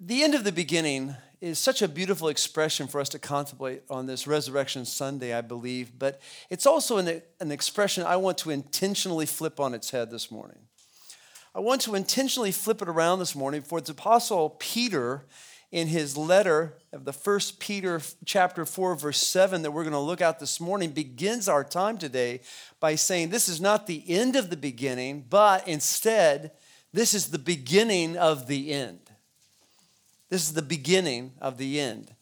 The 0.00 0.22
end 0.22 0.36
of 0.36 0.44
the 0.44 0.52
beginning 0.52 1.16
is 1.40 1.58
such 1.58 1.82
a 1.82 1.88
beautiful 1.88 2.28
expression 2.28 2.86
for 2.86 3.00
us 3.00 3.08
to 3.08 3.18
contemplate 3.18 3.82
on 3.90 4.06
this 4.06 4.28
Resurrection 4.28 4.84
Sunday, 4.84 5.34
I 5.34 5.40
believe, 5.40 5.98
but 5.98 6.20
it's 6.50 6.66
also 6.66 6.98
an, 6.98 7.20
an 7.40 7.50
expression 7.50 8.04
I 8.04 8.14
want 8.14 8.38
to 8.38 8.50
intentionally 8.50 9.26
flip 9.26 9.58
on 9.58 9.74
its 9.74 9.90
head 9.90 10.12
this 10.12 10.30
morning. 10.30 10.58
I 11.52 11.58
want 11.58 11.80
to 11.80 11.96
intentionally 11.96 12.52
flip 12.52 12.80
it 12.80 12.88
around 12.88 13.18
this 13.18 13.34
morning 13.34 13.60
for 13.60 13.80
the 13.80 13.90
Apostle 13.90 14.50
Peter 14.60 15.24
in 15.72 15.88
his 15.88 16.16
letter 16.16 16.74
of 16.92 17.04
the 17.04 17.12
first 17.12 17.58
Peter 17.58 18.00
chapter 18.24 18.64
4 18.64 18.94
verse 18.94 19.18
7 19.18 19.62
that 19.62 19.72
we're 19.72 19.82
going 19.82 19.92
to 19.92 19.98
look 19.98 20.20
at 20.20 20.38
this 20.38 20.60
morning 20.60 20.90
begins 20.90 21.48
our 21.48 21.64
time 21.64 21.98
today 21.98 22.40
by 22.78 22.94
saying 22.94 23.30
this 23.30 23.48
is 23.48 23.60
not 23.60 23.88
the 23.88 24.04
end 24.08 24.36
of 24.36 24.48
the 24.48 24.56
beginning 24.56 25.26
but 25.28 25.66
instead 25.66 26.52
this 26.92 27.12
is 27.14 27.32
the 27.32 27.38
beginning 27.38 28.16
of 28.16 28.46
the 28.46 28.72
end. 28.72 29.07
This 30.30 30.42
is 30.42 30.52
the 30.52 30.62
beginning 30.62 31.32
of 31.40 31.56
the 31.56 31.80
end. 31.80 32.14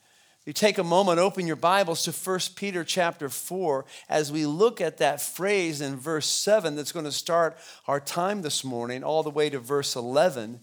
You 0.45 0.53
take 0.53 0.79
a 0.79 0.85
moment, 0.85 1.19
open 1.19 1.47
your 1.49 1.57
Bibles 1.57 2.05
to 2.05 2.13
1 2.13 2.41
Peter 2.55 2.85
chapter 2.85 3.29
4 3.29 3.85
as 4.09 4.31
we 4.31 4.47
look 4.47 4.81
at 4.81 4.99
that 4.99 5.21
phrase 5.21 5.81
in 5.81 5.97
verse 5.97 6.27
7 6.27 6.77
that's 6.77 6.93
going 6.93 7.05
to 7.05 7.11
start 7.11 7.59
our 7.89 7.99
time 7.99 8.43
this 8.43 8.63
morning, 8.63 9.03
all 9.03 9.25
the 9.25 9.31
way 9.31 9.51
to 9.51 9.59
verse 9.59 9.97
11, 9.97 10.61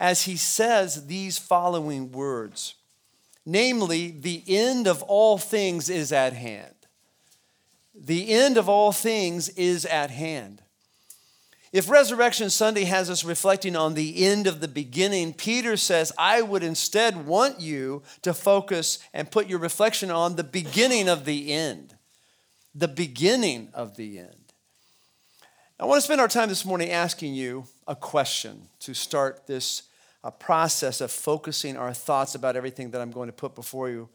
as 0.00 0.24
he 0.24 0.36
says 0.36 1.06
these 1.06 1.38
following 1.38 2.10
words 2.10 2.74
Namely, 3.44 4.10
the 4.10 4.42
end 4.46 4.86
of 4.86 5.02
all 5.02 5.36
things 5.36 5.88
is 5.88 6.12
at 6.12 6.32
hand. 6.32 6.74
The 7.94 8.30
end 8.30 8.56
of 8.56 8.68
all 8.68 8.92
things 8.92 9.48
is 9.50 9.84
at 9.84 10.10
hand. 10.10 10.61
If 11.72 11.88
Resurrection 11.88 12.50
Sunday 12.50 12.84
has 12.84 13.08
us 13.08 13.24
reflecting 13.24 13.76
on 13.76 13.94
the 13.94 14.26
end 14.26 14.46
of 14.46 14.60
the 14.60 14.68
beginning, 14.68 15.32
Peter 15.32 15.78
says, 15.78 16.12
I 16.18 16.42
would 16.42 16.62
instead 16.62 17.26
want 17.26 17.60
you 17.60 18.02
to 18.20 18.34
focus 18.34 18.98
and 19.14 19.30
put 19.30 19.48
your 19.48 19.58
reflection 19.58 20.10
on 20.10 20.36
the 20.36 20.44
beginning 20.44 21.08
of 21.08 21.24
the 21.24 21.50
end. 21.50 21.94
The 22.74 22.88
beginning 22.88 23.70
of 23.72 23.96
the 23.96 24.18
end. 24.18 24.52
I 25.80 25.86
want 25.86 25.98
to 25.98 26.04
spend 26.04 26.20
our 26.20 26.28
time 26.28 26.50
this 26.50 26.66
morning 26.66 26.90
asking 26.90 27.34
you 27.34 27.64
a 27.88 27.96
question 27.96 28.68
to 28.80 28.92
start 28.92 29.46
this 29.46 29.84
uh, 30.22 30.30
process 30.30 31.00
of 31.00 31.10
focusing 31.10 31.78
our 31.78 31.94
thoughts 31.94 32.34
about 32.34 32.54
everything 32.54 32.90
that 32.90 33.00
I'm 33.00 33.10
going 33.10 33.28
to 33.28 33.32
put 33.32 33.54
before 33.54 33.88
you. 33.88 34.10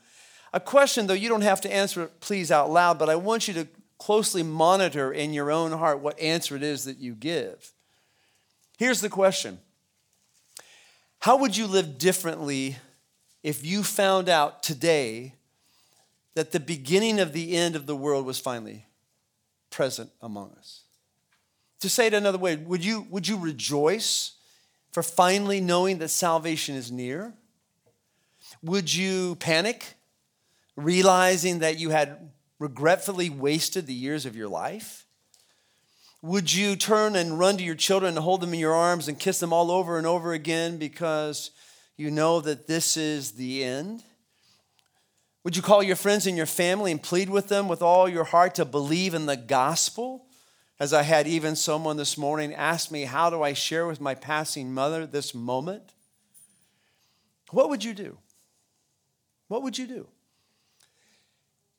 A 0.54 0.60
question, 0.60 1.08
though 1.08 1.14
you 1.14 1.28
don't 1.28 1.42
have 1.42 1.62
to 1.62 1.74
answer 1.74 2.04
it, 2.04 2.20
please, 2.22 2.52
out 2.52 2.70
loud, 2.70 3.00
but 3.00 3.10
I 3.10 3.16
want 3.16 3.48
you 3.48 3.54
to 3.56 3.68
closely 3.98 4.44
monitor 4.44 5.12
in 5.12 5.34
your 5.34 5.52
own 5.52 5.72
heart 5.72 6.00
what 6.00 6.20
answer 6.20 6.56
it 6.56 6.64
is 6.64 6.86
that 6.86 6.98
you 6.98 7.14
give. 7.14 7.74
Here's 8.78 9.02
the 9.02 9.10
question 9.10 9.60
How 11.20 11.38
would 11.38 11.58
you 11.58 11.68
live 11.68 11.98
differently 11.98 12.78
if 13.44 13.66
you 13.66 13.84
found 13.84 14.30
out 14.30 14.64
today 14.64 15.34
that 16.36 16.52
the 16.52 16.60
beginning 16.60 17.20
of 17.20 17.34
the 17.34 17.56
end 17.56 17.76
of 17.76 17.86
the 17.86 17.96
world 17.96 18.26
was 18.26 18.40
finally 18.40 18.86
present 19.70 20.12
among 20.22 20.52
us? 20.58 20.84
To 21.82 21.90
say 21.90 22.08
it 22.08 22.14
another 22.14 22.38
way, 22.38 22.56
would 22.56 22.84
you, 22.84 23.08
would 23.10 23.28
you 23.28 23.38
rejoice 23.38 24.34
for 24.92 25.04
finally 25.04 25.62
knowing 25.62 26.00
that 26.00 26.10
salvation 26.10 26.76
is 26.76 26.92
near? 26.92 27.34
Would 28.64 28.94
you 28.94 29.36
panic, 29.36 29.94
realizing 30.76 31.60
that 31.60 31.80
you 31.80 31.90
had 31.92 32.32
regretfully 32.60 33.30
wasted 33.30 33.88
the 33.88 33.94
years 33.94 34.26
of 34.26 34.36
your 34.36 34.48
life? 34.48 35.06
Would 36.22 36.54
you 36.54 36.76
turn 36.76 37.16
and 37.16 37.38
run 37.38 37.58
to 37.58 37.64
your 37.64 37.76
children 37.76 38.16
and 38.16 38.24
hold 38.24 38.42
them 38.42 38.54
in 38.54 38.60
your 38.60 38.74
arms 38.74 39.08
and 39.08 39.20
kiss 39.20 39.40
them 39.40 39.54
all 39.54 39.70
over 39.70 39.98
and 39.98 40.08
over 40.08 40.34
again 40.34 40.78
because 40.78 41.52
you 41.96 42.10
know 42.10 42.42
that 42.42 42.68
this 42.68 42.98
is 42.98 43.34
the 43.34 43.64
end? 43.64 44.04
Would 45.44 45.56
you 45.56 45.62
call 45.62 45.84
your 45.84 45.96
friends 45.96 46.28
and 46.28 46.36
your 46.36 46.46
family 46.46 46.92
and 46.92 47.02
plead 47.02 47.30
with 47.30 47.48
them 47.48 47.68
with 47.68 47.82
all 47.82 48.10
your 48.10 48.26
heart 48.26 48.56
to 48.56 48.66
believe 48.66 49.14
in 49.14 49.28
the 49.28 49.38
gospel? 49.38 50.26
As 50.80 50.94
I 50.94 51.04
had 51.04 51.26
even 51.26 51.56
someone 51.56 51.98
this 51.98 52.18
morning 52.18 52.54
ask 52.54 52.92
me, 52.92 53.06
How 53.06 53.30
do 53.30 53.42
I 53.42 53.54
share 53.54 53.88
with 53.88 54.02
my 54.02 54.14
passing 54.14 54.74
mother 54.74 55.06
this 55.06 55.34
moment? 55.34 55.94
What 57.52 57.70
would 57.70 57.84
you 57.84 57.94
do? 57.94 58.18
What 59.48 59.64
would 59.64 59.78
you 59.78 59.88
do? 59.88 60.08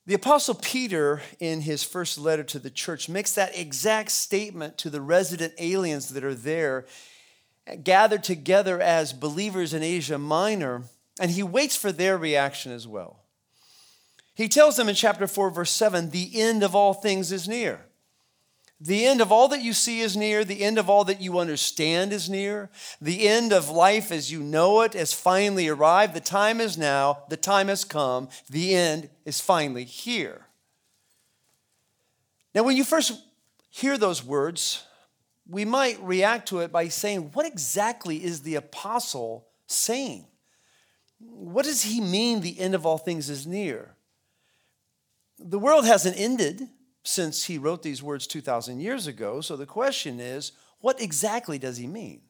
The 0.09 0.15
Apostle 0.15 0.55
Peter, 0.55 1.21
in 1.39 1.61
his 1.61 1.85
first 1.85 2.17
letter 2.17 2.43
to 2.43 2.59
the 2.59 2.71
church, 2.71 3.11
makes 3.11 3.35
that 3.35 3.55
exact 3.55 4.11
statement 4.11 4.79
to 4.79 4.89
the 4.89 5.03
resident 5.03 5.53
aliens 5.59 6.09
that 6.09 6.25
are 6.25 6.35
there, 6.35 6.87
gathered 7.85 8.25
together 8.25 8.81
as 8.81 9.13
believers 9.13 9.75
in 9.75 9.83
Asia 9.83 10.17
Minor, 10.17 10.85
and 11.21 11.31
he 11.31 11.43
waits 11.43 11.77
for 11.77 11.93
their 11.93 12.17
reaction 12.17 12.73
as 12.73 12.89
well. 12.89 13.19
He 14.35 14.49
tells 14.49 14.79
them 14.79 14.89
in 14.89 14.95
chapter 14.95 15.27
4, 15.27 15.51
verse 15.51 15.73
7 15.73 16.09
the 16.09 16.41
end 16.41 16.63
of 16.63 16.75
all 16.75 16.95
things 16.95 17.31
is 17.31 17.47
near. 17.47 17.85
The 18.81 19.07
end 19.07 19.21
of 19.21 19.33
all 19.33 19.49
that 19.49 19.63
you 19.63 19.73
see 19.73 20.01
is 20.01 20.17
near. 20.17 20.45
The 20.45 20.63
end 20.63 20.79
of 20.79 20.89
all 20.89 21.05
that 21.05 21.21
you 21.21 21.39
understand 21.39 22.13
is 22.13 22.31
near. 22.31 22.71
The 23.01 23.27
end 23.27 23.53
of 23.53 23.71
life 23.71 24.13
as 24.13 24.31
you 24.31 24.41
know 24.41 24.83
it 24.83 24.95
has 24.95 25.13
finally 25.13 25.69
arrived. 25.69 26.15
The 26.15 26.21
time 26.21 26.61
is 26.61 26.79
now. 26.79 27.25
The 27.29 27.37
time 27.37 27.69
has 27.69 27.85
come. 27.85 28.29
The 28.49 28.75
end 28.75 29.11
is 29.25 29.41
finally 29.41 29.85
here. 29.85 30.47
Now, 32.55 32.63
when 32.63 32.77
you 32.77 32.85
first 32.85 33.21
hear 33.69 33.99
those 33.99 34.25
words, 34.25 34.85
we 35.49 35.65
might 35.65 36.01
react 36.01 36.49
to 36.51 36.61
it 36.61 36.71
by 36.71 36.89
saying, 36.89 37.31
What 37.33 37.47
exactly 37.47 38.23
is 38.23 38.43
the 38.43 38.55
apostle 38.55 39.49
saying? 39.67 40.27
What 41.19 41.65
does 41.65 41.83
he 41.83 42.01
mean 42.01 42.41
the 42.41 42.61
end 42.61 42.77
of 42.77 42.87
all 42.87 42.99
things 42.99 43.29
is 43.29 43.45
near? 43.45 43.97
The 45.41 45.59
world 45.59 45.85
hasn't 45.85 46.19
ended 46.19 46.69
since 47.09 47.45
he 47.45 47.57
wrote 47.57 47.83
these 47.83 48.03
words 48.03 48.27
2,000 48.27 48.81
years 48.81 49.07
ago. 49.07 49.41
So 49.41 49.57
the 49.57 49.65
question 49.65 50.21
is, 50.21 50.53
what 50.81 51.01
exactly 51.01 51.59
does 51.59 51.79
he 51.79 51.87
mean? 51.87 52.21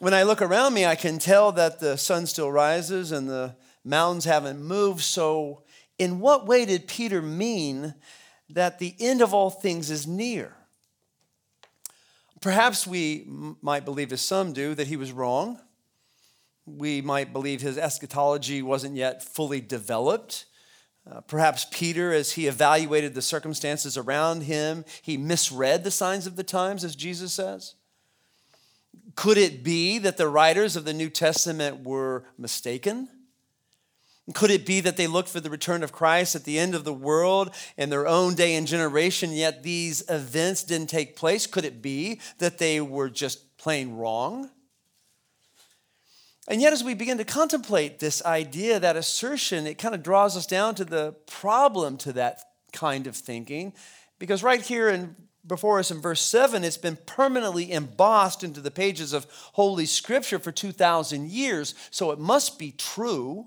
When 0.00 0.12
I 0.12 0.24
look 0.24 0.42
around 0.42 0.74
me, 0.74 0.84
I 0.84 0.96
can 0.96 1.20
tell 1.20 1.52
that 1.52 1.78
the 1.78 1.96
sun 1.96 2.26
still 2.26 2.50
rises 2.50 3.12
and 3.12 3.28
the 3.28 3.54
mountains 3.84 4.24
haven't 4.24 4.60
moved. 4.60 5.02
So, 5.02 5.62
in 5.98 6.18
what 6.18 6.46
way 6.46 6.64
did 6.64 6.88
Peter 6.88 7.22
mean 7.22 7.94
that 8.50 8.80
the 8.80 8.94
end 8.98 9.22
of 9.22 9.32
all 9.32 9.50
things 9.50 9.88
is 9.88 10.06
near? 10.06 10.54
Perhaps 12.40 12.86
we 12.86 13.24
might 13.62 13.84
believe, 13.84 14.12
as 14.12 14.20
some 14.20 14.52
do, 14.52 14.74
that 14.74 14.88
he 14.88 14.96
was 14.96 15.12
wrong. 15.12 15.60
We 16.66 17.02
might 17.02 17.32
believe 17.32 17.60
his 17.60 17.78
eschatology 17.78 18.62
wasn't 18.62 18.96
yet 18.96 19.22
fully 19.22 19.60
developed. 19.60 20.46
Uh, 21.10 21.20
perhaps 21.22 21.66
Peter, 21.70 22.12
as 22.12 22.32
he 22.32 22.46
evaluated 22.46 23.14
the 23.14 23.22
circumstances 23.22 23.96
around 23.96 24.42
him, 24.42 24.84
he 25.00 25.16
misread 25.16 25.82
the 25.82 25.90
signs 25.90 26.26
of 26.26 26.36
the 26.36 26.44
times, 26.44 26.84
as 26.84 26.94
Jesus 26.94 27.32
says. 27.32 27.74
Could 29.14 29.38
it 29.38 29.64
be 29.64 29.98
that 29.98 30.18
the 30.18 30.28
writers 30.28 30.76
of 30.76 30.84
the 30.84 30.92
New 30.92 31.08
Testament 31.08 31.82
were 31.82 32.26
mistaken? 32.36 33.08
Could 34.34 34.50
it 34.50 34.66
be 34.66 34.80
that 34.80 34.98
they 34.98 35.06
looked 35.06 35.30
for 35.30 35.40
the 35.40 35.48
return 35.48 35.82
of 35.82 35.92
Christ 35.92 36.34
at 36.34 36.44
the 36.44 36.58
end 36.58 36.74
of 36.74 36.84
the 36.84 36.92
world 36.92 37.54
in 37.78 37.88
their 37.88 38.06
own 38.06 38.34
day 38.34 38.54
and 38.54 38.66
generation, 38.66 39.32
yet 39.32 39.62
these 39.62 40.02
events 40.10 40.62
didn't 40.62 40.90
take 40.90 41.16
place? 41.16 41.46
Could 41.46 41.64
it 41.64 41.80
be 41.80 42.20
that 42.36 42.58
they 42.58 42.82
were 42.82 43.08
just 43.08 43.56
plain 43.56 43.94
wrong? 43.94 44.50
And 46.48 46.62
yet, 46.62 46.72
as 46.72 46.82
we 46.82 46.94
begin 46.94 47.18
to 47.18 47.24
contemplate 47.24 47.98
this 47.98 48.24
idea, 48.24 48.80
that 48.80 48.96
assertion, 48.96 49.66
it 49.66 49.76
kind 49.76 49.94
of 49.94 50.02
draws 50.02 50.34
us 50.34 50.46
down 50.46 50.74
to 50.76 50.84
the 50.84 51.14
problem 51.26 51.98
to 51.98 52.12
that 52.14 52.40
kind 52.72 53.06
of 53.06 53.14
thinking. 53.14 53.74
Because 54.18 54.42
right 54.42 54.62
here 54.62 54.88
in 54.88 55.14
before 55.46 55.78
us 55.78 55.90
in 55.90 56.00
verse 56.00 56.20
7, 56.20 56.62
it's 56.62 56.76
been 56.76 56.98
permanently 57.06 57.72
embossed 57.72 58.44
into 58.44 58.60
the 58.60 58.70
pages 58.70 59.12
of 59.12 59.26
Holy 59.54 59.86
Scripture 59.86 60.38
for 60.38 60.52
2,000 60.52 61.30
years, 61.30 61.74
so 61.90 62.10
it 62.10 62.18
must 62.18 62.58
be 62.58 62.72
true. 62.72 63.46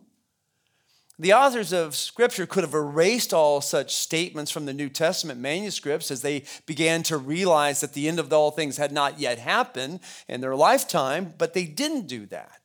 The 1.20 1.34
authors 1.34 1.72
of 1.72 1.96
Scripture 1.96 2.48
could 2.48 2.64
have 2.64 2.74
erased 2.74 3.34
all 3.34 3.62
such 3.62 3.94
statements 3.94 4.50
from 4.50 4.66
the 4.66 4.74
New 4.74 4.90
Testament 4.90 5.40
manuscripts 5.40 6.10
as 6.10 6.24
they 6.24 6.44
began 6.66 7.04
to 7.04 7.18
realize 7.18 7.82
that 7.82 7.94
the 7.94 8.08
end 8.08 8.20
of 8.20 8.34
all 8.34 8.50
things 8.50 8.78
had 8.78 8.92
not 8.92 9.20
yet 9.20 9.38
happened 9.38 10.00
in 10.28 10.42
their 10.42 10.56
lifetime, 10.56 11.36
but 11.38 11.54
they 11.54 11.66
didn't 11.66 12.08
do 12.08 12.26
that. 12.28 12.61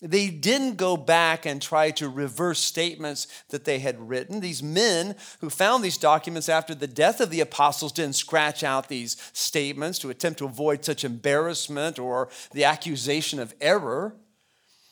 They 0.00 0.28
didn't 0.28 0.76
go 0.76 0.96
back 0.96 1.44
and 1.44 1.60
try 1.60 1.90
to 1.92 2.08
reverse 2.08 2.60
statements 2.60 3.26
that 3.48 3.64
they 3.64 3.80
had 3.80 4.08
written. 4.08 4.38
These 4.38 4.62
men 4.62 5.16
who 5.40 5.50
found 5.50 5.82
these 5.82 5.96
documents 5.96 6.48
after 6.48 6.72
the 6.72 6.86
death 6.86 7.20
of 7.20 7.30
the 7.30 7.40
apostles 7.40 7.90
didn't 7.90 8.14
scratch 8.14 8.62
out 8.62 8.88
these 8.88 9.16
statements 9.32 9.98
to 9.98 10.10
attempt 10.10 10.38
to 10.38 10.44
avoid 10.44 10.84
such 10.84 11.02
embarrassment 11.02 11.98
or 11.98 12.28
the 12.52 12.64
accusation 12.64 13.40
of 13.40 13.54
error, 13.60 14.14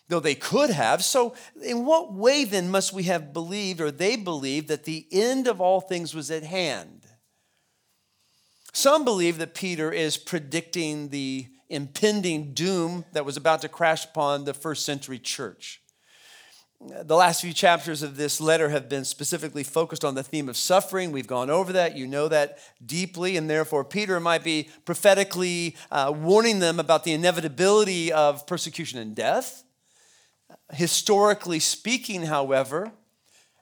though 0.08 0.18
they 0.18 0.34
could 0.34 0.70
have. 0.70 1.04
So, 1.04 1.34
in 1.62 1.84
what 1.84 2.12
way 2.12 2.44
then 2.44 2.68
must 2.68 2.92
we 2.92 3.04
have 3.04 3.32
believed, 3.32 3.80
or 3.80 3.92
they 3.92 4.16
believed, 4.16 4.66
that 4.68 4.84
the 4.84 5.06
end 5.12 5.46
of 5.46 5.60
all 5.60 5.80
things 5.80 6.16
was 6.16 6.32
at 6.32 6.42
hand? 6.42 7.06
Some 8.72 9.04
believe 9.04 9.38
that 9.38 9.54
Peter 9.54 9.92
is 9.92 10.16
predicting 10.16 11.10
the 11.10 11.46
impending 11.68 12.52
doom 12.54 13.04
that 13.12 13.24
was 13.24 13.36
about 13.36 13.62
to 13.62 13.68
crash 13.68 14.04
upon 14.04 14.44
the 14.44 14.54
first 14.54 14.84
century 14.84 15.18
church. 15.18 15.80
The 16.80 17.16
last 17.16 17.40
few 17.40 17.54
chapters 17.54 18.02
of 18.02 18.16
this 18.16 18.38
letter 18.40 18.68
have 18.68 18.88
been 18.88 19.04
specifically 19.06 19.64
focused 19.64 20.04
on 20.04 20.14
the 20.14 20.22
theme 20.22 20.48
of 20.48 20.58
suffering. 20.58 21.10
We've 21.10 21.26
gone 21.26 21.48
over 21.48 21.72
that. 21.72 21.96
You 21.96 22.06
know 22.06 22.28
that 22.28 22.58
deeply. 22.84 23.38
And 23.38 23.48
therefore, 23.48 23.82
Peter 23.82 24.20
might 24.20 24.44
be 24.44 24.68
prophetically 24.84 25.74
uh, 25.90 26.12
warning 26.14 26.58
them 26.58 26.78
about 26.78 27.04
the 27.04 27.12
inevitability 27.12 28.12
of 28.12 28.46
persecution 28.46 28.98
and 28.98 29.16
death. 29.16 29.64
Historically 30.70 31.60
speaking, 31.60 32.24
however, 32.24 32.92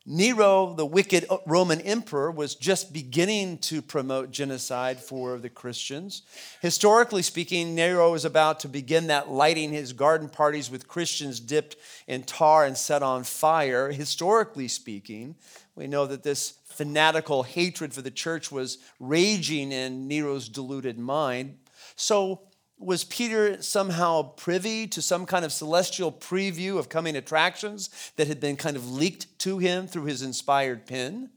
Nero, 0.06 0.74
the 0.74 0.84
wicked 0.84 1.24
Roman 1.46 1.80
emperor, 1.80 2.30
was 2.30 2.54
just 2.54 2.92
beginning 2.92 3.56
to 3.58 3.80
promote 3.80 4.30
genocide 4.30 5.00
for 5.00 5.38
the 5.38 5.48
Christians. 5.48 6.22
Historically 6.60 7.22
speaking, 7.22 7.74
Nero 7.74 8.12
was 8.12 8.26
about 8.26 8.60
to 8.60 8.68
begin 8.68 9.06
that 9.06 9.30
lighting 9.30 9.72
his 9.72 9.94
garden 9.94 10.28
parties 10.28 10.70
with 10.70 10.88
Christians 10.88 11.40
dipped 11.40 11.76
in 12.06 12.22
tar 12.22 12.66
and 12.66 12.76
set 12.76 13.02
on 13.02 13.24
fire. 13.24 13.90
Historically 13.92 14.68
speaking, 14.68 15.36
we 15.74 15.86
know 15.86 16.04
that 16.04 16.22
this 16.22 16.58
fanatical 16.66 17.42
hatred 17.42 17.94
for 17.94 18.02
the 18.02 18.10
church 18.10 18.52
was 18.52 18.76
raging 19.00 19.72
in 19.72 20.06
Nero's 20.06 20.50
deluded 20.50 20.98
mind. 20.98 21.56
So, 21.96 22.42
was 22.84 23.04
Peter 23.04 23.62
somehow 23.62 24.22
privy 24.22 24.86
to 24.88 25.00
some 25.00 25.26
kind 25.26 25.44
of 25.44 25.52
celestial 25.52 26.12
preview 26.12 26.78
of 26.78 26.88
coming 26.88 27.16
attractions 27.16 27.90
that 28.16 28.28
had 28.28 28.40
been 28.40 28.56
kind 28.56 28.76
of 28.76 28.90
leaked 28.90 29.38
to 29.40 29.58
him 29.58 29.86
through 29.86 30.04
his 30.04 30.22
inspired 30.22 30.86
pen? 30.86 31.30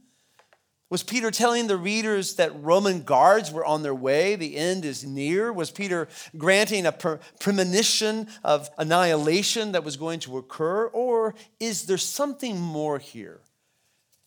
Was 0.90 1.04
Peter 1.04 1.32
telling 1.32 1.68
the 1.68 1.76
readers 1.76 2.36
that 2.36 2.64
Roman 2.64 3.04
guards 3.04 3.52
were 3.52 3.66
on 3.66 3.84
their 3.84 3.96
way? 3.96 4.36
The 4.36 4.56
end 4.56 4.86
is 4.86 5.04
near? 5.04 5.52
Was 5.52 5.70
Peter 5.70 6.08
granting 6.38 6.86
a 6.86 6.94
premonition 7.40 8.28
of 8.44 8.70
annihilation 8.78 9.74
that 9.74 9.84
was 9.84 9.98
going 9.98 10.22
to 10.22 10.38
occur? 10.38 10.86
Or 10.88 11.36
is 11.60 11.88
there 11.88 11.98
something 11.98 12.58
more 12.58 13.00
here? 13.00 13.42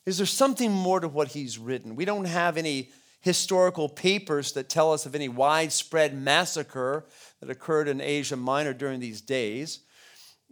Is 0.04 0.18
there 0.18 0.26
something 0.26 0.70
more 0.70 1.00
to 1.00 1.08
what 1.08 1.28
he's 1.28 1.58
written? 1.58 1.96
We 1.96 2.04
don't 2.04 2.26
have 2.26 2.58
any 2.58 2.90
historical 3.20 3.88
papers 3.88 4.52
that 4.52 4.68
tell 4.68 4.92
us 4.92 5.06
of 5.06 5.14
any 5.14 5.28
widespread 5.28 6.16
massacre 6.16 7.06
that 7.40 7.50
occurred 7.50 7.88
in 7.88 8.00
Asia 8.00 8.36
Minor 8.36 8.72
during 8.72 9.00
these 9.00 9.20
days. 9.20 9.80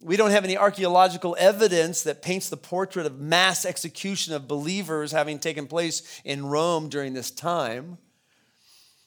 We 0.01 0.17
don't 0.17 0.31
have 0.31 0.45
any 0.45 0.57
archaeological 0.57 1.35
evidence 1.39 2.03
that 2.03 2.23
paints 2.23 2.49
the 2.49 2.57
portrait 2.57 3.07
of 3.07 3.19
mass 3.19 3.65
execution 3.65 4.33
of 4.33 4.47
believers 4.47 5.11
having 5.11 5.39
taken 5.39 5.67
place 5.67 6.21
in 6.25 6.47
Rome 6.47 6.89
during 6.89 7.15
this 7.15 7.31
time. 7.31 7.99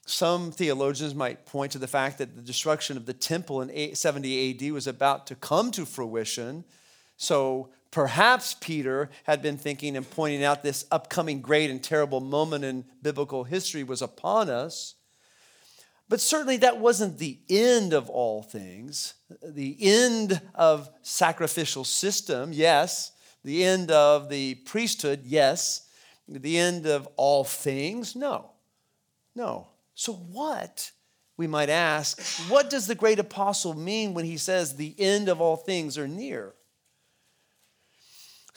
Some 0.05 0.51
theologians 0.51 1.15
might 1.15 1.45
point 1.45 1.71
to 1.73 1.77
the 1.77 1.87
fact 1.87 2.17
that 2.17 2.35
the 2.35 2.41
destruction 2.41 2.97
of 2.97 3.05
the 3.05 3.13
temple 3.13 3.61
in 3.61 3.95
70 3.95 4.65
AD 4.65 4.71
was 4.73 4.87
about 4.87 5.27
to 5.27 5.35
come 5.35 5.71
to 5.71 5.85
fruition. 5.85 6.65
So 7.15 7.69
Perhaps 7.91 8.55
Peter 8.61 9.09
had 9.25 9.41
been 9.41 9.57
thinking 9.57 9.97
and 9.97 10.09
pointing 10.09 10.43
out 10.43 10.63
this 10.63 10.85
upcoming 10.91 11.41
great 11.41 11.69
and 11.69 11.83
terrible 11.83 12.21
moment 12.21 12.63
in 12.63 12.85
biblical 13.01 13.43
history 13.43 13.83
was 13.83 14.01
upon 14.01 14.49
us. 14.49 14.95
But 16.07 16.21
certainly 16.21 16.57
that 16.57 16.79
wasn't 16.79 17.19
the 17.19 17.39
end 17.49 17.93
of 17.93 18.09
all 18.09 18.43
things. 18.43 19.13
The 19.43 19.77
end 19.79 20.41
of 20.55 20.89
sacrificial 21.01 21.83
system, 21.83 22.51
yes. 22.53 23.11
The 23.43 23.63
end 23.63 23.91
of 23.91 24.29
the 24.29 24.55
priesthood, 24.55 25.21
yes. 25.25 25.87
The 26.27 26.57
end 26.57 26.85
of 26.85 27.07
all 27.17 27.43
things, 27.43 28.15
no. 28.15 28.51
No. 29.35 29.67
So 29.95 30.13
what? 30.13 30.91
We 31.37 31.47
might 31.47 31.69
ask, 31.69 32.21
what 32.49 32.69
does 32.69 32.87
the 32.87 32.95
great 32.95 33.19
apostle 33.19 33.73
mean 33.73 34.13
when 34.13 34.25
he 34.25 34.37
says 34.37 34.75
the 34.75 34.95
end 34.97 35.27
of 35.27 35.41
all 35.41 35.55
things 35.55 35.97
are 35.97 36.07
near? 36.07 36.53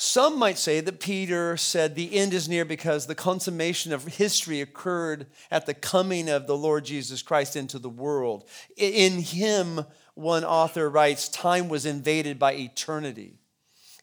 Some 0.05 0.39
might 0.39 0.59
say 0.59 0.81
that 0.81 1.01
Peter 1.01 1.57
said 1.57 1.95
the 1.95 2.15
end 2.15 2.35
is 2.35 2.47
near 2.47 2.67
because 2.67 3.07
the 3.07 3.15
consummation 3.15 3.91
of 3.91 4.05
history 4.05 4.61
occurred 4.61 5.29
at 5.51 5.65
the 5.65 5.73
coming 5.73 6.29
of 6.29 6.47
the 6.47 6.57
Lord 6.57 6.85
Jesus 6.85 7.23
Christ 7.23 7.57
into 7.57 7.79
the 7.79 7.89
world. 7.89 8.45
In 8.77 9.21
him, 9.21 9.87
one 10.13 10.45
author 10.45 10.91
writes, 10.91 11.31
time 11.31 11.71
was 11.71 11.87
invaded 11.87 12.39
by 12.39 12.53
eternity. 12.53 13.39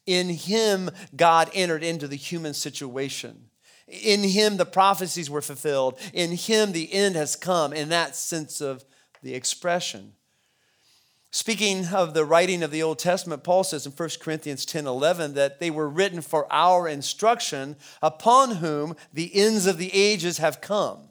In 0.07 0.29
him, 0.29 0.89
God 1.15 1.51
entered 1.53 1.83
into 1.83 2.07
the 2.07 2.15
human 2.15 2.55
situation. 2.55 3.51
In 3.87 4.23
him, 4.23 4.57
the 4.57 4.65
prophecies 4.65 5.29
were 5.29 5.41
fulfilled. 5.43 5.99
In 6.13 6.31
him, 6.31 6.71
the 6.71 6.91
end 6.91 7.15
has 7.15 7.35
come, 7.35 7.73
in 7.73 7.89
that 7.89 8.15
sense 8.15 8.59
of 8.59 8.83
the 9.21 9.35
expression. 9.35 10.13
Speaking 11.33 11.87
of 11.87 12.13
the 12.13 12.25
writing 12.25 12.61
of 12.61 12.71
the 12.71 12.83
Old 12.83 12.99
Testament, 12.99 13.43
Paul 13.43 13.63
says 13.63 13.85
in 13.85 13.93
1 13.93 14.09
Corinthians 14.19 14.65
10 14.65 14.85
11 14.85 15.33
that 15.35 15.61
they 15.61 15.71
were 15.71 15.87
written 15.87 16.19
for 16.19 16.45
our 16.51 16.89
instruction, 16.89 17.77
upon 18.01 18.55
whom 18.55 18.97
the 19.13 19.33
ends 19.33 19.65
of 19.65 19.77
the 19.77 19.93
ages 19.93 20.39
have 20.39 20.59
come. 20.59 21.10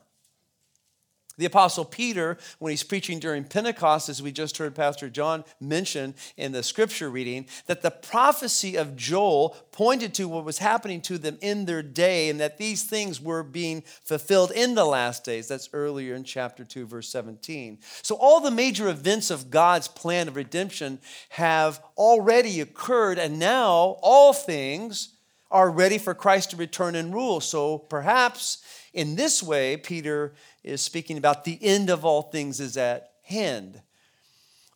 The 1.41 1.47
Apostle 1.47 1.87
Peter, 1.87 2.37
when 2.59 2.69
he's 2.69 2.83
preaching 2.83 3.19
during 3.19 3.45
Pentecost, 3.45 4.11
as 4.11 4.21
we 4.21 4.31
just 4.31 4.59
heard 4.59 4.75
Pastor 4.75 5.09
John 5.09 5.43
mention 5.59 6.15
in 6.37 6.53
the 6.53 6.63
scripture 6.63 7.09
reading, 7.09 7.47
that 7.65 7.81
the 7.81 7.91
prophecy 7.91 8.77
of 8.77 8.95
Joel 8.95 9.57
pointed 9.73 10.13
to 10.15 10.29
what 10.29 10.45
was 10.45 10.59
happening 10.59 11.01
to 11.01 11.17
them 11.17 11.39
in 11.41 11.65
their 11.65 11.83
day 11.83 12.29
and 12.29 12.39
that 12.41 12.59
these 12.59 12.83
things 12.83 13.23
were 13.23 13.43
being 13.43 13.83
fulfilled 14.05 14.51
in 14.51 14.75
the 14.75 14.85
last 14.85 15.25
days. 15.25 15.49
That's 15.49 15.71
earlier 15.73 16.15
in 16.15 16.25
chapter 16.25 16.63
2, 16.63 16.85
verse 16.87 17.09
17. 17.09 17.79
So, 18.03 18.17
all 18.17 18.41
the 18.41 18.51
major 18.51 18.91
events 18.91 19.31
of 19.31 19.51
God's 19.51 19.89
plan 19.89 20.29
of 20.29 20.37
redemption 20.37 20.99
have 21.31 21.83
already 21.97 22.61
occurred, 22.61 23.19
and 23.19 23.39
now 23.39 23.97
all 24.03 24.35
things 24.35 25.15
are 25.51 25.71
ready 25.71 25.97
for 25.97 26.15
Christ 26.15 26.51
to 26.51 26.57
return 26.57 26.95
and 26.95 27.15
rule. 27.15 27.41
So, 27.41 27.79
perhaps 27.79 28.63
in 28.93 29.15
this 29.15 29.43
way, 29.43 29.77
Peter 29.77 30.33
is 30.63 30.81
speaking 30.81 31.17
about 31.17 31.45
the 31.45 31.59
end 31.63 31.91
of 31.91 32.05
all 32.05 32.23
things 32.23 32.61
is 32.61 32.77
at 32.77 33.11
hand. 33.25 33.81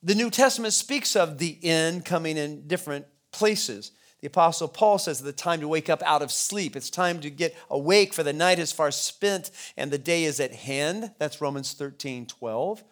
The 0.02 0.14
New 0.14 0.30
Testament 0.30 0.74
speaks 0.74 1.16
of 1.16 1.38
the 1.38 1.58
end 1.62 2.04
coming 2.04 2.36
in 2.36 2.66
different 2.66 3.06
places. 3.32 3.92
The 4.20 4.28
Apostle 4.28 4.68
Paul 4.68 4.98
says 4.98 5.20
the 5.20 5.32
time 5.32 5.60
to 5.60 5.68
wake 5.68 5.90
up 5.90 6.02
out 6.02 6.22
of 6.22 6.32
sleep. 6.32 6.76
It's 6.76 6.88
time 6.88 7.20
to 7.20 7.30
get 7.30 7.54
awake, 7.68 8.14
for 8.14 8.22
the 8.22 8.32
night 8.32 8.58
is 8.58 8.72
far 8.72 8.90
spent 8.90 9.50
and 9.76 9.90
the 9.90 9.98
day 9.98 10.24
is 10.24 10.40
at 10.40 10.52
hand. 10.52 11.12
That's 11.18 11.40
Romans 11.40 11.72
13 11.74 12.26
12. 12.26 12.84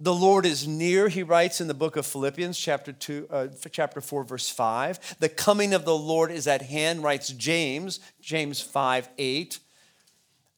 The 0.00 0.14
Lord 0.14 0.44
is 0.44 0.66
near, 0.66 1.08
he 1.08 1.22
writes 1.22 1.60
in 1.60 1.68
the 1.68 1.74
book 1.74 1.96
of 1.96 2.04
Philippians, 2.04 2.58
chapter, 2.58 2.92
two, 2.92 3.28
uh, 3.30 3.46
chapter 3.70 4.00
4, 4.00 4.24
verse 4.24 4.50
5. 4.50 5.16
The 5.20 5.28
coming 5.28 5.72
of 5.72 5.84
the 5.84 5.96
Lord 5.96 6.32
is 6.32 6.48
at 6.48 6.62
hand, 6.62 7.04
writes 7.04 7.28
James, 7.28 8.00
James 8.20 8.60
5 8.60 9.08
8. 9.16 9.58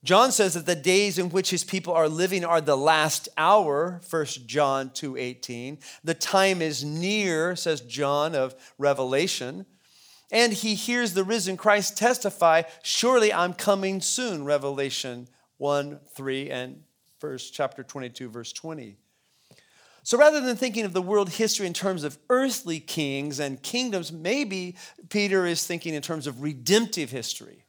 John 0.07 0.31
says 0.31 0.55
that 0.55 0.67
the 0.67 0.77
days 0.77 1.19
in 1.19 1.31
which 1.31 1.51
his 1.51 1.65
people 1.65 1.93
are 1.93 2.09
living 2.09 2.45
are 2.45 2.61
the 2.61 2.77
last 2.77 3.29
hour, 3.37 4.01
1 4.09 4.47
John 4.47 4.91
2:18. 4.91 5.81
The 6.05 6.15
time 6.15 6.63
is 6.63 6.85
near, 6.85 7.57
says 7.57 7.81
John 7.81 8.37
of 8.37 8.55
Revelation. 8.79 9.67
And 10.31 10.53
he 10.53 10.77
hears 10.77 11.15
the 11.15 11.25
risen 11.25 11.57
Christ 11.57 11.97
testify, 11.97 12.63
surely 12.85 13.33
I'm 13.33 13.53
coming 13.53 14.01
soon, 14.01 14.45
Revelation 14.45 15.29
1, 15.59 15.99
3, 16.15 16.51
and 16.51 16.85
verse 17.21 17.51
chapter 17.51 17.83
22, 17.83 18.29
verse 18.29 18.53
20. 18.53 18.97
So 20.05 20.17
rather 20.17 20.41
than 20.41 20.57
thinking 20.57 20.85
of 20.85 20.93
the 20.93 21.03
world 21.03 21.31
history 21.31 21.67
in 21.67 21.73
terms 21.73 22.05
of 22.05 22.17
earthly 22.31 22.79
kings 22.79 23.41
and 23.41 23.61
kingdoms, 23.61 24.13
maybe 24.13 24.77
Peter 25.09 25.47
is 25.47 25.67
thinking 25.67 25.95
in 25.95 26.03
terms 26.03 26.29
of 26.29 26.43
redemptive 26.43 27.11
history. 27.11 27.66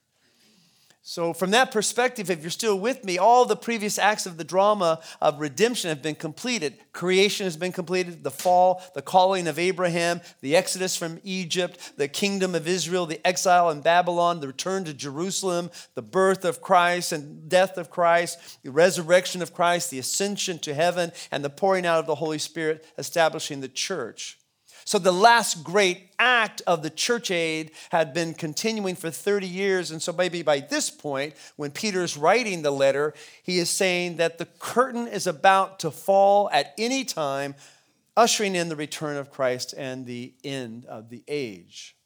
So, 1.10 1.32
from 1.32 1.52
that 1.52 1.72
perspective, 1.72 2.30
if 2.30 2.42
you're 2.42 2.50
still 2.50 2.78
with 2.78 3.06
me, 3.06 3.18
all 3.18 3.46
the 3.46 3.56
previous 3.56 3.98
acts 3.98 4.26
of 4.26 4.36
the 4.36 4.44
drama 4.44 5.00
of 5.22 5.40
redemption 5.40 5.88
have 5.88 6.02
been 6.02 6.16
completed. 6.16 6.78
Creation 6.92 7.46
has 7.46 7.56
been 7.56 7.72
completed, 7.72 8.26
the 8.26 8.30
fall, 8.30 8.84
the 8.94 9.02
calling 9.02 9.48
of 9.48 9.58
Abraham, 9.58 10.20
the 10.42 10.58
exodus 10.58 10.98
from 10.98 11.22
Egypt, 11.24 11.94
the 11.96 12.10
kingdom 12.10 12.56
of 12.56 12.68
Israel, 12.68 13.06
the 13.06 13.26
exile 13.26 13.70
in 13.70 13.80
Babylon, 13.80 14.42
the 14.42 14.48
return 14.48 14.84
to 14.84 14.94
Jerusalem, 14.94 15.72
the 15.96 16.02
birth 16.02 16.44
of 16.44 16.60
Christ 16.60 17.14
and 17.14 17.48
death 17.48 17.78
of 17.78 17.90
Christ, 17.90 18.62
the 18.64 18.72
resurrection 18.72 19.42
of 19.42 19.54
Christ, 19.54 19.90
the 19.90 20.00
ascension 20.00 20.60
to 20.60 20.74
heaven, 20.74 21.14
and 21.32 21.42
the 21.42 21.50
pouring 21.50 21.86
out 21.86 22.00
of 22.00 22.06
the 22.06 22.16
Holy 22.16 22.38
Spirit, 22.38 22.86
establishing 22.98 23.62
the 23.62 23.70
church. 23.70 24.37
So 24.88 25.00
the 25.00 25.12
last 25.12 25.66
great 25.66 26.12
act 26.18 26.62
of 26.66 26.82
the 26.82 26.90
church 26.90 27.30
age 27.30 27.74
had 27.90 28.14
been 28.14 28.34
continuing 28.34 28.96
for 28.96 29.12
30 29.12 29.46
years. 29.46 29.92
And 29.92 30.02
so 30.02 30.14
maybe 30.14 30.44
by 30.44 30.62
this 30.62 30.90
point, 30.90 31.34
when 31.58 31.72
Peter's 31.72 32.16
writing 32.16 32.62
the 32.62 32.72
letter, 32.72 33.14
he 33.44 33.60
is 33.60 33.70
saying 33.70 34.16
that 34.16 34.38
the 34.38 34.46
curtain 34.46 35.06
is 35.10 35.28
about 35.28 35.80
to 35.80 35.92
fall 35.92 36.50
at 36.54 36.74
any 36.78 37.04
time, 37.04 37.56
ushering 38.16 38.56
in 38.56 38.70
the 38.70 38.78
return 38.78 39.18
of 39.18 39.30
Christ 39.30 39.74
and 39.78 40.06
the 40.06 40.34
end 40.42 40.86
of 40.86 41.10
the 41.10 41.22
age. 41.28 41.98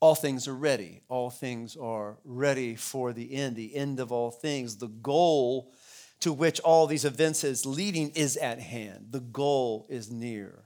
All 0.00 0.16
things 0.16 0.48
are 0.48 0.56
ready. 0.56 1.02
All 1.08 1.30
things 1.30 1.76
are 1.76 2.16
ready 2.24 2.74
for 2.74 3.12
the 3.12 3.34
end, 3.34 3.54
the 3.54 3.76
end 3.76 4.00
of 4.00 4.10
all 4.10 4.32
things. 4.32 4.78
The 4.78 4.88
goal 4.88 5.70
to 6.18 6.32
which 6.32 6.58
all 6.58 6.88
these 6.88 7.04
events 7.04 7.44
is 7.44 7.64
leading 7.64 8.10
is 8.16 8.36
at 8.36 8.58
hand. 8.58 9.10
The 9.10 9.20
goal 9.20 9.86
is 9.88 10.10
near. 10.10 10.63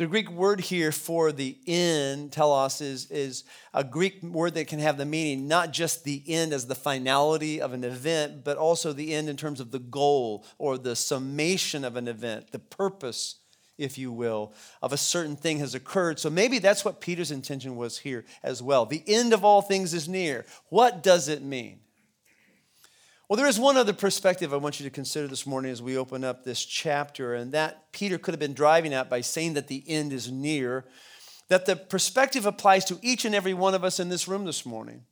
The 0.00 0.06
Greek 0.06 0.30
word 0.30 0.62
here 0.62 0.92
for 0.92 1.30
the 1.30 1.58
end, 1.66 2.32
telos, 2.32 2.80
is, 2.80 3.10
is 3.10 3.44
a 3.74 3.84
Greek 3.84 4.22
word 4.22 4.54
that 4.54 4.66
can 4.66 4.78
have 4.78 4.96
the 4.96 5.04
meaning 5.04 5.46
not 5.46 5.74
just 5.74 6.04
the 6.04 6.22
end 6.26 6.54
as 6.54 6.66
the 6.66 6.74
finality 6.74 7.60
of 7.60 7.74
an 7.74 7.84
event, 7.84 8.42
but 8.42 8.56
also 8.56 8.94
the 8.94 9.12
end 9.12 9.28
in 9.28 9.36
terms 9.36 9.60
of 9.60 9.72
the 9.72 9.78
goal 9.78 10.46
or 10.56 10.78
the 10.78 10.96
summation 10.96 11.84
of 11.84 11.96
an 11.96 12.08
event, 12.08 12.50
the 12.50 12.58
purpose, 12.58 13.40
if 13.76 13.98
you 13.98 14.10
will, 14.10 14.54
of 14.80 14.94
a 14.94 14.96
certain 14.96 15.36
thing 15.36 15.58
has 15.58 15.74
occurred. 15.74 16.18
So 16.18 16.30
maybe 16.30 16.60
that's 16.60 16.82
what 16.82 17.02
Peter's 17.02 17.30
intention 17.30 17.76
was 17.76 17.98
here 17.98 18.24
as 18.42 18.62
well. 18.62 18.86
The 18.86 19.04
end 19.06 19.34
of 19.34 19.44
all 19.44 19.60
things 19.60 19.92
is 19.92 20.08
near. 20.08 20.46
What 20.70 21.02
does 21.02 21.28
it 21.28 21.42
mean? 21.42 21.80
Well, 23.30 23.36
there 23.36 23.46
is 23.46 23.60
one 23.60 23.76
other 23.76 23.92
perspective 23.92 24.52
I 24.52 24.56
want 24.56 24.80
you 24.80 24.84
to 24.86 24.90
consider 24.90 25.28
this 25.28 25.46
morning 25.46 25.70
as 25.70 25.80
we 25.80 25.96
open 25.96 26.24
up 26.24 26.42
this 26.42 26.64
chapter, 26.64 27.32
and 27.32 27.52
that 27.52 27.92
Peter 27.92 28.18
could 28.18 28.34
have 28.34 28.40
been 28.40 28.54
driving 28.54 28.92
at 28.92 29.08
by 29.08 29.20
saying 29.20 29.54
that 29.54 29.68
the 29.68 29.84
end 29.86 30.12
is 30.12 30.32
near. 30.32 30.84
That 31.46 31.64
the 31.64 31.76
perspective 31.76 32.44
applies 32.44 32.84
to 32.86 32.98
each 33.02 33.24
and 33.24 33.32
every 33.32 33.54
one 33.54 33.72
of 33.72 33.84
us 33.84 34.00
in 34.00 34.08
this 34.08 34.26
room 34.26 34.46
this 34.46 34.66
morning. 34.66 35.04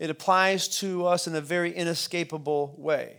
It 0.00 0.10
applies 0.10 0.66
to 0.80 1.06
us 1.06 1.28
in 1.28 1.36
a 1.36 1.40
very 1.40 1.72
inescapable 1.72 2.74
way. 2.76 3.18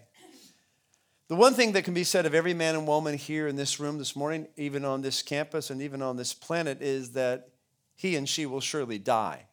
The 1.29 1.37
one 1.37 1.53
thing 1.53 1.71
that 1.71 1.85
can 1.85 1.93
be 1.93 2.03
said 2.03 2.25
of 2.25 2.35
every 2.35 2.53
man 2.53 2.75
and 2.75 2.85
woman 2.85 3.17
here 3.17 3.47
in 3.47 3.55
this 3.55 3.79
room 3.79 3.99
this 3.99 4.17
morning, 4.17 4.49
even 4.57 4.83
on 4.83 5.01
this 5.01 5.21
campus 5.21 5.69
and 5.69 5.81
even 5.81 6.01
on 6.01 6.17
this 6.17 6.33
planet, 6.33 6.81
is 6.81 7.13
that 7.13 7.51
he 7.95 8.17
and 8.17 8.27
she 8.27 8.45
will 8.45 8.59
surely 8.59 8.99
die. 8.99 9.45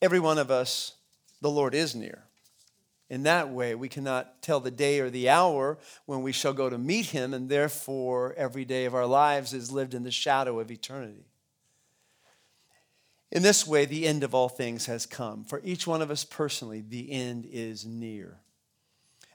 Every 0.00 0.20
one 0.20 0.38
of 0.38 0.52
us, 0.52 0.94
the 1.40 1.50
Lord 1.50 1.74
is 1.74 1.96
near. 1.96 2.26
In 3.10 3.24
that 3.24 3.50
way, 3.50 3.74
we 3.74 3.88
cannot 3.88 4.40
tell 4.40 4.60
the 4.60 4.70
day 4.70 5.00
or 5.00 5.10
the 5.10 5.28
hour 5.28 5.78
when 6.06 6.22
we 6.22 6.30
shall 6.30 6.52
go 6.52 6.70
to 6.70 6.78
meet 6.78 7.06
him, 7.06 7.34
and 7.34 7.48
therefore, 7.48 8.34
every 8.36 8.64
day 8.64 8.84
of 8.84 8.94
our 8.94 9.04
lives 9.04 9.52
is 9.52 9.72
lived 9.72 9.94
in 9.94 10.04
the 10.04 10.12
shadow 10.12 10.60
of 10.60 10.70
eternity. 10.70 11.24
In 13.32 13.42
this 13.42 13.66
way, 13.66 13.84
the 13.84 14.06
end 14.06 14.22
of 14.22 14.32
all 14.32 14.48
things 14.48 14.86
has 14.86 15.06
come. 15.06 15.44
For 15.44 15.60
each 15.64 15.88
one 15.88 16.02
of 16.02 16.10
us 16.10 16.24
personally, 16.24 16.84
the 16.88 17.10
end 17.10 17.48
is 17.50 17.84
near. 17.84 18.38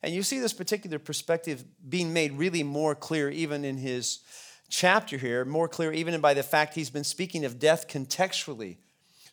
And 0.01 0.13
you 0.13 0.23
see 0.23 0.39
this 0.39 0.53
particular 0.53 0.99
perspective 0.99 1.65
being 1.87 2.13
made 2.13 2.31
really 2.33 2.63
more 2.63 2.95
clear 2.95 3.29
even 3.29 3.65
in 3.65 3.77
his 3.77 4.19
chapter 4.69 5.17
here, 5.17 5.43
more 5.43 5.67
clear 5.67 5.91
even 5.91 6.19
by 6.21 6.33
the 6.33 6.43
fact 6.43 6.75
he's 6.75 6.89
been 6.89 7.03
speaking 7.03 7.43
of 7.43 7.59
death 7.59 7.89
contextually 7.89 8.77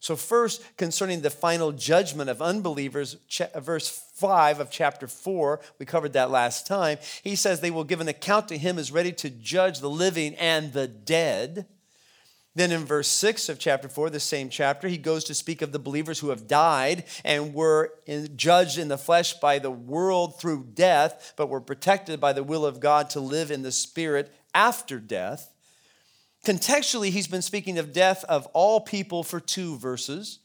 so, 0.03 0.17
first, 0.17 0.65
concerning 0.77 1.21
the 1.21 1.31
final 1.31 1.71
judgment 1.71 2.29
of 2.29 2.43
unbelievers, 2.43 3.19
uh, 3.55 3.61
verse 3.61 3.89
5 4.23 4.61
of 4.61 4.71
chapter 4.71 5.09
4, 5.09 5.59
we 5.81 5.85
covered 5.85 6.12
that 6.12 6.31
last 6.31 6.64
time. 6.64 6.99
He 7.25 7.35
says 7.35 7.61
they 7.61 7.73
will 7.73 7.83
give 7.83 8.00
an 8.00 8.07
account 8.07 8.47
to 8.49 8.57
him 8.57 8.79
as 8.79 8.93
ready 8.93 9.11
to 9.14 9.29
judge 9.29 9.81
the 9.81 9.91
living 9.91 10.37
and 10.37 10.73
the 10.73 10.87
dead. 10.87 11.67
Then 12.55 12.71
in 12.71 12.85
verse 12.85 13.09
6 13.09 13.49
of 13.49 13.59
chapter 13.59 13.88
4, 13.88 14.11
the 14.11 14.21
same 14.21 14.49
chapter, 14.49 14.87
he 14.87 14.97
goes 14.97 15.25
to 15.25 15.35
speak 15.35 15.61
of 15.61 15.73
the 15.73 15.81
believers 15.81 16.21
who 16.21 16.29
have 16.29 16.47
died 16.47 17.02
and 17.25 17.52
were 17.52 17.95
in, 18.07 18.37
judged 18.37 18.79
in 18.79 18.87
the 18.87 18.97
flesh 18.97 19.35
by 19.41 19.59
the 19.59 19.73
world 19.73 20.38
through 20.41 20.69
death, 20.73 21.33
but 21.37 21.49
were 21.49 21.61
protected 21.61 22.21
by 22.21 22.33
the 22.33 22.45
will 22.45 22.64
of 22.64 22.79
God 22.79 23.11
to 23.11 23.21
live 23.21 23.50
in 23.50 23.62
the 23.62 23.73
spirit 23.73 24.33
after 24.55 25.00
death. 25.00 25.52
Contextually, 26.45 27.11
he's 27.11 27.26
been 27.26 27.43
speaking 27.43 27.76
of 27.76 27.93
death 27.93 28.23
of 28.29 28.47
all 28.52 28.81
people 28.81 29.25
for 29.25 29.41
two 29.41 29.79
verses. 29.79 30.38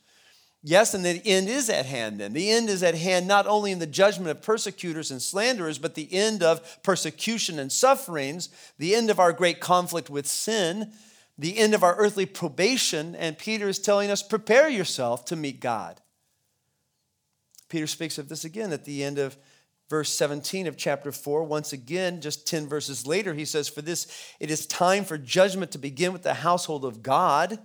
Yes, 0.63 0.93
and 0.93 1.05
the 1.05 1.21
end 1.23 1.47
is 1.47 1.69
at 1.69 1.85
hand 1.85 2.19
then. 2.19 2.33
The 2.33 2.49
end 2.49 2.69
is 2.69 2.81
at 2.83 2.95
hand 2.95 3.27
not 3.27 3.47
only 3.47 3.71
in 3.71 3.79
the 3.79 3.85
judgment 3.85 4.31
of 4.31 4.41
persecutors 4.41 5.11
and 5.11 5.21
slanderers, 5.21 5.77
but 5.77 5.95
the 5.95 6.11
end 6.11 6.41
of 6.41 6.81
persecution 6.83 7.59
and 7.59 7.71
sufferings, 7.71 8.49
the 8.77 8.95
end 8.95 9.09
of 9.09 9.19
our 9.19 9.31
great 9.31 9.59
conflict 9.59 10.09
with 10.09 10.25
sin, 10.27 10.91
the 11.37 11.57
end 11.57 11.73
of 11.73 11.83
our 11.83 11.95
earthly 11.95 12.25
probation. 12.25 13.15
And 13.15 13.37
Peter 13.37 13.69
is 13.69 13.79
telling 13.79 14.09
us 14.09 14.23
prepare 14.23 14.67
yourself 14.67 15.25
to 15.25 15.35
meet 15.35 15.59
God. 15.59 16.01
Peter 17.69 17.87
speaks 17.87 18.17
of 18.17 18.29
this 18.29 18.43
again 18.43 18.71
at 18.73 18.85
the 18.85 19.03
end 19.03 19.19
of 19.19 19.37
verse 19.89 20.09
17 20.09 20.67
of 20.67 20.77
chapter 20.77 21.11
4. 21.11 21.43
Once 21.43 21.73
again, 21.73 22.21
just 22.21 22.47
10 22.47 22.67
verses 22.67 23.05
later, 23.05 23.33
he 23.33 23.45
says, 23.45 23.69
For 23.69 23.81
this, 23.81 24.07
it 24.39 24.49
is 24.49 24.65
time 24.65 25.05
for 25.05 25.17
judgment 25.17 25.71
to 25.71 25.77
begin 25.77 26.13
with 26.13 26.23
the 26.23 26.33
household 26.33 26.85
of 26.85 27.03
God. 27.03 27.59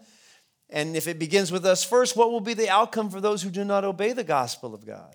And 0.73 0.97
if 0.97 1.07
it 1.07 1.19
begins 1.19 1.53
with 1.53 1.67
us 1.67 1.85
first, 1.85 2.17
what 2.17 2.33
will 2.33 2.41
be 2.41 2.55
the 2.55 2.71
outcome 2.71 3.11
for 3.11 3.21
those 3.21 3.43
who 3.43 3.51
do 3.51 3.63
not 3.63 3.85
obey 3.85 4.13
the 4.13 4.25
gospel 4.25 4.75
of 4.75 4.87
God? 4.87 5.15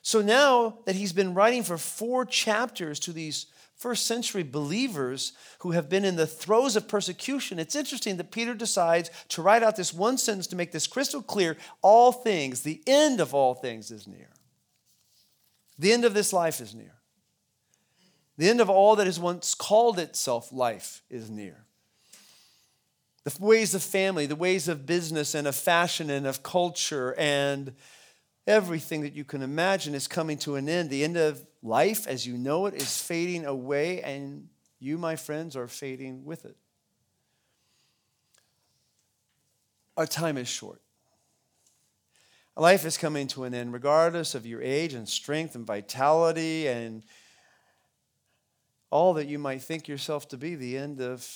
So 0.00 0.22
now 0.22 0.78
that 0.86 0.94
he's 0.94 1.12
been 1.12 1.34
writing 1.34 1.64
for 1.64 1.76
four 1.76 2.24
chapters 2.24 3.00
to 3.00 3.12
these 3.12 3.46
first 3.74 4.06
century 4.06 4.44
believers 4.44 5.32
who 5.58 5.72
have 5.72 5.88
been 5.88 6.04
in 6.04 6.14
the 6.14 6.26
throes 6.26 6.76
of 6.76 6.86
persecution, 6.86 7.58
it's 7.58 7.74
interesting 7.74 8.16
that 8.16 8.30
Peter 8.30 8.54
decides 8.54 9.10
to 9.30 9.42
write 9.42 9.64
out 9.64 9.74
this 9.74 9.92
one 9.92 10.16
sentence 10.16 10.46
to 10.46 10.56
make 10.56 10.70
this 10.70 10.86
crystal 10.86 11.20
clear 11.20 11.56
all 11.82 12.12
things, 12.12 12.62
the 12.62 12.80
end 12.86 13.20
of 13.20 13.34
all 13.34 13.54
things 13.54 13.90
is 13.90 14.06
near. 14.06 14.30
The 15.80 15.92
end 15.92 16.04
of 16.04 16.14
this 16.14 16.32
life 16.32 16.60
is 16.60 16.76
near. 16.76 16.94
The 18.36 18.48
end 18.48 18.60
of 18.60 18.70
all 18.70 18.94
that 18.96 19.06
has 19.06 19.18
once 19.18 19.54
called 19.54 19.98
itself 19.98 20.52
life 20.52 21.02
is 21.10 21.28
near. 21.28 21.64
The 23.28 23.44
ways 23.44 23.74
of 23.74 23.82
family, 23.82 24.24
the 24.24 24.36
ways 24.36 24.68
of 24.68 24.86
business 24.86 25.34
and 25.34 25.46
of 25.46 25.54
fashion 25.54 26.08
and 26.08 26.26
of 26.26 26.42
culture 26.42 27.14
and 27.18 27.74
everything 28.46 29.02
that 29.02 29.12
you 29.12 29.22
can 29.22 29.42
imagine 29.42 29.94
is 29.94 30.08
coming 30.08 30.38
to 30.38 30.54
an 30.54 30.66
end. 30.66 30.88
The 30.88 31.04
end 31.04 31.18
of 31.18 31.44
life, 31.62 32.06
as 32.06 32.26
you 32.26 32.38
know 32.38 32.64
it, 32.64 32.74
is 32.74 33.02
fading 33.02 33.44
away, 33.44 34.00
and 34.00 34.48
you, 34.80 34.96
my 34.96 35.16
friends, 35.16 35.56
are 35.56 35.68
fading 35.68 36.24
with 36.24 36.46
it. 36.46 36.56
Our 39.98 40.06
time 40.06 40.38
is 40.38 40.48
short. 40.48 40.80
Life 42.56 42.86
is 42.86 42.96
coming 42.96 43.26
to 43.28 43.44
an 43.44 43.52
end, 43.52 43.74
regardless 43.74 44.34
of 44.34 44.46
your 44.46 44.62
age 44.62 44.94
and 44.94 45.06
strength 45.06 45.54
and 45.54 45.66
vitality 45.66 46.66
and 46.66 47.04
all 48.90 49.14
that 49.14 49.26
you 49.26 49.38
might 49.38 49.60
think 49.60 49.86
yourself 49.86 50.28
to 50.28 50.38
be. 50.38 50.54
The 50.54 50.78
end 50.78 51.02
of 51.02 51.28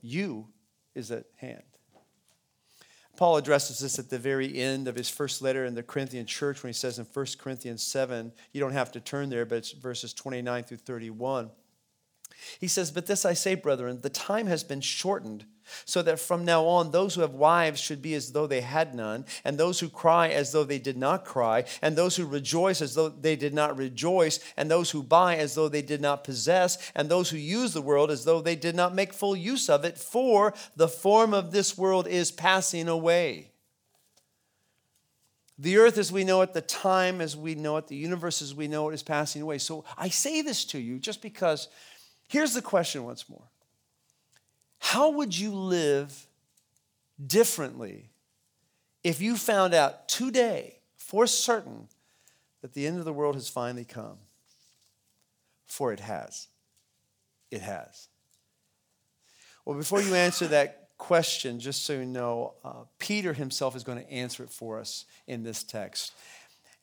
you 0.00 0.48
is 0.94 1.10
at 1.10 1.24
hand. 1.36 1.62
Paul 3.16 3.36
addresses 3.36 3.78
this 3.78 3.98
at 3.98 4.10
the 4.10 4.18
very 4.18 4.58
end 4.58 4.88
of 4.88 4.96
his 4.96 5.08
first 5.08 5.40
letter 5.40 5.64
in 5.64 5.74
the 5.74 5.82
Corinthian 5.82 6.26
church 6.26 6.62
when 6.62 6.68
he 6.68 6.74
says 6.74 6.98
in 6.98 7.04
1 7.04 7.26
Corinthians 7.38 7.82
7, 7.82 8.32
you 8.52 8.60
don't 8.60 8.72
have 8.72 8.90
to 8.92 9.00
turn 9.00 9.30
there, 9.30 9.46
but 9.46 9.58
it's 9.58 9.72
verses 9.72 10.12
29 10.12 10.64
through 10.64 10.78
31. 10.78 11.50
He 12.60 12.68
says, 12.68 12.90
But 12.90 13.06
this 13.06 13.24
I 13.24 13.34
say, 13.34 13.54
brethren, 13.54 14.00
the 14.00 14.10
time 14.10 14.46
has 14.46 14.64
been 14.64 14.80
shortened 14.80 15.44
so 15.84 16.02
that 16.02 16.20
from 16.20 16.44
now 16.44 16.64
on 16.64 16.90
those 16.90 17.14
who 17.14 17.20
have 17.20 17.34
wives 17.34 17.80
should 17.80 18.02
be 18.02 18.14
as 18.14 18.32
though 18.32 18.46
they 18.46 18.60
had 18.60 18.94
none, 18.94 19.24
and 19.44 19.56
those 19.56 19.80
who 19.80 19.88
cry 19.88 20.28
as 20.28 20.52
though 20.52 20.64
they 20.64 20.78
did 20.78 20.96
not 20.96 21.24
cry, 21.24 21.64
and 21.82 21.96
those 21.96 22.16
who 22.16 22.26
rejoice 22.26 22.82
as 22.82 22.94
though 22.94 23.08
they 23.08 23.36
did 23.36 23.54
not 23.54 23.76
rejoice, 23.76 24.40
and 24.56 24.70
those 24.70 24.90
who 24.90 25.02
buy 25.02 25.36
as 25.36 25.54
though 25.54 25.68
they 25.68 25.82
did 25.82 26.00
not 26.00 26.24
possess, 26.24 26.92
and 26.94 27.08
those 27.08 27.30
who 27.30 27.38
use 27.38 27.72
the 27.72 27.82
world 27.82 28.10
as 28.10 28.24
though 28.24 28.40
they 28.40 28.56
did 28.56 28.74
not 28.74 28.94
make 28.94 29.12
full 29.12 29.36
use 29.36 29.68
of 29.68 29.84
it, 29.84 29.98
for 29.98 30.54
the 30.76 30.88
form 30.88 31.34
of 31.34 31.50
this 31.50 31.76
world 31.76 32.06
is 32.06 32.30
passing 32.30 32.88
away. 32.88 33.50
The 35.56 35.76
earth 35.76 35.98
as 35.98 36.10
we 36.10 36.24
know 36.24 36.42
it, 36.42 36.52
the 36.52 36.60
time 36.60 37.20
as 37.20 37.36
we 37.36 37.54
know 37.54 37.76
it, 37.76 37.86
the 37.86 37.94
universe 37.94 38.42
as 38.42 38.54
we 38.54 38.66
know 38.66 38.88
it 38.88 38.94
is 38.94 39.04
passing 39.04 39.40
away. 39.40 39.58
So 39.58 39.84
I 39.96 40.08
say 40.08 40.42
this 40.42 40.64
to 40.66 40.80
you 40.80 40.98
just 40.98 41.22
because 41.22 41.68
here's 42.28 42.54
the 42.54 42.62
question 42.62 43.04
once 43.04 43.28
more 43.28 43.48
how 44.78 45.10
would 45.10 45.36
you 45.36 45.50
live 45.50 46.26
differently 47.26 48.10
if 49.02 49.20
you 49.20 49.36
found 49.36 49.74
out 49.74 50.08
today, 50.08 50.76
for 50.96 51.26
certain, 51.26 51.88
that 52.60 52.74
the 52.74 52.86
end 52.86 52.98
of 52.98 53.04
the 53.04 53.12
world 53.12 53.34
has 53.34 53.48
finally 53.48 53.84
come? 53.84 54.18
For 55.66 55.92
it 55.92 56.00
has. 56.00 56.48
It 57.50 57.62
has. 57.62 58.08
Well, 59.64 59.76
before 59.76 60.02
you 60.02 60.14
answer 60.14 60.46
that 60.48 60.88
question, 60.98 61.60
just 61.60 61.84
so 61.84 61.94
you 61.94 62.04
know, 62.04 62.54
uh, 62.64 62.84
Peter 62.98 63.32
himself 63.32 63.74
is 63.74 63.84
going 63.84 64.04
to 64.04 64.10
answer 64.10 64.42
it 64.42 64.50
for 64.50 64.78
us 64.78 65.06
in 65.26 65.42
this 65.42 65.62
text. 65.62 66.12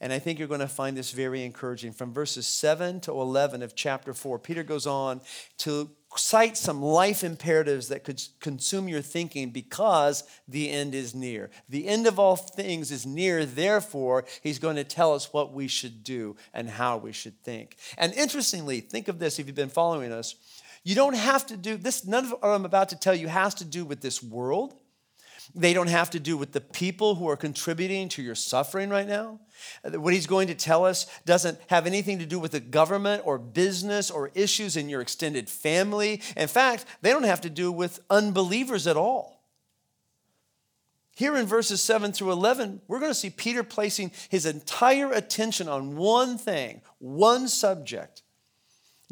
And 0.01 0.11
I 0.11 0.17
think 0.17 0.39
you're 0.39 0.47
going 0.47 0.61
to 0.61 0.67
find 0.67 0.97
this 0.97 1.11
very 1.11 1.43
encouraging. 1.45 1.93
From 1.93 2.11
verses 2.11 2.47
7 2.47 2.99
to 3.01 3.11
11 3.11 3.61
of 3.61 3.75
chapter 3.75 4.15
4, 4.15 4.39
Peter 4.39 4.63
goes 4.63 4.87
on 4.87 5.21
to 5.59 5.91
cite 6.15 6.57
some 6.57 6.81
life 6.81 7.23
imperatives 7.23 7.87
that 7.89 8.03
could 8.03 8.21
consume 8.39 8.89
your 8.89 9.03
thinking 9.03 9.51
because 9.51 10.23
the 10.47 10.71
end 10.71 10.95
is 10.95 11.13
near. 11.13 11.51
The 11.69 11.87
end 11.87 12.07
of 12.07 12.17
all 12.17 12.35
things 12.35 12.91
is 12.91 13.05
near, 13.05 13.45
therefore, 13.45 14.25
he's 14.41 14.57
going 14.57 14.75
to 14.75 14.83
tell 14.83 15.13
us 15.13 15.31
what 15.31 15.53
we 15.53 15.67
should 15.67 16.03
do 16.03 16.35
and 16.51 16.67
how 16.67 16.97
we 16.97 17.11
should 17.11 17.41
think. 17.43 17.77
And 17.95 18.11
interestingly, 18.15 18.81
think 18.81 19.07
of 19.07 19.19
this 19.19 19.37
if 19.37 19.45
you've 19.45 19.55
been 19.55 19.69
following 19.69 20.11
us. 20.11 20.35
You 20.83 20.95
don't 20.95 21.15
have 21.15 21.45
to 21.45 21.55
do 21.55 21.77
this, 21.77 22.05
none 22.05 22.25
of 22.25 22.31
what 22.31 22.43
I'm 22.43 22.65
about 22.65 22.89
to 22.89 22.99
tell 22.99 23.13
you 23.13 23.27
has 23.27 23.53
to 23.55 23.65
do 23.65 23.85
with 23.85 24.01
this 24.01 24.23
world. 24.23 24.80
They 25.53 25.73
don't 25.73 25.87
have 25.87 26.09
to 26.11 26.19
do 26.19 26.37
with 26.37 26.51
the 26.51 26.61
people 26.61 27.15
who 27.15 27.27
are 27.29 27.35
contributing 27.35 28.09
to 28.09 28.21
your 28.21 28.35
suffering 28.35 28.89
right 28.89 29.07
now. 29.07 29.39
What 29.83 30.13
he's 30.13 30.27
going 30.27 30.47
to 30.47 30.55
tell 30.55 30.85
us 30.85 31.07
doesn't 31.25 31.59
have 31.67 31.85
anything 31.85 32.19
to 32.19 32.25
do 32.25 32.39
with 32.39 32.51
the 32.51 32.59
government 32.59 33.23
or 33.25 33.37
business 33.37 34.09
or 34.09 34.31
issues 34.33 34.77
in 34.77 34.89
your 34.89 35.01
extended 35.01 35.49
family. 35.49 36.21
In 36.37 36.47
fact, 36.47 36.85
they 37.01 37.11
don't 37.11 37.23
have 37.23 37.41
to 37.41 37.49
do 37.49 37.71
with 37.71 37.99
unbelievers 38.09 38.87
at 38.87 38.97
all. 38.97 39.41
Here 41.15 41.35
in 41.35 41.45
verses 41.45 41.81
7 41.81 42.13
through 42.13 42.31
11, 42.31 42.81
we're 42.87 42.99
going 42.99 43.11
to 43.11 43.15
see 43.15 43.29
Peter 43.29 43.63
placing 43.63 44.11
his 44.29 44.45
entire 44.45 45.11
attention 45.11 45.67
on 45.67 45.97
one 45.97 46.37
thing, 46.37 46.81
one 46.99 47.47
subject. 47.47 48.23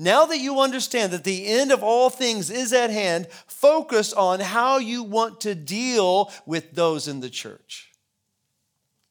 Now 0.01 0.25
that 0.27 0.39
you 0.39 0.61
understand 0.61 1.11
that 1.11 1.25
the 1.25 1.45
end 1.45 1.73
of 1.73 1.83
all 1.83 2.09
things 2.09 2.49
is 2.49 2.71
at 2.71 2.89
hand, 2.89 3.27
focus 3.47 4.13
on 4.13 4.39
how 4.39 4.77
you 4.77 5.03
want 5.03 5.41
to 5.41 5.53
deal 5.53 6.31
with 6.45 6.71
those 6.71 7.09
in 7.09 7.19
the 7.19 7.29
church. 7.29 7.91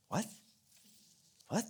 What? 0.09 0.25
What? 1.49 1.65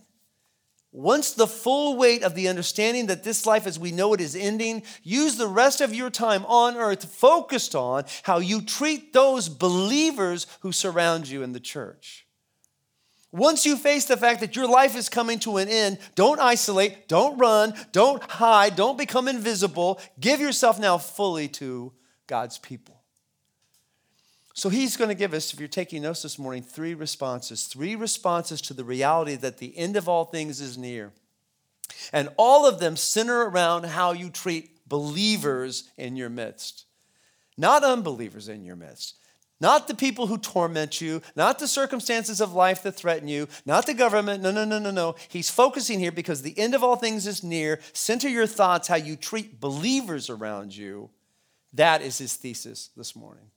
Once 0.93 1.33
the 1.33 1.49
full 1.49 1.97
weight 1.97 2.23
of 2.23 2.37
the 2.37 2.47
understanding 2.47 3.07
that 3.07 3.25
this 3.25 3.45
life 3.45 3.67
as 3.67 3.77
we 3.77 3.91
know 3.91 4.15
it 4.15 4.21
is 4.21 4.37
ending, 4.37 4.85
use 5.03 5.35
the 5.35 5.49
rest 5.49 5.81
of 5.81 5.93
your 5.93 6.11
time 6.11 6.47
on 6.47 6.77
earth 6.77 7.05
focused 7.13 7.75
on 7.75 8.05
how 8.23 8.39
you 8.39 8.63
treat 8.63 9.13
those 9.13 9.49
believers 9.49 10.47
who 10.61 10.71
surround 10.71 11.27
you 11.27 11.43
in 11.43 11.51
the 11.51 11.59
church. 11.59 12.28
Once 13.31 13.67
you 13.67 13.77
face 13.77 14.07
the 14.07 14.17
fact 14.17 14.41
that 14.41 14.57
your 14.57 14.67
life 14.67 14.97
is 14.97 15.09
coming 15.09 15.39
to 15.39 15.59
an 15.59 15.69
end, 15.69 15.99
don't 16.15 16.41
isolate, 16.41 17.09
don't 17.09 17.37
run, 17.39 17.75
don't 17.93 18.23
hide, 18.23 18.75
don't 18.75 18.97
become 18.97 19.29
invisible. 19.29 20.01
Give 20.19 20.41
yourself 20.41 20.79
now 20.81 20.97
fully 20.97 21.49
to 21.49 21.93
God's 22.27 22.59
people. 22.59 23.03
So 24.55 24.71
he's 24.71 24.97
going 24.97 25.09
to 25.09 25.15
give 25.15 25.35
us, 25.35 25.53
if 25.53 25.61
you're 25.61 25.69
taking 25.69 26.03
notes 26.03 26.23
this 26.23 26.39
morning, 26.39 26.63
three 26.63 26.95
responses. 26.95 27.65
Three 27.65 27.95
responses 27.95 28.61
to 28.63 28.75
the 28.75 28.83
reality 28.83 29.37
that 29.37 29.59
the 29.59 29.77
end 29.77 29.97
of 29.97 30.09
all 30.09 30.25
things 30.25 30.61
is 30.61 30.77
near. 30.77 31.13
And 32.13 32.31
all 32.37 32.67
of 32.67 32.81
them 32.81 32.97
center 32.97 33.43
around 33.43 33.85
how 33.85 34.13
you 34.13 34.31
treat 34.31 34.89
believers 34.89 35.85
in 35.97 36.17
your 36.17 36.31
midst, 36.31 36.87
not 37.57 37.85
unbelievers 37.85 38.49
in 38.49 38.65
your 38.65 38.75
midst. 38.75 39.17
Not 39.61 39.89
the 39.89 39.95
people 39.95 40.29
who 40.29 40.39
torment 40.39 41.01
you, 41.01 41.21
not 41.35 41.59
the 41.59 41.67
circumstances 41.67 42.41
of 42.41 42.53
life 42.53 42.83
that 42.85 42.93
threaten 42.93 43.27
you, 43.27 43.49
not 43.67 43.87
the 43.87 43.95
government. 43.95 44.43
No, 44.43 44.53
no, 44.53 44.65
no, 44.65 44.79
no, 44.79 44.93
no. 44.93 45.17
He's 45.29 45.51
focusing 45.51 45.99
here 45.99 46.13
because 46.13 46.43
the 46.43 46.57
end 46.57 46.75
of 46.75 46.85
all 46.85 46.95
things 46.95 47.27
is 47.27 47.43
near. 47.43 47.81
Center 47.93 48.29
your 48.29 48.47
thoughts 48.47 48.87
how 48.87 48.97
you 48.97 49.17
treat 49.17 49.61
believers 49.61 50.31
around 50.31 50.77
you. 50.77 51.11
That 51.73 52.03
is 52.03 52.19
his 52.19 52.35
thesis 52.35 52.91
this 52.97 53.17
morning. 53.17 53.51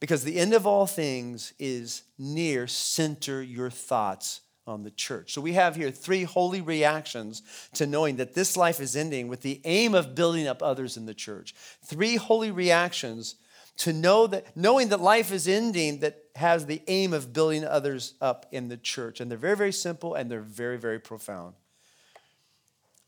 Because 0.00 0.24
the 0.24 0.38
end 0.38 0.54
of 0.54 0.66
all 0.66 0.86
things 0.86 1.52
is 1.58 2.02
near. 2.18 2.66
Center 2.66 3.42
your 3.42 3.68
thoughts 3.68 4.40
on 4.66 4.82
the 4.82 4.90
church. 4.90 5.34
So 5.34 5.42
we 5.42 5.52
have 5.54 5.76
here 5.76 5.90
three 5.90 6.22
holy 6.22 6.62
reactions 6.62 7.42
to 7.74 7.86
knowing 7.86 8.16
that 8.16 8.34
this 8.34 8.56
life 8.56 8.80
is 8.80 8.96
ending 8.96 9.28
with 9.28 9.42
the 9.42 9.60
aim 9.64 9.94
of 9.94 10.14
building 10.14 10.46
up 10.46 10.62
others 10.62 10.96
in 10.96 11.04
the 11.04 11.12
church. 11.12 11.54
Three 11.84 12.16
holy 12.16 12.50
reactions 12.50 13.34
to 13.78 13.92
know 13.92 14.26
that 14.26 14.56
knowing 14.56 14.88
that 14.88 15.00
life 15.00 15.32
is 15.32 15.48
ending 15.48 16.00
that 16.00 16.24
has 16.36 16.66
the 16.66 16.82
aim 16.86 17.12
of 17.12 17.32
building 17.32 17.64
others 17.64 18.14
up 18.20 18.46
in 18.52 18.68
the 18.68 18.76
church. 18.76 19.20
And 19.20 19.30
they're 19.30 19.38
very 19.38 19.56
very 19.56 19.72
simple 19.72 20.14
and 20.14 20.30
they're 20.30 20.40
very 20.40 20.78
very 20.78 20.98
profound. 20.98 21.54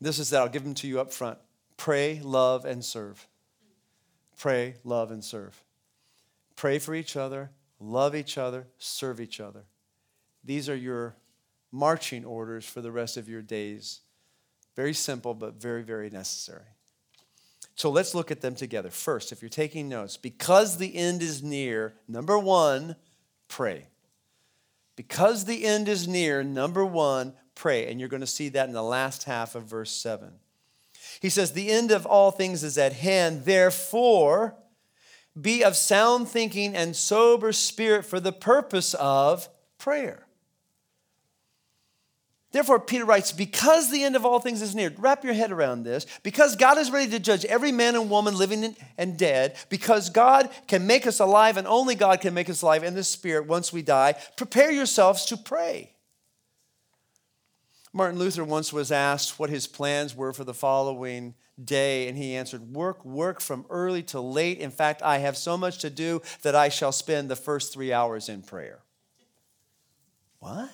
This 0.01 0.19
is 0.19 0.31
that 0.31 0.41
i'll 0.41 0.49
give 0.49 0.65
them 0.65 0.75
to 0.75 0.89
you 0.89 1.01
up 1.01 1.13
front. 1.13 1.39
Pray 1.77 2.21
love 2.23 2.65
and 2.65 2.85
serve. 2.85 3.27
Pray 4.37 4.77
love 4.85 5.11
and 5.11 5.25
serve. 5.25 5.63
Pray 6.57 6.79
for 6.79 6.95
each 6.95 7.17
other 7.17 7.51
love 7.79 8.15
each 8.15 8.39
other 8.39 8.67
serve 8.79 9.21
each 9.21 9.41
other. 9.41 9.65
These 10.45 10.69
are 10.69 10.77
your 10.77 11.17
marching 11.71 12.25
orders 12.25 12.65
for 12.65 12.81
the 12.81 12.93
rest 12.93 13.17
of 13.17 13.29
your 13.29 13.43
days. 13.43 14.01
Very 14.75 14.95
simple 14.95 15.35
but 15.35 15.61
very 15.61 15.83
very 15.83 16.09
necessary 16.11 16.72
so 17.75 17.91
let's 17.91 18.15
look 18.15 18.31
at 18.31 18.41
them 18.41 18.55
together. 18.55 18.91
First, 18.91 19.33
if 19.33 19.43
you're 19.43 19.49
taking 19.49 19.89
notes, 19.89 20.17
because 20.17 20.77
the 20.77 20.95
end 20.95 21.23
is 21.23 21.43
near, 21.43 21.95
number 22.07 22.39
one, 22.39 22.97
pray. 23.49 23.87
Because 24.95 25.47
the 25.47 25.65
end 25.65 25.89
is 25.89 26.07
near, 26.07 26.43
number 26.43 26.85
one, 26.85 27.33
pray. 27.55 27.91
And 27.91 27.99
you're 27.99 28.09
going 28.09 28.21
to 28.21 28.27
see 28.27 28.51
that 28.51 28.69
in 28.69 28.75
the 28.75 28.83
last 28.83 29.25
half 29.25 29.55
of 29.55 29.65
verse 29.65 29.91
7. 29.91 30.33
He 31.21 31.31
says, 31.31 31.53
The 31.53 31.71
end 31.71 31.91
of 31.91 32.05
all 32.05 32.31
things 32.31 32.63
is 32.63 32.77
at 32.77 32.93
hand, 32.93 33.45
therefore, 33.45 34.57
be 35.41 35.65
of 35.65 35.77
sound 35.77 36.29
thinking 36.29 36.77
and 36.77 36.95
sober 36.95 37.53
spirit 37.53 38.05
for 38.05 38.21
the 38.21 38.33
purpose 38.33 38.93
of 38.95 39.49
prayer. 39.79 40.27
Therefore, 42.53 42.79
Peter 42.79 43.07
writes, 43.07 43.33
because 43.33 43.91
the 43.91 44.05
end 44.05 44.15
of 44.15 44.27
all 44.27 44.39
things 44.39 44.61
is 44.61 44.75
near, 44.75 44.93
wrap 44.99 45.25
your 45.25 45.33
head 45.33 45.51
around 45.51 45.85
this, 45.85 46.07
because 46.23 46.55
God 46.55 46.77
is 46.77 46.91
ready 46.91 47.11
to 47.13 47.19
judge 47.19 47.47
every 47.47 47.73
man 47.73 47.95
and 47.95 48.11
woman 48.11 48.37
living 48.37 48.77
and 48.99 49.19
dead, 49.19 49.57
because 49.71 50.11
God 50.11 50.51
can 50.69 50.87
make 50.87 51.07
us 51.07 51.19
alive 51.19 51.57
and 51.57 51.67
only 51.67 51.95
God 51.95 52.21
can 52.21 52.35
make 52.35 52.51
us 52.51 52.61
alive 52.61 52.85
in 52.85 52.95
the 52.95 53.05
spirit 53.05 53.47
once 53.47 53.73
we 53.73 53.81
die, 53.81 54.15
prepare 54.37 54.71
yourselves 54.71 55.25
to 55.27 55.37
pray. 55.39 55.95
Martin 57.95 58.19
Luther 58.19 58.45
once 58.45 58.73
was 58.73 58.93
asked 58.93 59.39
what 59.39 59.51
his 59.51 59.67
plans 59.67 60.15
were 60.15 60.33
for 60.33 60.45
the 60.45 60.55
following 60.55 61.35
day, 61.63 62.09
and 62.09 62.17
he 62.17 62.37
answered, 62.37 62.73
Work, 62.73 63.05
work 63.05 63.41
from 63.41 63.67
early 63.71 64.03
to 64.05 64.21
late. 64.21 64.59
In 64.59 64.71
fact, 64.71 65.03
I 65.03 65.19
have 65.19 65.37
so 65.37 65.57
much 65.57 65.79
to 65.79 65.91
do 65.91 66.21
that 66.43 66.55
I 66.55 66.69
shall 66.69 66.93
spend 66.93 67.29
the 67.29 67.37
first 67.37 67.73
three 67.73 67.93
hours 67.93 68.29
in 68.29 68.43
prayer. 68.43 68.81
What? 70.39 70.71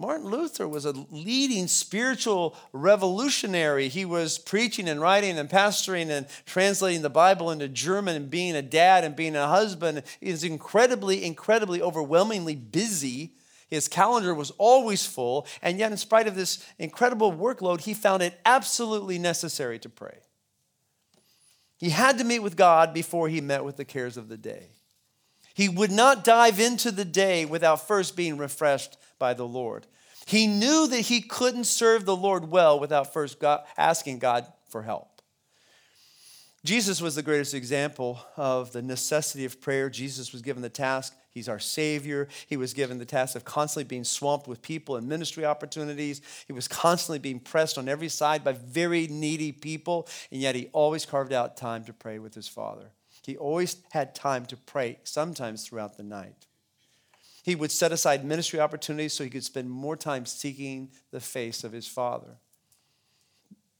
Martin 0.00 0.30
Luther 0.30 0.66
was 0.66 0.86
a 0.86 0.92
leading 1.10 1.68
spiritual 1.68 2.56
revolutionary. 2.72 3.88
He 3.88 4.06
was 4.06 4.38
preaching 4.38 4.88
and 4.88 4.98
writing 4.98 5.38
and 5.38 5.46
pastoring 5.46 6.08
and 6.08 6.26
translating 6.46 7.02
the 7.02 7.10
Bible 7.10 7.50
into 7.50 7.68
German 7.68 8.16
and 8.16 8.30
being 8.30 8.56
a 8.56 8.62
dad 8.62 9.04
and 9.04 9.14
being 9.14 9.36
a 9.36 9.46
husband. 9.46 10.02
He 10.18 10.30
was 10.30 10.42
incredibly, 10.42 11.22
incredibly, 11.22 11.82
overwhelmingly 11.82 12.54
busy. 12.54 13.34
His 13.68 13.88
calendar 13.88 14.34
was 14.34 14.52
always 14.52 15.04
full, 15.04 15.46
and 15.60 15.78
yet, 15.78 15.92
in 15.92 15.98
spite 15.98 16.26
of 16.26 16.34
this 16.34 16.64
incredible 16.78 17.30
workload, 17.30 17.82
he 17.82 17.92
found 17.92 18.22
it 18.22 18.40
absolutely 18.46 19.18
necessary 19.18 19.78
to 19.80 19.90
pray. 19.90 20.16
He 21.76 21.90
had 21.90 22.16
to 22.16 22.24
meet 22.24 22.38
with 22.38 22.56
God 22.56 22.94
before 22.94 23.28
he 23.28 23.42
met 23.42 23.66
with 23.66 23.76
the 23.76 23.84
cares 23.84 24.16
of 24.16 24.28
the 24.28 24.38
day. 24.38 24.70
He 25.52 25.68
would 25.68 25.90
not 25.90 26.24
dive 26.24 26.58
into 26.58 26.90
the 26.90 27.04
day 27.04 27.44
without 27.44 27.86
first 27.86 28.16
being 28.16 28.38
refreshed 28.38 28.96
by 29.20 29.34
the 29.34 29.46
Lord. 29.46 29.86
He 30.26 30.48
knew 30.48 30.88
that 30.88 31.02
he 31.02 31.20
couldn't 31.20 31.64
serve 31.64 32.04
the 32.04 32.16
Lord 32.16 32.50
well 32.50 32.80
without 32.80 33.12
first 33.12 33.38
God, 33.38 33.62
asking 33.76 34.18
God 34.18 34.46
for 34.68 34.82
help. 34.82 35.22
Jesus 36.64 37.00
was 37.00 37.14
the 37.14 37.22
greatest 37.22 37.54
example 37.54 38.20
of 38.36 38.72
the 38.72 38.82
necessity 38.82 39.46
of 39.46 39.60
prayer. 39.62 39.88
Jesus 39.88 40.32
was 40.32 40.42
given 40.42 40.62
the 40.62 40.68
task, 40.68 41.14
he's 41.30 41.48
our 41.48 41.58
Savior. 41.58 42.28
He 42.48 42.58
was 42.58 42.74
given 42.74 42.98
the 42.98 43.06
task 43.06 43.34
of 43.34 43.46
constantly 43.46 43.88
being 43.88 44.04
swamped 44.04 44.46
with 44.46 44.60
people 44.60 44.96
and 44.96 45.08
ministry 45.08 45.46
opportunities. 45.46 46.20
He 46.46 46.52
was 46.52 46.68
constantly 46.68 47.18
being 47.18 47.40
pressed 47.40 47.78
on 47.78 47.88
every 47.88 48.08
side 48.08 48.44
by 48.44 48.52
very 48.52 49.06
needy 49.06 49.52
people, 49.52 50.06
and 50.30 50.40
yet 50.40 50.54
he 50.54 50.68
always 50.72 51.06
carved 51.06 51.32
out 51.32 51.56
time 51.56 51.84
to 51.84 51.94
pray 51.94 52.18
with 52.18 52.34
his 52.34 52.48
Father. 52.48 52.90
He 53.24 53.38
always 53.38 53.76
had 53.92 54.14
time 54.14 54.44
to 54.46 54.56
pray, 54.56 54.98
sometimes 55.02 55.66
throughout 55.66 55.96
the 55.96 56.02
night. 56.02 56.46
He 57.50 57.56
would 57.56 57.72
set 57.72 57.90
aside 57.90 58.24
ministry 58.24 58.60
opportunities 58.60 59.12
so 59.12 59.24
he 59.24 59.28
could 59.28 59.42
spend 59.42 59.68
more 59.68 59.96
time 59.96 60.24
seeking 60.24 60.92
the 61.10 61.18
face 61.18 61.64
of 61.64 61.72
his 61.72 61.88
Father. 61.88 62.36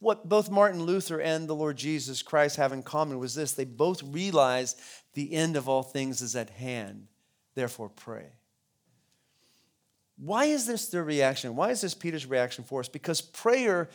What 0.01 0.29
both 0.29 0.51
Martin 0.51 0.83
Luther 0.83 1.21
and 1.21 1.49
the 1.49 1.55
Lord 1.55 1.77
Jesus 1.77 2.21
Christ 2.21 2.57
have 2.57 2.73
in 2.73 2.83
common 2.83 3.21
was 3.21 3.37
this 3.37 3.53
they 3.53 3.65
both 3.65 4.03
realized 4.03 4.81
the 5.15 5.33
end 5.33 5.55
of 5.55 5.69
all 5.69 5.85
things 5.85 6.21
is 6.21 6.35
at 6.35 6.51
hand. 6.51 7.07
Therefore, 7.55 7.89
pray. 7.89 8.33
Why 10.17 10.47
is 10.47 10.67
this 10.67 10.89
their 10.89 11.05
reaction? 11.05 11.55
Why 11.55 11.71
is 11.71 11.81
this 11.81 11.95
Peter's 11.95 12.27
reaction 12.27 12.65
for 12.65 12.81
us? 12.81 12.89
Because 12.89 13.21
prayer 13.21 13.89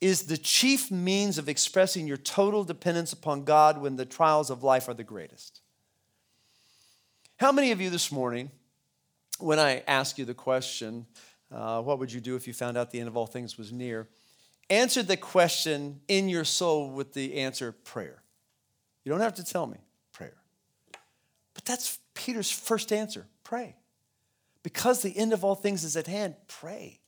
is 0.00 0.26
the 0.26 0.38
chief 0.38 0.92
means 0.92 1.38
of 1.38 1.48
expressing 1.48 2.06
your 2.06 2.18
total 2.18 2.62
dependence 2.62 3.12
upon 3.12 3.42
God 3.42 3.78
when 3.78 3.96
the 3.96 4.06
trials 4.06 4.48
of 4.48 4.62
life 4.62 4.88
are 4.88 4.94
the 4.94 5.02
greatest. 5.02 5.60
How 7.38 7.50
many 7.50 7.72
of 7.72 7.80
you 7.80 7.90
this 7.90 8.12
morning 8.12 8.52
when 9.38 9.58
I 9.58 9.82
ask 9.86 10.18
you 10.18 10.24
the 10.24 10.34
question, 10.34 11.06
uh, 11.50 11.80
what 11.82 11.98
would 11.98 12.12
you 12.12 12.20
do 12.20 12.36
if 12.36 12.46
you 12.46 12.52
found 12.52 12.76
out 12.76 12.90
the 12.90 13.00
end 13.00 13.08
of 13.08 13.16
all 13.16 13.26
things 13.26 13.56
was 13.56 13.72
near? 13.72 14.08
Answer 14.70 15.02
the 15.02 15.16
question 15.16 16.00
in 16.08 16.28
your 16.28 16.44
soul 16.44 16.90
with 16.90 17.14
the 17.14 17.36
answer 17.36 17.72
prayer. 17.72 18.22
You 19.04 19.12
don't 19.12 19.20
have 19.20 19.34
to 19.34 19.44
tell 19.44 19.66
me 19.66 19.78
prayer. 20.12 20.36
But 21.54 21.64
that's 21.64 21.98
Peter's 22.14 22.50
first 22.50 22.92
answer 22.92 23.26
pray. 23.44 23.76
Because 24.62 25.00
the 25.00 25.16
end 25.16 25.32
of 25.32 25.44
all 25.44 25.54
things 25.54 25.84
is 25.84 25.96
at 25.96 26.06
hand, 26.06 26.34
pray. 26.46 27.00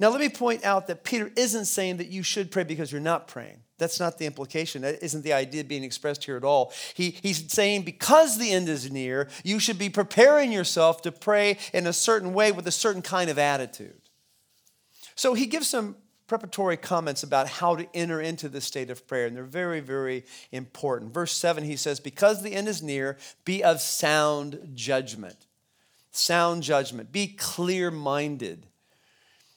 Now, 0.00 0.08
let 0.08 0.20
me 0.20 0.28
point 0.28 0.64
out 0.64 0.88
that 0.88 1.04
Peter 1.04 1.30
isn't 1.36 1.66
saying 1.66 1.98
that 1.98 2.08
you 2.08 2.22
should 2.22 2.50
pray 2.50 2.64
because 2.64 2.90
you're 2.90 3.00
not 3.00 3.28
praying. 3.28 3.60
That's 3.78 4.00
not 4.00 4.18
the 4.18 4.26
implication. 4.26 4.82
That 4.82 5.02
isn't 5.02 5.22
the 5.22 5.32
idea 5.32 5.64
being 5.64 5.84
expressed 5.84 6.24
here 6.24 6.36
at 6.36 6.44
all. 6.44 6.72
He, 6.94 7.10
he's 7.10 7.52
saying 7.52 7.82
because 7.82 8.38
the 8.38 8.50
end 8.50 8.68
is 8.68 8.90
near, 8.90 9.28
you 9.44 9.58
should 9.58 9.78
be 9.78 9.88
preparing 9.88 10.52
yourself 10.52 11.02
to 11.02 11.12
pray 11.12 11.58
in 11.72 11.86
a 11.86 11.92
certain 11.92 12.34
way 12.34 12.52
with 12.52 12.66
a 12.66 12.72
certain 12.72 13.02
kind 13.02 13.30
of 13.30 13.38
attitude. 13.38 14.00
So 15.14 15.34
he 15.34 15.46
gives 15.46 15.68
some 15.68 15.96
preparatory 16.26 16.76
comments 16.76 17.22
about 17.22 17.48
how 17.48 17.76
to 17.76 17.86
enter 17.94 18.20
into 18.20 18.48
the 18.48 18.60
state 18.60 18.90
of 18.90 19.06
prayer, 19.06 19.26
and 19.26 19.36
they're 19.36 19.44
very, 19.44 19.80
very 19.80 20.24
important. 20.50 21.12
Verse 21.12 21.32
7, 21.32 21.64
he 21.64 21.76
says, 21.76 22.00
Because 22.00 22.42
the 22.42 22.54
end 22.54 22.68
is 22.68 22.82
near, 22.82 23.16
be 23.44 23.62
of 23.62 23.80
sound 23.80 24.70
judgment. 24.74 25.46
Sound 26.10 26.62
judgment. 26.62 27.12
Be 27.12 27.28
clear 27.28 27.90
minded. 27.90 28.66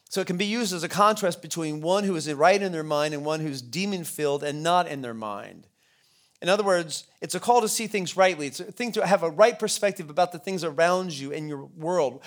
So 0.09 0.21
it 0.21 0.27
can 0.27 0.37
be 0.37 0.45
used 0.45 0.73
as 0.73 0.83
a 0.83 0.89
contrast 0.89 1.41
between 1.41 1.81
one 1.81 2.03
who 2.03 2.15
is 2.15 2.31
right 2.33 2.61
in 2.61 2.71
their 2.71 2.83
mind 2.83 3.13
and 3.13 3.25
one 3.25 3.41
who's 3.41 3.61
demon 3.61 4.03
filled 4.03 4.43
and 4.43 4.63
not 4.63 4.87
in 4.87 5.01
their 5.01 5.13
mind. 5.13 5.67
In 6.41 6.49
other 6.49 6.63
words, 6.63 7.05
it's 7.21 7.35
a 7.35 7.39
call 7.39 7.61
to 7.61 7.67
see 7.67 7.87
things 7.87 8.15
rightly. 8.15 8.47
It's 8.47 8.59
a 8.59 8.71
thing 8.71 8.91
to 8.93 9.05
have 9.05 9.23
a 9.23 9.29
right 9.29 9.57
perspective 9.57 10.09
about 10.09 10.31
the 10.31 10.39
things 10.39 10.63
around 10.63 11.11
you 11.13 11.31
in 11.31 11.49
your 11.49 11.65
world. 11.65 12.21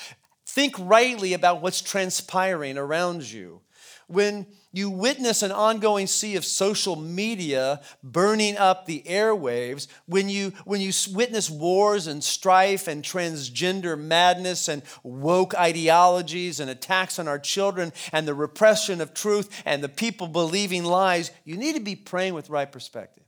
Think 0.46 0.74
rightly 0.78 1.32
about 1.32 1.62
what's 1.62 1.80
transpiring 1.80 2.76
around 2.76 3.22
you 3.22 3.60
when 4.08 4.46
you 4.72 4.88
witness 4.88 5.42
an 5.42 5.50
ongoing 5.50 6.06
sea 6.06 6.36
of 6.36 6.44
social 6.44 6.94
media 6.94 7.80
burning 8.02 8.56
up 8.56 8.86
the 8.86 9.02
airwaves, 9.06 9.88
when 10.06 10.28
you, 10.28 10.52
when 10.64 10.80
you 10.80 10.92
witness 11.12 11.50
wars 11.50 12.06
and 12.06 12.22
strife 12.22 12.86
and 12.86 13.02
transgender 13.02 13.98
madness 13.98 14.68
and 14.68 14.82
woke 15.02 15.54
ideologies 15.56 16.60
and 16.60 16.70
attacks 16.70 17.18
on 17.18 17.26
our 17.26 17.38
children 17.38 17.92
and 18.12 18.28
the 18.28 18.34
repression 18.34 19.00
of 19.00 19.12
truth 19.12 19.62
and 19.64 19.82
the 19.82 19.88
people 19.88 20.28
believing 20.28 20.84
lies, 20.84 21.30
you 21.44 21.56
need 21.56 21.74
to 21.74 21.80
be 21.80 21.96
praying 21.96 22.34
with 22.34 22.50
right 22.50 22.70
perspective. 22.70 23.24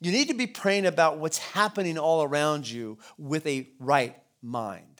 You 0.00 0.12
need 0.12 0.28
to 0.28 0.34
be 0.34 0.46
praying 0.46 0.86
about 0.86 1.18
what's 1.18 1.38
happening 1.38 1.98
all 1.98 2.22
around 2.22 2.68
you 2.68 2.98
with 3.18 3.46
a 3.46 3.68
right 3.78 4.16
mind. 4.42 4.93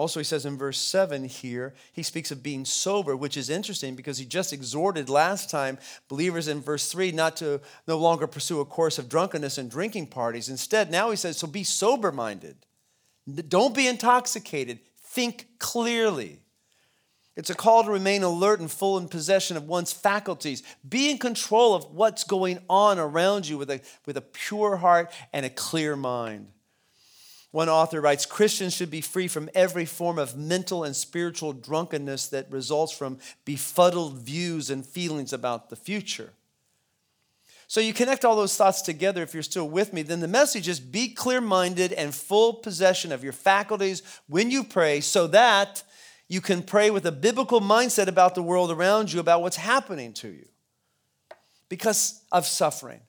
Also, 0.00 0.18
he 0.18 0.24
says 0.24 0.46
in 0.46 0.56
verse 0.56 0.78
7 0.78 1.24
here, 1.24 1.74
he 1.92 2.02
speaks 2.02 2.30
of 2.30 2.42
being 2.42 2.64
sober, 2.64 3.14
which 3.14 3.36
is 3.36 3.50
interesting 3.50 3.94
because 3.94 4.16
he 4.16 4.24
just 4.24 4.50
exhorted 4.50 5.10
last 5.10 5.50
time 5.50 5.76
believers 6.08 6.48
in 6.48 6.62
verse 6.62 6.90
3 6.90 7.12
not 7.12 7.36
to 7.36 7.60
no 7.86 7.98
longer 7.98 8.26
pursue 8.26 8.60
a 8.60 8.64
course 8.64 8.98
of 8.98 9.10
drunkenness 9.10 9.58
and 9.58 9.70
drinking 9.70 10.06
parties. 10.06 10.48
Instead, 10.48 10.90
now 10.90 11.10
he 11.10 11.16
says, 11.16 11.36
so 11.36 11.46
be 11.46 11.64
sober 11.64 12.10
minded. 12.10 12.56
Don't 13.50 13.74
be 13.74 13.86
intoxicated. 13.86 14.78
Think 15.02 15.46
clearly. 15.58 16.38
It's 17.36 17.50
a 17.50 17.54
call 17.54 17.84
to 17.84 17.90
remain 17.90 18.22
alert 18.22 18.60
and 18.60 18.70
full 18.70 18.96
in 18.96 19.06
possession 19.06 19.58
of 19.58 19.68
one's 19.68 19.92
faculties. 19.92 20.62
Be 20.88 21.10
in 21.10 21.18
control 21.18 21.74
of 21.74 21.92
what's 21.92 22.24
going 22.24 22.60
on 22.70 22.98
around 22.98 23.46
you 23.46 23.58
with 23.58 23.68
a, 23.68 23.82
with 24.06 24.16
a 24.16 24.22
pure 24.22 24.78
heart 24.78 25.12
and 25.34 25.44
a 25.44 25.50
clear 25.50 25.94
mind. 25.94 26.46
One 27.52 27.68
author 27.68 28.00
writes 28.00 28.26
Christians 28.26 28.74
should 28.74 28.90
be 28.90 29.00
free 29.00 29.26
from 29.26 29.50
every 29.54 29.84
form 29.84 30.18
of 30.18 30.36
mental 30.36 30.84
and 30.84 30.94
spiritual 30.94 31.52
drunkenness 31.52 32.28
that 32.28 32.50
results 32.50 32.92
from 32.92 33.18
befuddled 33.44 34.18
views 34.18 34.70
and 34.70 34.86
feelings 34.86 35.32
about 35.32 35.68
the 35.68 35.76
future. 35.76 36.30
So 37.66 37.80
you 37.80 37.92
connect 37.92 38.24
all 38.24 38.36
those 38.36 38.56
thoughts 38.56 38.82
together 38.82 39.22
if 39.22 39.32
you're 39.32 39.42
still 39.44 39.68
with 39.68 39.92
me, 39.92 40.02
then 40.02 40.20
the 40.20 40.28
message 40.28 40.68
is 40.68 40.80
be 40.80 41.08
clear 41.08 41.40
minded 41.40 41.92
and 41.92 42.14
full 42.14 42.54
possession 42.54 43.12
of 43.12 43.22
your 43.22 43.32
faculties 43.32 44.02
when 44.28 44.50
you 44.50 44.64
pray 44.64 45.00
so 45.00 45.26
that 45.28 45.82
you 46.28 46.40
can 46.40 46.62
pray 46.62 46.90
with 46.90 47.06
a 47.06 47.12
biblical 47.12 47.60
mindset 47.60 48.06
about 48.06 48.34
the 48.34 48.42
world 48.42 48.70
around 48.70 49.12
you, 49.12 49.20
about 49.20 49.42
what's 49.42 49.56
happening 49.56 50.12
to 50.14 50.28
you 50.28 50.46
because 51.68 52.22
of 52.30 52.46
suffering 52.46 53.00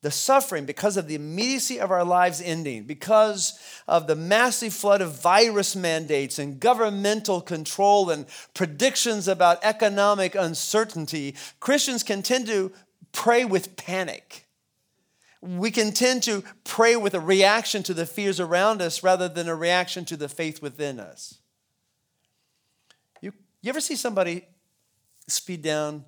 the 0.00 0.10
suffering 0.10 0.64
because 0.64 0.96
of 0.96 1.08
the 1.08 1.16
immediacy 1.16 1.80
of 1.80 1.90
our 1.90 2.04
lives 2.04 2.40
ending, 2.40 2.84
because 2.84 3.58
of 3.88 4.06
the 4.06 4.14
massive 4.14 4.72
flood 4.72 5.00
of 5.00 5.20
virus 5.20 5.74
mandates 5.74 6.38
and 6.38 6.60
governmental 6.60 7.40
control 7.40 8.08
and 8.10 8.26
predictions 8.54 9.26
about 9.26 9.58
economic 9.62 10.36
uncertainty, 10.36 11.34
Christians 11.58 12.04
can 12.04 12.22
tend 12.22 12.46
to 12.46 12.72
pray 13.12 13.44
with 13.44 13.76
panic. 13.76 14.46
We 15.40 15.70
can 15.70 15.92
tend 15.92 16.22
to 16.24 16.44
pray 16.64 16.96
with 16.96 17.14
a 17.14 17.20
reaction 17.20 17.82
to 17.84 17.94
the 17.94 18.06
fears 18.06 18.38
around 18.38 18.80
us 18.80 19.02
rather 19.02 19.28
than 19.28 19.48
a 19.48 19.54
reaction 19.54 20.04
to 20.06 20.16
the 20.16 20.28
faith 20.28 20.62
within 20.62 21.00
us. 21.00 21.38
You, 23.20 23.32
you 23.62 23.70
ever 23.70 23.80
see 23.80 23.96
somebody 23.96 24.46
speed 25.26 25.62
down 25.62 26.04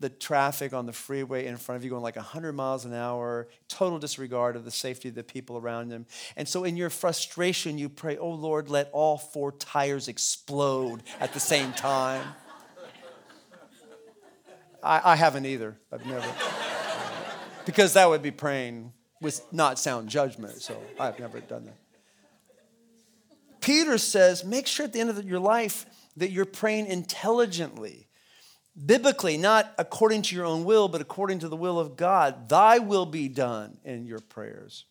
the 0.00 0.08
traffic 0.08 0.72
on 0.72 0.86
the 0.86 0.92
freeway 0.92 1.46
in 1.46 1.56
front 1.56 1.76
of 1.76 1.84
you 1.84 1.90
going 1.90 2.02
like 2.02 2.16
100 2.16 2.52
miles 2.52 2.84
an 2.84 2.94
hour, 2.94 3.48
total 3.68 3.98
disregard 3.98 4.54
of 4.54 4.64
the 4.64 4.70
safety 4.70 5.08
of 5.08 5.14
the 5.14 5.24
people 5.24 5.58
around 5.58 5.88
them. 5.88 6.06
And 6.36 6.48
so, 6.48 6.64
in 6.64 6.76
your 6.76 6.90
frustration, 6.90 7.78
you 7.78 7.88
pray, 7.88 8.16
Oh 8.16 8.30
Lord, 8.30 8.68
let 8.68 8.90
all 8.92 9.18
four 9.18 9.52
tires 9.52 10.08
explode 10.08 11.02
at 11.18 11.32
the 11.34 11.40
same 11.40 11.72
time. 11.72 12.24
I, 14.82 15.12
I 15.12 15.16
haven't 15.16 15.46
either. 15.46 15.76
I've 15.92 16.06
never. 16.06 16.26
because 17.66 17.94
that 17.94 18.08
would 18.08 18.22
be 18.22 18.30
praying 18.30 18.92
with 19.20 19.44
not 19.52 19.78
sound 19.78 20.08
judgment. 20.08 20.62
So, 20.62 20.80
I've 21.00 21.18
never 21.18 21.40
done 21.40 21.66
that. 21.66 21.76
Peter 23.60 23.98
says, 23.98 24.44
Make 24.44 24.66
sure 24.66 24.86
at 24.86 24.92
the 24.92 25.00
end 25.00 25.10
of 25.10 25.24
your 25.24 25.40
life 25.40 25.86
that 26.16 26.30
you're 26.30 26.44
praying 26.44 26.86
intelligently 26.86 28.07
biblically, 28.86 29.36
not 29.36 29.72
according 29.78 30.22
to 30.22 30.36
your 30.36 30.44
own 30.44 30.64
will, 30.64 30.88
but 30.88 31.00
according 31.00 31.40
to 31.40 31.48
the 31.48 31.56
will 31.56 31.78
of 31.78 31.96
God. 31.96 32.48
Thy 32.48 32.78
will 32.78 33.06
be 33.06 33.28
done 33.28 33.78
in 33.84 34.06
your 34.06 34.20
prayers. 34.20 34.84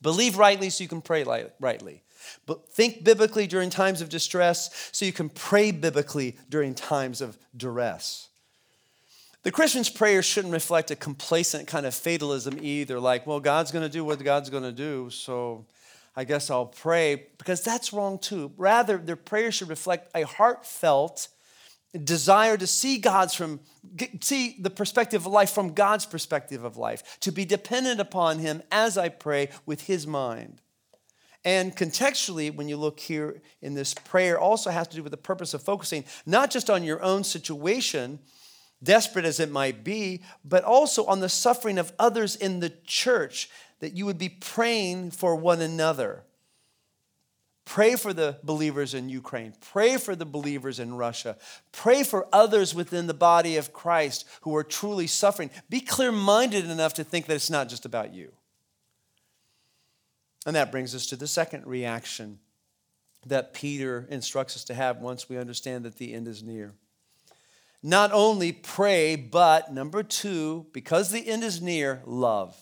Believe 0.00 0.36
rightly 0.36 0.70
so 0.70 0.82
you 0.82 0.88
can 0.88 1.00
pray 1.00 1.24
rightly. 1.60 2.02
But 2.46 2.68
think 2.68 3.04
biblically 3.04 3.46
during 3.46 3.70
times 3.70 4.00
of 4.00 4.08
distress 4.08 4.90
so 4.92 5.04
you 5.04 5.12
can 5.12 5.28
pray 5.28 5.70
biblically 5.70 6.36
during 6.48 6.74
times 6.74 7.20
of 7.20 7.38
duress. 7.56 8.28
The 9.42 9.50
Christian's 9.50 9.90
prayer 9.90 10.22
shouldn't 10.22 10.52
reflect 10.52 10.92
a 10.92 10.96
complacent 10.96 11.66
kind 11.66 11.84
of 11.84 11.94
fatalism 11.94 12.58
either, 12.62 13.00
like, 13.00 13.26
well, 13.26 13.40
God's 13.40 13.72
going 13.72 13.84
to 13.84 13.88
do 13.88 14.04
what 14.04 14.22
God's 14.22 14.50
going 14.50 14.62
to 14.62 14.70
do, 14.70 15.10
so 15.10 15.66
I 16.14 16.22
guess 16.22 16.48
I'll 16.48 16.66
pray, 16.66 17.26
because 17.38 17.64
that's 17.64 17.92
wrong 17.92 18.20
too. 18.20 18.52
Rather, 18.56 18.98
their 18.98 19.16
prayer 19.16 19.50
should 19.50 19.68
reflect 19.68 20.10
a 20.14 20.22
heartfelt, 20.22 21.26
desire 21.92 22.56
to 22.56 22.66
see 22.66 22.98
God's 22.98 23.34
from 23.34 23.60
see 24.20 24.56
the 24.58 24.70
perspective 24.70 25.26
of 25.26 25.32
life 25.32 25.50
from 25.50 25.74
God's 25.74 26.06
perspective 26.06 26.64
of 26.64 26.76
life, 26.76 27.18
to 27.20 27.32
be 27.32 27.44
dependent 27.44 28.00
upon 28.00 28.38
him 28.38 28.62
as 28.70 28.96
I 28.96 29.08
pray 29.08 29.50
with 29.66 29.82
his 29.82 30.06
mind. 30.06 30.60
And 31.44 31.76
contextually, 31.76 32.54
when 32.54 32.68
you 32.68 32.76
look 32.76 33.00
here 33.00 33.42
in 33.60 33.74
this 33.74 33.94
prayer, 33.94 34.38
also 34.38 34.70
has 34.70 34.88
to 34.88 34.96
do 34.96 35.02
with 35.02 35.10
the 35.10 35.16
purpose 35.16 35.54
of 35.54 35.62
focusing 35.62 36.04
not 36.24 36.50
just 36.50 36.70
on 36.70 36.84
your 36.84 37.02
own 37.02 37.24
situation, 37.24 38.20
desperate 38.82 39.24
as 39.24 39.40
it 39.40 39.50
might 39.50 39.82
be, 39.84 40.22
but 40.44 40.64
also 40.64 41.04
on 41.06 41.20
the 41.20 41.28
suffering 41.28 41.78
of 41.78 41.92
others 41.98 42.36
in 42.36 42.60
the 42.60 42.72
church, 42.84 43.50
that 43.80 43.94
you 43.94 44.06
would 44.06 44.18
be 44.18 44.28
praying 44.28 45.10
for 45.10 45.34
one 45.34 45.60
another. 45.60 46.22
Pray 47.64 47.94
for 47.94 48.12
the 48.12 48.38
believers 48.42 48.92
in 48.92 49.08
Ukraine. 49.08 49.54
Pray 49.60 49.96
for 49.96 50.16
the 50.16 50.26
believers 50.26 50.78
in 50.78 50.94
Russia. 50.94 51.36
Pray 51.70 52.02
for 52.02 52.26
others 52.32 52.74
within 52.74 53.06
the 53.06 53.14
body 53.14 53.56
of 53.56 53.72
Christ 53.72 54.26
who 54.42 54.54
are 54.56 54.64
truly 54.64 55.06
suffering. 55.06 55.50
Be 55.70 55.80
clear 55.80 56.10
minded 56.10 56.68
enough 56.68 56.94
to 56.94 57.04
think 57.04 57.26
that 57.26 57.34
it's 57.34 57.50
not 57.50 57.68
just 57.68 57.84
about 57.84 58.12
you. 58.12 58.32
And 60.44 60.56
that 60.56 60.72
brings 60.72 60.94
us 60.94 61.06
to 61.06 61.16
the 61.16 61.28
second 61.28 61.66
reaction 61.66 62.40
that 63.26 63.54
Peter 63.54 64.08
instructs 64.10 64.56
us 64.56 64.64
to 64.64 64.74
have 64.74 64.98
once 64.98 65.28
we 65.28 65.38
understand 65.38 65.84
that 65.84 65.98
the 65.98 66.12
end 66.12 66.26
is 66.26 66.42
near. 66.42 66.74
Not 67.80 68.10
only 68.12 68.52
pray, 68.52 69.14
but 69.14 69.72
number 69.72 70.02
two, 70.02 70.66
because 70.72 71.10
the 71.10 71.28
end 71.28 71.44
is 71.44 71.62
near, 71.62 72.02
love. 72.04 72.56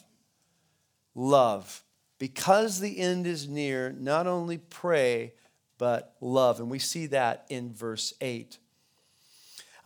Love 1.15 1.83
because 2.21 2.81
the 2.81 2.99
end 2.99 3.27
is 3.27 3.49
near, 3.49 3.91
not 3.99 4.29
only 4.29 4.59
pray, 4.59 5.33
but 5.79 6.15
love. 6.21 6.61
And 6.61 6.71
we 6.71 6.79
see 6.79 7.07
that 7.07 7.47
in 7.49 7.73
verse 7.73 8.13
8. 8.21 8.59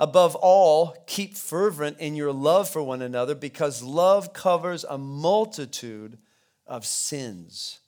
Above 0.00 0.34
all, 0.34 0.96
keep 1.06 1.36
fervent 1.36 1.96
in 2.00 2.16
your 2.16 2.32
love 2.32 2.68
for 2.68 2.82
one 2.82 3.00
another 3.00 3.36
because 3.36 3.84
love 3.84 4.32
covers 4.32 4.82
a 4.82 4.98
multitude 4.98 6.18
of 6.66 6.84
sins. 6.84 7.78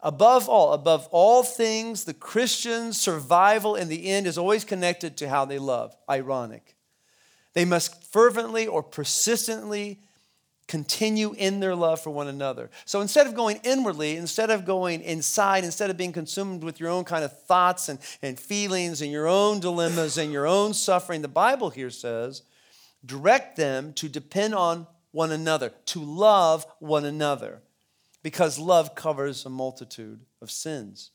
Above 0.00 0.48
all, 0.48 0.72
above 0.72 1.06
all 1.12 1.44
things, 1.44 2.02
the 2.02 2.14
Christian's 2.14 3.00
survival 3.00 3.76
in 3.76 3.86
the 3.86 4.08
end 4.08 4.26
is 4.26 4.36
always 4.36 4.64
connected 4.64 5.16
to 5.18 5.28
how 5.28 5.44
they 5.44 5.60
love. 5.60 5.96
Ironic. 6.10 6.74
They 7.52 7.64
must 7.64 8.02
fervently 8.02 8.66
or 8.66 8.82
persistently 8.82 10.00
continue 10.68 11.34
in 11.34 11.60
their 11.60 11.74
love 11.74 12.00
for 12.00 12.10
one 12.10 12.28
another. 12.28 12.70
So 12.84 13.00
instead 13.00 13.26
of 13.26 13.34
going 13.34 13.60
inwardly, 13.62 14.16
instead 14.16 14.50
of 14.50 14.64
going 14.64 15.02
inside, 15.02 15.64
instead 15.64 15.90
of 15.90 15.96
being 15.96 16.12
consumed 16.12 16.64
with 16.64 16.80
your 16.80 16.88
own 16.88 17.04
kind 17.04 17.24
of 17.24 17.38
thoughts 17.42 17.88
and, 17.88 17.98
and 18.22 18.38
feelings 18.38 19.02
and 19.02 19.12
your 19.12 19.26
own 19.26 19.60
dilemmas 19.60 20.18
and 20.18 20.32
your 20.32 20.46
own 20.46 20.74
suffering, 20.74 21.22
the 21.22 21.28
Bible 21.28 21.70
here 21.70 21.90
says, 21.90 22.42
direct 23.04 23.56
them 23.56 23.92
to 23.94 24.08
depend 24.08 24.54
on 24.54 24.86
one 25.10 25.30
another, 25.30 25.72
to 25.86 26.02
love 26.02 26.66
one 26.78 27.04
another, 27.04 27.60
because 28.22 28.58
love 28.58 28.94
covers 28.94 29.44
a 29.44 29.50
multitude 29.50 30.20
of 30.40 30.50
sins. 30.50 31.11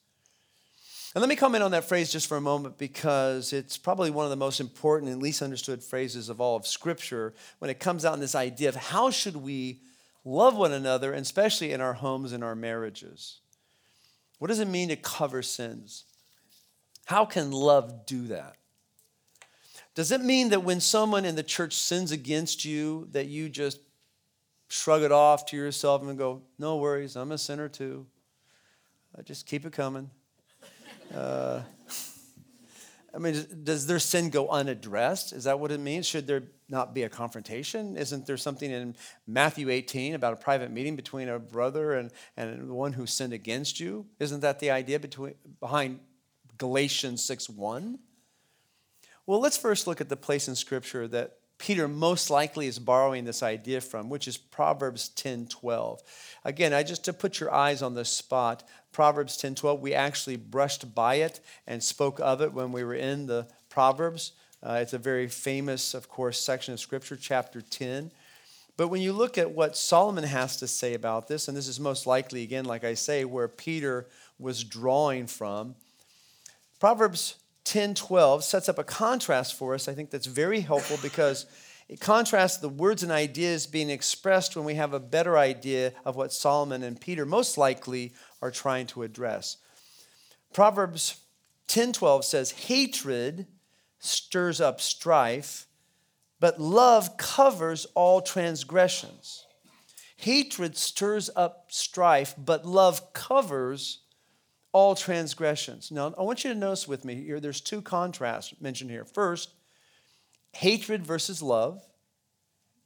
And 1.18 1.22
let 1.24 1.30
me 1.30 1.36
comment 1.36 1.64
on 1.64 1.72
that 1.72 1.86
phrase 1.86 2.12
just 2.12 2.28
for 2.28 2.38
a 2.38 2.42
moment 2.42 2.78
because 2.78 3.52
it's 3.52 3.76
probably 3.76 4.12
one 4.12 4.26
of 4.26 4.30
the 4.30 4.36
most 4.36 4.60
important 4.60 5.12
and 5.12 5.20
least 5.20 5.42
understood 5.42 5.84
phrases 5.84 6.30
of 6.30 6.40
all 6.40 6.56
of 6.56 6.68
Scripture 6.68 7.34
when 7.58 7.72
it 7.72 7.80
comes 7.80 8.06
out 8.06 8.14
in 8.14 8.20
this 8.20 8.36
idea 8.36 8.70
of 8.70 8.76
how 8.76 9.10
should 9.10 9.36
we 9.36 9.82
love 10.24 10.56
one 10.56 10.72
another, 10.72 11.14
and 11.14 11.24
especially 11.24 11.72
in 11.72 11.82
our 11.82 11.94
homes 11.94 12.34
and 12.34 12.44
our 12.44 12.54
marriages. 12.54 13.40
What 14.38 14.50
does 14.50 14.60
it 14.60 14.68
mean 14.68 14.90
to 14.90 14.96
cover 14.96 15.42
sins? 15.42 16.04
How 17.06 17.26
can 17.26 17.50
love 17.50 18.06
do 18.06 18.28
that? 18.28 18.54
Does 19.96 20.12
it 20.12 20.22
mean 20.22 20.50
that 20.50 20.64
when 20.64 20.80
someone 20.80 21.26
in 21.26 21.36
the 21.36 21.42
church 21.42 21.74
sins 21.74 22.12
against 22.12 22.64
you, 22.64 23.08
that 23.14 23.26
you 23.26 23.50
just 23.50 23.80
shrug 24.68 25.02
it 25.02 25.12
off 25.12 25.48
to 25.48 25.58
yourself 25.58 26.04
and 26.04 26.16
go, 26.16 26.44
No 26.60 26.78
worries, 26.78 27.16
I'm 27.16 27.32
a 27.32 27.40
sinner 27.40 27.70
too. 27.70 28.06
I 29.18 29.24
just 29.24 29.48
keep 29.48 29.66
it 29.66 29.74
coming. 29.74 30.12
Uh, 31.14 31.62
I 33.14 33.20
mean, 33.20 33.64
does 33.64 33.88
their 33.88 34.00
sin 34.00 34.30
go 34.30 34.48
unaddressed? 34.50 35.34
Is 35.34 35.46
that 35.46 35.60
what 35.60 35.72
it 35.72 35.80
means? 35.80 36.06
Should 36.06 36.28
there 36.28 36.44
not 36.70 36.94
be 36.94 37.04
a 37.04 37.10
confrontation? 37.10 37.98
Isn't 37.98 38.28
there 38.28 38.38
something 38.38 38.70
in 38.70 38.96
Matthew 39.26 39.70
18 39.70 40.14
about 40.14 40.34
a 40.34 40.36
private 40.36 40.72
meeting 40.72 40.96
between 40.96 41.30
a 41.30 41.40
brother 41.40 41.94
and, 41.94 42.12
and 42.36 42.70
the 42.70 42.74
one 42.74 42.94
who 42.94 43.08
sinned 43.08 43.34
against 43.34 43.80
you? 43.80 44.06
Isn't 44.20 44.42
that 44.42 44.60
the 44.60 44.70
idea 44.70 45.00
between, 45.00 45.34
behind 45.60 46.00
Galatians 46.58 47.24
6 47.24 47.50
1? 47.50 47.98
Well, 49.26 49.40
let's 49.40 49.58
first 49.58 49.88
look 49.88 50.00
at 50.00 50.10
the 50.10 50.16
place 50.16 50.48
in 50.48 50.56
Scripture 50.56 51.08
that 51.08 51.38
Peter 51.58 51.88
most 51.88 52.30
likely 52.30 52.68
is 52.68 52.78
borrowing 52.78 53.26
this 53.26 53.42
idea 53.42 53.82
from, 53.82 54.10
which 54.10 54.28
is 54.28 54.38
Proverbs 54.38 55.10
10 55.10 55.48
12. 55.48 56.02
Again, 56.46 56.74
I 56.74 56.84
just 56.84 57.04
to 57.06 57.14
put 57.14 57.40
your 57.40 57.52
eyes 57.52 57.82
on 57.82 57.96
this 57.96 58.10
spot, 58.10 58.64
Proverbs 58.98 59.38
10 59.38 59.54
12, 59.54 59.80
we 59.80 59.94
actually 59.94 60.38
brushed 60.38 60.96
by 60.96 61.16
it 61.18 61.40
and 61.68 61.84
spoke 61.84 62.20
of 62.20 62.42
it 62.42 62.52
when 62.52 62.72
we 62.72 62.84
were 62.84 62.96
in 62.96 63.28
the 63.28 63.46
Proverbs. 63.70 64.32
Uh, 64.64 64.80
it's 64.82 64.94
a 64.94 64.98
very 64.98 65.28
famous, 65.28 65.94
of 65.94 66.10
course, 66.10 66.42
section 66.42 66.74
of 66.74 66.80
Scripture, 66.80 67.16
chapter 67.16 67.62
10. 67.62 68.10
But 68.76 68.88
when 68.88 69.04
you 69.04 69.14
look 69.14 69.38
at 69.38 69.52
what 69.52 69.78
Solomon 69.78 70.24
has 70.24 70.58
to 70.58 70.68
say 70.68 70.96
about 70.96 71.28
this, 71.28 71.48
and 71.48 71.56
this 71.56 71.68
is 71.68 71.80
most 71.80 72.08
likely, 72.08 72.42
again, 72.42 72.66
like 72.66 72.84
I 72.84 72.96
say, 72.96 73.24
where 73.24 73.48
Peter 73.48 74.08
was 74.40 74.64
drawing 74.64 75.28
from, 75.28 75.76
Proverbs 76.80 77.36
10 77.66 77.94
12 77.94 78.44
sets 78.44 78.68
up 78.68 78.80
a 78.80 78.84
contrast 78.84 79.54
for 79.54 79.76
us, 79.76 79.88
I 79.88 79.94
think 79.94 80.10
that's 80.10 80.26
very 80.26 80.62
helpful 80.62 80.98
because 81.04 81.46
it 81.90 82.02
contrasts 82.02 82.58
the 82.58 82.68
words 82.68 83.02
and 83.02 83.12
ideas 83.12 83.66
being 83.66 83.90
expressed 83.90 84.56
when 84.56 84.66
we 84.66 84.74
have 84.74 84.94
a 84.94 85.00
better 85.00 85.38
idea 85.38 85.94
of 86.04 86.16
what 86.16 86.34
Solomon 86.34 86.84
and 86.84 87.00
Peter 87.00 87.26
most 87.26 87.58
likely 87.60 88.14
are 88.42 88.52
trying 88.52 88.88
to 88.88 89.04
address. 89.04 89.58
Proverbs 90.54 91.22
10:12 91.68 92.24
says, 92.24 92.52
Hatred 92.52 93.48
stirs 94.00 94.62
up 94.62 94.80
strife, 94.80 95.68
but 96.40 96.60
love 96.60 97.18
covers 97.18 97.86
all 97.96 98.22
transgressions. 98.22 99.46
Hatred 100.18 100.78
stirs 100.78 101.30
up 101.36 101.66
strife, 101.70 102.34
but 102.38 102.66
love 102.66 103.14
covers 103.14 104.00
all 104.72 104.96
transgressions. 104.96 105.92
Now, 105.92 106.14
I 106.18 106.24
want 106.24 106.44
you 106.44 106.54
to 106.54 106.60
notice 106.60 106.88
with 106.88 107.06
me 107.06 107.16
here, 107.16 107.40
there's 107.40 107.62
two 107.62 107.82
contrasts 107.82 108.54
mentioned 108.60 108.92
here. 108.92 109.06
First, 109.06 109.52
hatred 110.54 111.06
versus 111.06 111.42
love. 111.42 111.84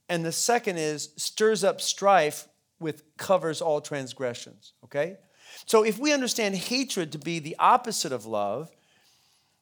And 0.09 0.25
the 0.25 0.31
second 0.31 0.77
is 0.77 1.13
stirs 1.15 1.63
up 1.63 1.79
strife 1.79 2.47
with 2.79 3.03
covers 3.17 3.61
all 3.61 3.79
transgressions. 3.79 4.73
Okay? 4.83 5.17
So 5.65 5.83
if 5.83 5.97
we 5.99 6.13
understand 6.13 6.55
hatred 6.55 7.11
to 7.11 7.17
be 7.17 7.39
the 7.39 7.55
opposite 7.59 8.11
of 8.11 8.25
love, 8.25 8.69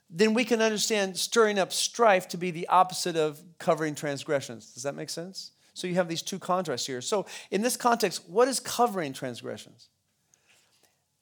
then 0.09 0.33
we 0.33 0.43
can 0.43 0.61
understand 0.61 1.17
stirring 1.17 1.59
up 1.59 1.71
strife 1.71 2.27
to 2.29 2.37
be 2.37 2.51
the 2.51 2.67
opposite 2.67 3.15
of 3.15 3.41
covering 3.59 3.95
transgressions. 3.95 4.73
Does 4.73 4.83
that 4.83 4.95
make 4.95 5.09
sense? 5.09 5.51
So 5.73 5.87
you 5.87 5.95
have 5.95 6.09
these 6.09 6.21
two 6.21 6.39
contrasts 6.39 6.87
here. 6.87 7.01
So 7.01 7.25
in 7.51 7.61
this 7.61 7.77
context, 7.77 8.27
what 8.27 8.47
is 8.47 8.59
covering 8.59 9.13
transgressions? 9.13 9.89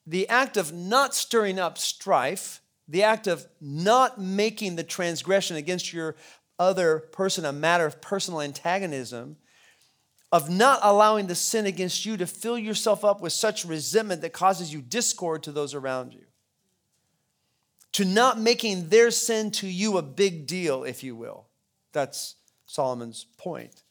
the 0.08 0.26
act 0.30 0.56
of 0.56 0.72
not 0.72 1.14
stirring 1.14 1.58
up 1.58 1.76
strife, 1.76 2.62
the 2.88 3.02
act 3.02 3.26
of 3.26 3.46
not 3.60 4.18
making 4.18 4.76
the 4.76 4.82
transgression 4.82 5.56
against 5.56 5.92
your 5.92 6.16
other 6.58 7.00
person 7.12 7.44
a 7.44 7.52
matter 7.52 7.84
of 7.84 8.00
personal 8.00 8.40
antagonism, 8.40 9.36
of 10.30 10.50
not 10.50 10.80
allowing 10.82 11.26
the 11.26 11.34
sin 11.34 11.66
against 11.66 12.04
you 12.04 12.16
to 12.16 12.26
fill 12.26 12.58
yourself 12.58 13.04
up 13.04 13.20
with 13.20 13.32
such 13.32 13.64
resentment 13.64 14.20
that 14.22 14.32
causes 14.32 14.72
you 14.72 14.82
discord 14.82 15.42
to 15.42 15.52
those 15.52 15.74
around 15.74 16.12
you. 16.12 16.24
To 17.92 18.04
not 18.04 18.38
making 18.38 18.90
their 18.90 19.10
sin 19.10 19.50
to 19.52 19.66
you 19.66 19.96
a 19.96 20.02
big 20.02 20.46
deal, 20.46 20.84
if 20.84 21.02
you 21.02 21.16
will. 21.16 21.46
That's 21.92 22.36
Solomon's 22.66 23.26
point. 23.38 23.82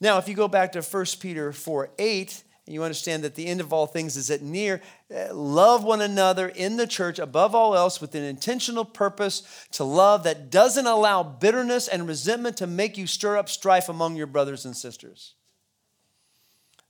Now, 0.00 0.18
if 0.18 0.28
you 0.28 0.34
go 0.34 0.48
back 0.48 0.72
to 0.72 0.82
1 0.82 1.04
Peter 1.20 1.52
4 1.52 1.90
8, 1.98 2.44
and 2.68 2.74
you 2.74 2.82
understand 2.82 3.24
that 3.24 3.34
the 3.34 3.46
end 3.46 3.62
of 3.62 3.72
all 3.72 3.86
things 3.86 4.14
is 4.14 4.30
at 4.30 4.42
near. 4.42 4.82
Uh, 5.10 5.32
love 5.32 5.84
one 5.84 6.02
another 6.02 6.48
in 6.48 6.76
the 6.76 6.86
church 6.86 7.18
above 7.18 7.54
all 7.54 7.74
else 7.74 7.98
with 7.98 8.14
an 8.14 8.22
intentional 8.22 8.84
purpose 8.84 9.42
to 9.72 9.84
love 9.84 10.22
that 10.24 10.50
doesn't 10.50 10.86
allow 10.86 11.22
bitterness 11.22 11.88
and 11.88 12.06
resentment 12.06 12.58
to 12.58 12.66
make 12.66 12.98
you 12.98 13.06
stir 13.06 13.38
up 13.38 13.48
strife 13.48 13.88
among 13.88 14.16
your 14.16 14.26
brothers 14.26 14.66
and 14.66 14.76
sisters. 14.76 15.32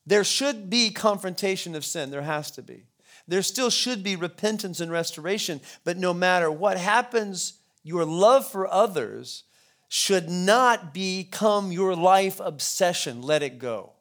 There 0.08 0.24
should 0.24 0.70
be 0.70 0.90
confrontation 0.90 1.74
of 1.74 1.84
sin, 1.84 2.10
there 2.10 2.22
has 2.22 2.50
to 2.52 2.62
be. 2.62 2.84
There 3.26 3.42
still 3.42 3.68
should 3.68 4.02
be 4.02 4.16
repentance 4.16 4.80
and 4.80 4.90
restoration, 4.90 5.60
but 5.84 5.98
no 5.98 6.14
matter 6.14 6.50
what 6.50 6.78
happens, 6.78 7.58
your 7.82 8.06
love 8.06 8.46
for 8.46 8.66
others 8.66 9.44
should 9.86 10.30
not 10.30 10.94
become 10.94 11.72
your 11.72 11.94
life 11.94 12.40
obsession. 12.40 13.20
Let 13.20 13.42
it 13.42 13.58
go. 13.58 13.92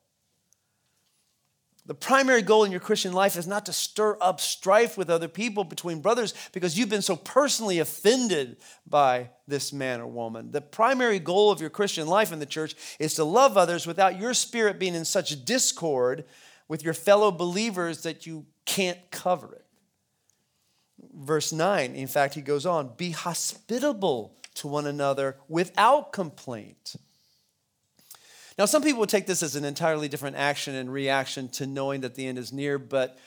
The 1.87 1.95
primary 1.95 2.41
goal 2.41 2.65
in 2.65 2.71
your 2.71 2.81
Christian 2.81 3.13
life 3.13 3.37
is 3.37 3.47
not 3.47 3.65
to 3.67 3.73
stir 3.73 4.17
up 4.19 4.41
strife 4.41 4.97
with 4.97 5.09
other 5.09 5.29
people 5.29 5.63
between 5.63 6.01
brothers 6.01 6.33
because 6.51 6.77
you've 6.77 6.89
been 6.89 7.01
so 7.01 7.15
personally 7.15 7.79
offended 7.79 8.57
by 8.85 9.29
this 9.47 9.71
man 9.71 10.01
or 10.01 10.07
woman. 10.07 10.51
The 10.51 10.59
primary 10.59 11.19
goal 11.19 11.49
of 11.49 11.61
your 11.61 11.69
Christian 11.69 12.05
life 12.05 12.33
in 12.33 12.39
the 12.39 12.45
church 12.45 12.75
is 12.99 13.13
to 13.15 13.23
love 13.23 13.55
others 13.55 13.87
without 13.87 14.19
your 14.19 14.33
spirit 14.33 14.79
being 14.79 14.95
in 14.95 15.05
such 15.05 15.45
discord 15.45 16.25
with 16.67 16.83
your 16.83 16.93
fellow 16.93 17.31
believers 17.31 18.03
that 18.03 18.25
you 18.25 18.45
can't 18.65 18.99
cover 19.09 19.53
it. 19.53 19.65
Verse 21.15 21.53
9, 21.53 21.95
in 21.95 22.07
fact, 22.07 22.33
he 22.33 22.41
goes 22.41 22.65
on 22.65 22.91
be 22.97 23.11
hospitable 23.11 24.35
to 24.55 24.67
one 24.67 24.87
another 24.87 25.37
without 25.47 26.11
complaint. 26.11 26.97
Now, 28.57 28.65
some 28.65 28.81
people 28.81 28.99
would 29.01 29.09
take 29.09 29.27
this 29.27 29.43
as 29.43 29.55
an 29.55 29.65
entirely 29.65 30.07
different 30.07 30.35
action 30.35 30.73
and 30.73 30.91
reaction 30.91 31.47
to 31.49 31.67
knowing 31.67 32.01
that 32.01 32.15
the 32.15 32.25
end 32.25 32.39
is 32.39 32.51
near, 32.51 32.79
but 32.79 33.17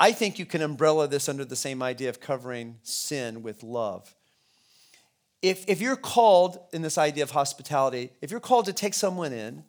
I 0.00 0.12
think 0.12 0.38
you 0.38 0.46
can 0.46 0.62
umbrella 0.62 1.08
this 1.08 1.28
under 1.28 1.44
the 1.44 1.56
same 1.56 1.82
idea 1.82 2.08
of 2.08 2.20
covering 2.20 2.78
sin 2.82 3.42
with 3.42 3.62
love. 3.62 4.14
If, 5.42 5.68
if 5.68 5.80
you're 5.80 5.96
called 5.96 6.58
in 6.72 6.82
this 6.82 6.96
idea 6.96 7.22
of 7.22 7.32
hospitality, 7.32 8.10
if 8.22 8.30
you're 8.30 8.40
called 8.40 8.64
to 8.64 8.72
take 8.72 8.94
someone 8.94 9.32
in, 9.32 9.64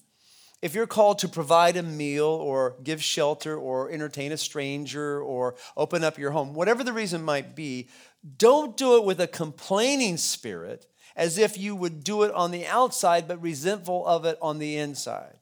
if 0.62 0.74
you're 0.74 0.88
called 0.88 1.20
to 1.20 1.28
provide 1.28 1.78
a 1.78 1.84
meal 1.84 2.26
or 2.26 2.76
give 2.84 3.04
shelter 3.04 3.58
or 3.58 3.92
entertain 3.92 4.32
a 4.32 4.38
stranger 4.38 5.22
or 5.22 5.56
open 5.76 6.04
up 6.04 6.18
your 6.18 6.32
home, 6.32 6.54
whatever 6.54 6.84
the 6.84 6.94
reason 6.94 7.24
might 7.24 7.56
be, 7.56 7.90
don't 8.38 8.78
do 8.78 8.98
it 8.98 9.04
with 9.04 9.20
a 9.20 9.28
complaining 9.28 10.18
spirit 10.18 10.86
as 11.15 11.38
if 11.38 11.58
you 11.58 11.76
would 11.76 12.04
do 12.04 12.24
it 12.24 12.32
on 12.34 12.52
the 12.52 12.65
outside, 12.65 13.28
but 13.28 13.41
resentful 13.41 14.06
of 14.06 14.26
it 14.26 14.38
on 14.41 14.60
the 14.60 14.78
inside. 14.78 15.38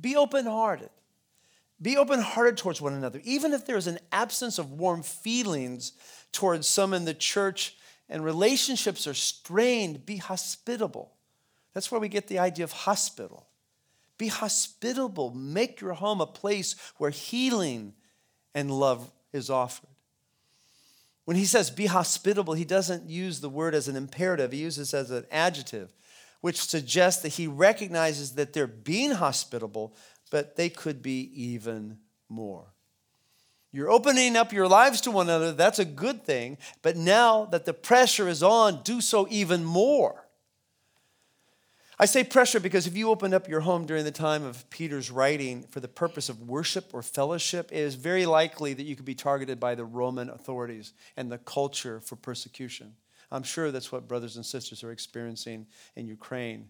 Be 0.00 0.16
open 0.16 0.46
hearted. 0.46 0.90
Be 1.80 1.96
open 1.96 2.20
hearted 2.20 2.56
towards 2.56 2.80
one 2.80 2.94
another, 2.94 3.20
even 3.24 3.52
if 3.52 3.66
there's 3.66 3.86
an 3.86 3.98
absence 4.10 4.58
of 4.58 4.72
warm 4.72 5.02
feelings 5.02 5.92
towards 6.32 6.66
some 6.66 6.94
in 6.94 7.04
the 7.04 7.14
church 7.14 7.76
and 8.08 8.24
relationships 8.24 9.06
are 9.06 9.14
strained. 9.14 10.06
Be 10.06 10.16
hospitable. 10.16 11.12
That's 11.74 11.90
where 11.90 12.00
we 12.00 12.08
get 12.08 12.28
the 12.28 12.38
idea 12.38 12.64
of 12.64 12.72
hospital. 12.72 13.46
Be 14.16 14.28
hospitable. 14.28 15.34
Make 15.34 15.80
your 15.80 15.94
home 15.94 16.20
a 16.20 16.26
place 16.26 16.74
where 16.96 17.10
healing 17.10 17.94
and 18.54 18.70
love 18.70 19.10
is 19.32 19.50
offered. 19.50 19.90
When 21.26 21.36
he 21.36 21.44
says 21.44 21.70
be 21.70 21.86
hospitable, 21.86 22.54
he 22.54 22.64
doesn't 22.64 23.10
use 23.10 23.40
the 23.40 23.48
word 23.48 23.74
as 23.74 23.88
an 23.88 23.96
imperative, 23.96 24.52
he 24.52 24.60
uses 24.60 24.94
it 24.94 24.96
as 24.96 25.10
an 25.10 25.26
adjective, 25.30 25.92
which 26.40 26.62
suggests 26.62 27.20
that 27.22 27.30
he 27.30 27.48
recognizes 27.48 28.36
that 28.36 28.52
they're 28.52 28.68
being 28.68 29.10
hospitable, 29.10 29.96
but 30.30 30.54
they 30.54 30.68
could 30.68 31.02
be 31.02 31.30
even 31.34 31.98
more. 32.28 32.72
You're 33.72 33.90
opening 33.90 34.36
up 34.36 34.52
your 34.52 34.68
lives 34.68 35.00
to 35.02 35.10
one 35.10 35.26
another, 35.26 35.50
that's 35.50 35.80
a 35.80 35.84
good 35.84 36.24
thing, 36.24 36.58
but 36.80 36.96
now 36.96 37.46
that 37.46 37.64
the 37.64 37.74
pressure 37.74 38.28
is 38.28 38.44
on, 38.44 38.84
do 38.84 39.00
so 39.00 39.26
even 39.28 39.64
more. 39.64 40.25
I 41.98 42.04
say 42.04 42.24
pressure 42.24 42.60
because 42.60 42.86
if 42.86 42.94
you 42.94 43.08
opened 43.08 43.32
up 43.32 43.48
your 43.48 43.60
home 43.60 43.86
during 43.86 44.04
the 44.04 44.10
time 44.10 44.44
of 44.44 44.68
Peter's 44.68 45.10
writing 45.10 45.62
for 45.70 45.80
the 45.80 45.88
purpose 45.88 46.28
of 46.28 46.42
worship 46.42 46.92
or 46.92 47.02
fellowship, 47.02 47.70
it 47.72 47.78
is 47.78 47.94
very 47.94 48.26
likely 48.26 48.74
that 48.74 48.82
you 48.82 48.94
could 48.94 49.06
be 49.06 49.14
targeted 49.14 49.58
by 49.58 49.74
the 49.74 49.84
Roman 49.84 50.28
authorities 50.28 50.92
and 51.16 51.32
the 51.32 51.38
culture 51.38 52.00
for 52.00 52.16
persecution. 52.16 52.94
I'm 53.32 53.42
sure 53.42 53.70
that's 53.70 53.90
what 53.90 54.08
brothers 54.08 54.36
and 54.36 54.44
sisters 54.44 54.84
are 54.84 54.92
experiencing 54.92 55.66
in 55.96 56.06
Ukraine. 56.06 56.68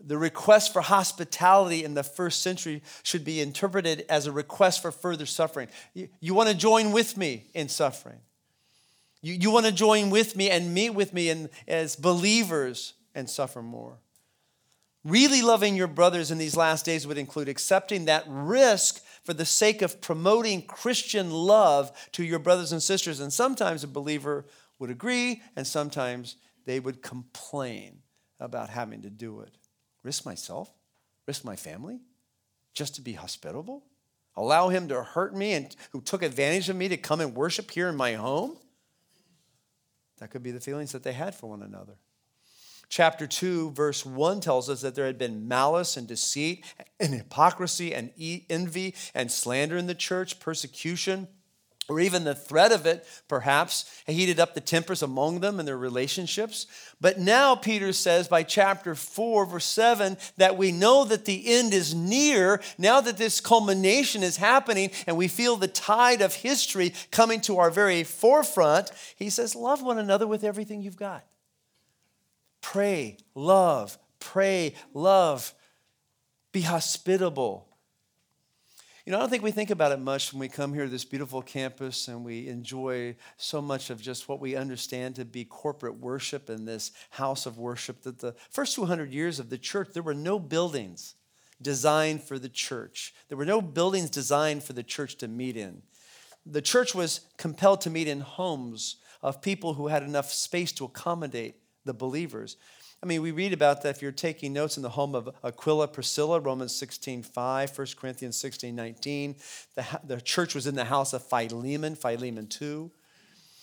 The 0.00 0.18
request 0.18 0.72
for 0.72 0.82
hospitality 0.82 1.84
in 1.84 1.94
the 1.94 2.02
first 2.02 2.42
century 2.42 2.82
should 3.04 3.24
be 3.24 3.40
interpreted 3.40 4.04
as 4.08 4.26
a 4.26 4.32
request 4.32 4.82
for 4.82 4.90
further 4.90 5.26
suffering. 5.26 5.68
You, 5.94 6.08
you 6.20 6.34
want 6.34 6.48
to 6.48 6.54
join 6.54 6.90
with 6.90 7.16
me 7.16 7.46
in 7.54 7.68
suffering. 7.68 8.18
You, 9.22 9.34
you 9.34 9.50
want 9.52 9.66
to 9.66 9.72
join 9.72 10.10
with 10.10 10.34
me 10.34 10.50
and 10.50 10.74
meet 10.74 10.90
with 10.90 11.12
me 11.12 11.28
in, 11.30 11.48
as 11.68 11.94
believers 11.94 12.94
and 13.14 13.30
suffer 13.30 13.62
more. 13.62 13.98
Really 15.08 15.40
loving 15.40 15.74
your 15.74 15.86
brothers 15.86 16.30
in 16.30 16.36
these 16.36 16.54
last 16.54 16.84
days 16.84 17.06
would 17.06 17.16
include 17.16 17.48
accepting 17.48 18.04
that 18.04 18.24
risk 18.26 19.02
for 19.24 19.32
the 19.32 19.46
sake 19.46 19.80
of 19.80 20.02
promoting 20.02 20.60
Christian 20.60 21.30
love 21.30 21.90
to 22.12 22.22
your 22.22 22.38
brothers 22.38 22.72
and 22.72 22.82
sisters. 22.82 23.18
And 23.18 23.32
sometimes 23.32 23.82
a 23.82 23.88
believer 23.88 24.44
would 24.78 24.90
agree, 24.90 25.40
and 25.56 25.66
sometimes 25.66 26.36
they 26.66 26.78
would 26.78 27.00
complain 27.00 28.00
about 28.38 28.68
having 28.68 29.00
to 29.00 29.08
do 29.08 29.40
it. 29.40 29.56
Risk 30.02 30.26
myself? 30.26 30.70
Risk 31.26 31.42
my 31.42 31.56
family? 31.56 32.00
Just 32.74 32.94
to 32.96 33.00
be 33.00 33.14
hospitable? 33.14 33.84
Allow 34.36 34.68
him 34.68 34.88
to 34.88 35.02
hurt 35.02 35.34
me 35.34 35.54
and 35.54 35.74
who 35.92 36.02
took 36.02 36.22
advantage 36.22 36.68
of 36.68 36.76
me 36.76 36.86
to 36.88 36.98
come 36.98 37.22
and 37.22 37.34
worship 37.34 37.70
here 37.70 37.88
in 37.88 37.96
my 37.96 38.12
home? 38.12 38.58
That 40.18 40.30
could 40.30 40.42
be 40.42 40.50
the 40.50 40.60
feelings 40.60 40.92
that 40.92 41.02
they 41.02 41.14
had 41.14 41.34
for 41.34 41.48
one 41.48 41.62
another. 41.62 41.94
Chapter 42.88 43.26
2, 43.26 43.72
verse 43.72 44.06
1 44.06 44.40
tells 44.40 44.70
us 44.70 44.80
that 44.80 44.94
there 44.94 45.06
had 45.06 45.18
been 45.18 45.46
malice 45.46 45.96
and 45.96 46.08
deceit 46.08 46.64
and 46.98 47.12
hypocrisy 47.12 47.94
and 47.94 48.10
envy 48.48 48.94
and 49.14 49.30
slander 49.30 49.76
in 49.76 49.86
the 49.86 49.94
church, 49.94 50.40
persecution, 50.40 51.28
or 51.88 52.00
even 52.00 52.24
the 52.24 52.34
threat 52.34 52.70
of 52.70 52.84
it, 52.84 53.06
perhaps, 53.28 54.02
heated 54.06 54.38
up 54.38 54.54
the 54.54 54.60
tempers 54.60 55.02
among 55.02 55.40
them 55.40 55.58
and 55.58 55.66
their 55.66 55.78
relationships. 55.78 56.66
But 57.00 57.18
now, 57.18 57.54
Peter 57.54 57.94
says 57.94 58.28
by 58.28 58.42
chapter 58.42 58.94
4, 58.94 59.46
verse 59.46 59.64
7, 59.64 60.18
that 60.36 60.58
we 60.58 60.70
know 60.70 61.04
that 61.06 61.24
the 61.24 61.42
end 61.46 61.72
is 61.72 61.94
near, 61.94 62.60
now 62.76 63.00
that 63.00 63.16
this 63.16 63.40
culmination 63.40 64.22
is 64.22 64.36
happening 64.36 64.90
and 65.06 65.16
we 65.16 65.28
feel 65.28 65.56
the 65.56 65.66
tide 65.66 66.20
of 66.20 66.34
history 66.34 66.92
coming 67.10 67.40
to 67.42 67.56
our 67.56 67.70
very 67.70 68.04
forefront. 68.04 68.90
He 69.16 69.30
says, 69.30 69.56
Love 69.56 69.82
one 69.82 69.98
another 69.98 70.26
with 70.26 70.44
everything 70.44 70.82
you've 70.82 70.96
got. 70.96 71.24
Pray, 72.60 73.18
love, 73.34 73.98
pray, 74.20 74.74
love. 74.94 75.54
Be 76.52 76.62
hospitable. 76.62 77.68
You 79.08 79.12
know, 79.12 79.18
I 79.18 79.20
don't 79.20 79.30
think 79.30 79.42
we 79.42 79.52
think 79.52 79.70
about 79.70 79.92
it 79.92 80.00
much 80.00 80.34
when 80.34 80.40
we 80.40 80.48
come 80.48 80.74
here 80.74 80.84
to 80.84 80.90
this 80.90 81.06
beautiful 81.06 81.40
campus 81.40 82.08
and 82.08 82.26
we 82.26 82.46
enjoy 82.46 83.16
so 83.38 83.62
much 83.62 83.88
of 83.88 84.02
just 84.02 84.28
what 84.28 84.38
we 84.38 84.54
understand 84.54 85.14
to 85.14 85.24
be 85.24 85.46
corporate 85.46 85.98
worship 85.98 86.50
in 86.50 86.66
this 86.66 86.92
house 87.08 87.46
of 87.46 87.56
worship. 87.56 88.02
That 88.02 88.18
the 88.18 88.34
first 88.50 88.74
200 88.74 89.10
years 89.10 89.40
of 89.40 89.48
the 89.48 89.56
church, 89.56 89.94
there 89.94 90.02
were 90.02 90.12
no 90.12 90.38
buildings 90.38 91.14
designed 91.62 92.22
for 92.22 92.38
the 92.38 92.50
church, 92.50 93.14
there 93.28 93.38
were 93.38 93.46
no 93.46 93.62
buildings 93.62 94.10
designed 94.10 94.62
for 94.62 94.74
the 94.74 94.82
church 94.82 95.16
to 95.16 95.26
meet 95.26 95.56
in. 95.56 95.80
The 96.44 96.60
church 96.60 96.94
was 96.94 97.20
compelled 97.38 97.80
to 97.82 97.90
meet 97.90 98.08
in 98.08 98.20
homes 98.20 98.96
of 99.22 99.40
people 99.40 99.72
who 99.72 99.88
had 99.88 100.02
enough 100.02 100.30
space 100.30 100.70
to 100.72 100.84
accommodate 100.84 101.56
the 101.88 101.94
believers. 101.94 102.56
I 103.02 103.06
mean, 103.06 103.22
we 103.22 103.30
read 103.30 103.52
about 103.52 103.82
that 103.82 103.96
if 103.96 104.02
you're 104.02 104.12
taking 104.12 104.52
notes 104.52 104.76
in 104.76 104.82
the 104.82 104.90
home 104.90 105.14
of 105.14 105.28
Aquila, 105.42 105.88
Priscilla, 105.88 106.38
Romans 106.38 106.74
16, 106.74 107.22
5, 107.22 107.78
1 107.78 107.86
Corinthians 107.96 108.36
16, 108.36 108.74
19. 108.74 109.36
The, 109.74 110.00
the 110.04 110.20
church 110.20 110.54
was 110.54 110.66
in 110.66 110.74
the 110.74 110.84
house 110.84 111.12
of 111.12 111.22
Philemon, 111.22 111.94
Philemon 111.94 112.46
2. 112.46 112.90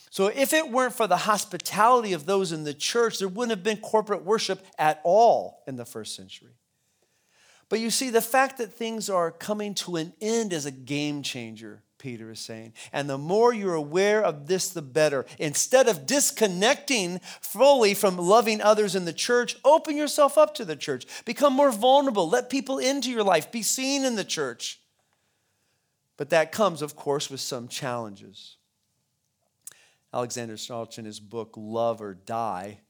So 0.10 0.28
if 0.28 0.54
it 0.54 0.72
weren't 0.72 0.94
for 0.94 1.08
the 1.08 1.18
hospitality 1.18 2.14
of 2.14 2.26
those 2.26 2.52
in 2.52 2.64
the 2.64 2.74
church, 2.74 3.20
there 3.20 3.28
wouldn't 3.28 3.52
have 3.52 3.64
been 3.64 3.78
corporate 3.78 4.24
worship 4.24 4.66
at 4.80 5.02
all 5.04 5.62
in 5.68 5.76
the 5.76 5.86
first 5.86 6.16
century. 6.16 6.56
But 7.68 7.80
you 7.80 7.90
see, 7.92 8.10
the 8.10 8.22
fact 8.22 8.58
that 8.58 8.74
things 8.74 9.10
are 9.10 9.32
coming 9.32 9.76
to 9.76 9.98
an 9.98 10.14
end 10.22 10.54
is 10.54 10.66
a 10.66 10.72
game 10.72 11.22
changer 11.22 11.84
Peter 12.06 12.30
is 12.30 12.40
saying. 12.40 12.72
And 12.94 13.10
the 13.10 13.18
more 13.18 13.52
you're 13.52 13.74
aware 13.74 14.24
of 14.24 14.46
this, 14.46 14.70
the 14.70 14.84
better. 14.84 15.26
Instead 15.40 15.88
of 15.88 16.06
disconnecting 16.06 17.20
fully 17.42 17.96
from 17.96 18.16
loving 18.16 18.62
others 18.62 18.94
in 18.94 19.06
the 19.06 19.12
church, 19.12 19.58
open 19.66 19.98
yourself 19.98 20.38
up 20.38 20.54
to 20.54 20.66
the 20.66 20.76
church. 20.76 21.08
Become 21.26 21.54
more 21.54 21.72
vulnerable. 21.72 22.30
Let 22.30 22.52
people 22.52 22.78
into 22.78 23.10
your 23.10 23.24
life. 23.24 23.52
Be 23.52 23.64
seen 23.64 24.06
in 24.06 24.14
the 24.14 24.24
church. 24.24 24.80
But 26.16 26.30
that 26.30 26.52
comes, 26.52 26.84
of 26.84 26.96
course, 26.96 27.32
with 27.32 27.40
some 27.40 27.68
challenges. 27.68 28.58
Alexander 30.14 30.58
Strauch, 30.58 31.00
in 31.00 31.06
his 31.06 31.20
book 31.20 31.56
Love 31.58 32.04
or 32.04 32.14
Die, 32.14 32.82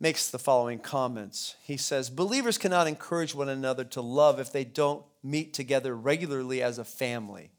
makes 0.00 0.28
the 0.28 0.40
following 0.40 0.80
comments. 0.80 1.54
He 1.62 1.76
says, 1.76 2.10
Believers 2.10 2.58
cannot 2.58 2.88
encourage 2.88 3.32
one 3.32 3.48
another 3.48 3.84
to 3.84 4.00
love 4.00 4.40
if 4.40 4.50
they 4.50 4.64
don't 4.64 5.04
meet 5.22 5.54
together 5.54 5.96
regularly 5.96 6.60
as 6.64 6.78
a 6.78 6.84
family. 6.84 7.52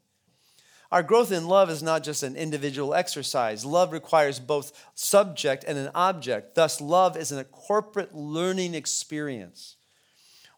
Our 0.92 1.02
growth 1.02 1.32
in 1.32 1.48
love 1.48 1.68
is 1.68 1.82
not 1.82 2.04
just 2.04 2.22
an 2.22 2.36
individual 2.36 2.94
exercise. 2.94 3.64
Love 3.64 3.92
requires 3.92 4.38
both 4.38 4.72
subject 4.94 5.64
and 5.66 5.76
an 5.76 5.90
object. 5.94 6.54
Thus, 6.54 6.80
love 6.80 7.16
is 7.16 7.32
a 7.32 7.44
corporate 7.44 8.14
learning 8.14 8.74
experience. 8.74 9.76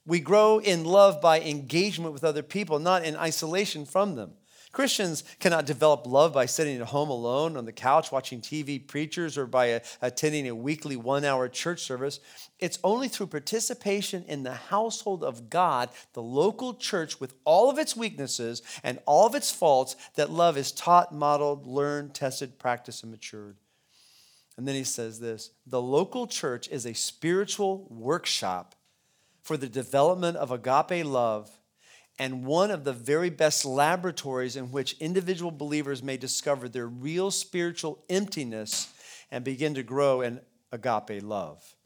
We 0.05 0.21
grow 0.21 0.59
in 0.59 0.85
love 0.85 1.21
by 1.21 1.41
engagement 1.41 2.13
with 2.13 2.25
other 2.25 2.43
people, 2.43 2.79
not 2.79 3.05
in 3.05 3.17
isolation 3.17 3.85
from 3.85 4.17
them. 4.17 4.33
Christians 4.79 5.25
cannot 5.41 5.67
develop 5.67 6.07
love 6.07 6.33
by 6.33 6.47
sitting 6.47 6.77
at 6.81 6.87
home 6.87 7.11
alone 7.11 7.57
on 7.57 7.65
the 7.65 7.73
couch 7.73 8.13
watching 8.13 8.41
TV 8.41 8.79
preachers 8.87 9.37
or 9.37 9.45
by 9.45 9.73
uh, 9.73 9.81
attending 10.01 10.47
a 10.47 10.55
weekly 10.55 10.95
one 10.95 11.25
hour 11.25 11.49
church 11.49 11.83
service. 11.83 12.21
It's 12.61 12.79
only 12.85 13.09
through 13.09 13.27
participation 13.27 14.25
in 14.29 14.45
the 14.45 14.55
household 14.55 15.25
of 15.25 15.51
God, 15.51 15.89
the 16.13 16.23
local 16.23 16.75
church, 16.75 17.19
with 17.19 17.35
all 17.45 17.69
of 17.69 17.77
its 17.77 17.97
weaknesses 17.97 18.63
and 18.85 19.01
all 19.05 19.27
of 19.27 19.35
its 19.35 19.51
faults, 19.51 19.97
that 20.15 20.31
love 20.31 20.57
is 20.57 20.71
taught, 20.71 21.13
modeled, 21.13 21.67
learned, 21.67 22.15
tested, 22.15 22.61
practiced, 22.61 23.03
and 23.03 23.11
matured. 23.11 23.57
And 24.57 24.69
then 24.69 24.77
he 24.77 24.85
says 24.85 25.19
this 25.19 25.51
the 25.67 25.83
local 25.83 26.29
church 26.29 26.69
is 26.69 26.87
a 26.87 26.95
spiritual 26.95 27.89
workshop 27.91 28.77
for 29.43 29.57
the 29.57 29.69
development 29.69 30.37
of 30.37 30.53
agape 30.53 31.05
love 31.05 31.58
and 32.19 32.45
one 32.45 32.71
of 32.71 32.85
the 32.85 32.93
very 32.93 33.31
best 33.31 33.65
laboratories 33.65 34.57
in 34.57 34.73
which 34.73 34.97
individual 34.99 35.51
believers 35.51 36.03
may 36.03 36.17
discover 36.17 36.69
their 36.69 36.89
real 36.89 37.31
spiritual 37.31 38.03
emptiness 38.09 38.93
and 39.31 39.45
begin 39.45 39.75
to 39.75 39.83
grow 39.83 40.21
in 40.21 40.41
agape 40.73 41.23
love. 41.23 41.77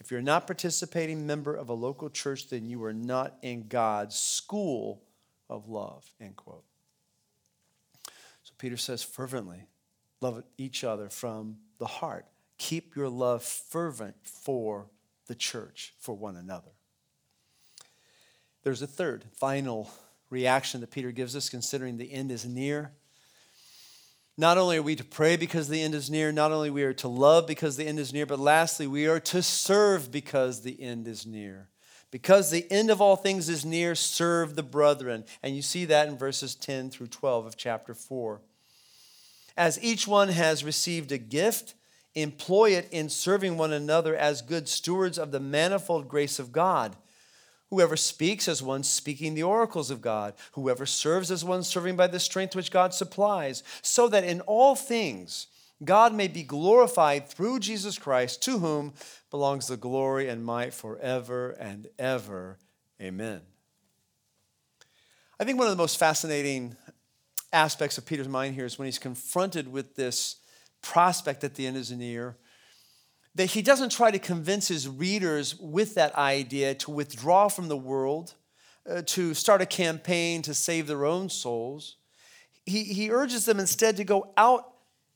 If 0.00 0.10
you're 0.10 0.22
not 0.22 0.46
participating 0.46 1.26
member 1.26 1.54
of 1.54 1.68
a 1.68 1.74
local 1.74 2.10
church, 2.10 2.48
then 2.48 2.68
you 2.68 2.82
are 2.84 2.92
not 2.92 3.36
in 3.42 3.68
God's 3.68 4.16
school 4.16 5.02
of 5.48 5.68
love, 5.68 6.10
end 6.20 6.36
quote. 6.36 6.64
So 8.42 8.54
Peter 8.58 8.76
says 8.76 9.02
fervently, 9.02 9.66
love 10.20 10.42
each 10.58 10.84
other 10.84 11.08
from 11.08 11.56
the 11.78 11.86
heart. 11.86 12.26
Keep 12.58 12.96
your 12.96 13.08
love 13.08 13.42
fervent 13.42 14.16
for 14.24 14.90
the 15.26 15.34
church, 15.34 15.94
for 15.98 16.14
one 16.14 16.36
another. 16.36 16.70
There's 18.62 18.82
a 18.82 18.86
third, 18.86 19.24
final 19.32 19.90
reaction 20.28 20.80
that 20.80 20.90
Peter 20.90 21.12
gives 21.12 21.34
us 21.34 21.48
considering 21.48 21.96
the 21.96 22.12
end 22.12 22.30
is 22.30 22.46
near. 22.46 22.92
Not 24.36 24.58
only 24.58 24.78
are 24.78 24.82
we 24.82 24.96
to 24.96 25.04
pray 25.04 25.36
because 25.36 25.68
the 25.68 25.82
end 25.82 25.94
is 25.94 26.10
near, 26.10 26.32
not 26.32 26.52
only 26.52 26.70
we 26.70 26.84
are 26.84 26.94
to 26.94 27.08
love 27.08 27.46
because 27.46 27.76
the 27.76 27.86
end 27.86 27.98
is 27.98 28.12
near, 28.12 28.26
but 28.26 28.38
lastly, 28.38 28.86
we 28.86 29.06
are 29.06 29.20
to 29.20 29.42
serve 29.42 30.10
because 30.10 30.62
the 30.62 30.80
end 30.80 31.06
is 31.06 31.26
near. 31.26 31.68
Because 32.10 32.50
the 32.50 32.70
end 32.70 32.90
of 32.90 33.00
all 33.00 33.16
things 33.16 33.48
is 33.48 33.64
near, 33.64 33.94
serve 33.94 34.56
the 34.56 34.62
brethren. 34.62 35.24
And 35.42 35.54
you 35.54 35.62
see 35.62 35.84
that 35.86 36.08
in 36.08 36.16
verses 36.16 36.54
10 36.54 36.90
through 36.90 37.08
12 37.08 37.46
of 37.46 37.56
chapter 37.56 37.94
4. 37.94 38.40
As 39.56 39.82
each 39.82 40.08
one 40.08 40.28
has 40.28 40.64
received 40.64 41.12
a 41.12 41.18
gift, 41.18 41.74
employ 42.14 42.70
it 42.70 42.88
in 42.90 43.08
serving 43.08 43.58
one 43.58 43.72
another 43.72 44.16
as 44.16 44.42
good 44.42 44.68
stewards 44.68 45.18
of 45.18 45.30
the 45.32 45.40
manifold 45.40 46.08
grace 46.08 46.38
of 46.38 46.50
God. 46.50 46.96
Whoever 47.70 47.96
speaks 47.96 48.48
as 48.48 48.62
one 48.62 48.82
speaking 48.82 49.34
the 49.34 49.44
oracles 49.44 49.90
of 49.90 50.00
God, 50.00 50.34
whoever 50.52 50.84
serves 50.84 51.30
as 51.30 51.44
one 51.44 51.62
serving 51.62 51.96
by 51.96 52.08
the 52.08 52.20
strength 52.20 52.56
which 52.56 52.72
God 52.72 52.92
supplies, 52.92 53.62
so 53.80 54.08
that 54.08 54.24
in 54.24 54.40
all 54.42 54.74
things 54.74 55.46
God 55.82 56.12
may 56.12 56.28
be 56.28 56.42
glorified 56.42 57.28
through 57.28 57.60
Jesus 57.60 57.98
Christ, 57.98 58.42
to 58.42 58.58
whom 58.58 58.92
belongs 59.30 59.68
the 59.68 59.76
glory 59.76 60.28
and 60.28 60.44
might 60.44 60.74
forever 60.74 61.50
and 61.52 61.88
ever. 61.98 62.58
Amen. 63.00 63.40
I 65.38 65.44
think 65.44 65.58
one 65.58 65.68
of 65.68 65.72
the 65.72 65.82
most 65.82 65.96
fascinating 65.98 66.76
aspects 67.52 67.96
of 67.96 68.04
Peter's 68.04 68.28
mind 68.28 68.54
here 68.54 68.66
is 68.66 68.78
when 68.78 68.86
he's 68.86 68.98
confronted 68.98 69.72
with 69.72 69.96
this 69.96 70.36
prospect 70.82 71.44
at 71.44 71.54
the 71.54 71.66
end 71.66 71.76
is 71.76 71.90
near, 71.90 72.36
that 73.34 73.50
he 73.50 73.62
doesn't 73.62 73.92
try 73.92 74.10
to 74.10 74.18
convince 74.18 74.68
his 74.68 74.88
readers 74.88 75.56
with 75.58 75.94
that 75.94 76.14
idea 76.16 76.74
to 76.74 76.90
withdraw 76.90 77.48
from 77.48 77.68
the 77.68 77.76
world, 77.76 78.34
uh, 78.88 79.02
to 79.06 79.34
start 79.34 79.60
a 79.60 79.66
campaign 79.66 80.42
to 80.42 80.54
save 80.54 80.86
their 80.86 81.04
own 81.04 81.28
souls. 81.28 81.96
He, 82.66 82.84
he 82.84 83.10
urges 83.10 83.44
them 83.44 83.60
instead 83.60 83.96
to 83.96 84.04
go 84.04 84.32
out 84.36 84.72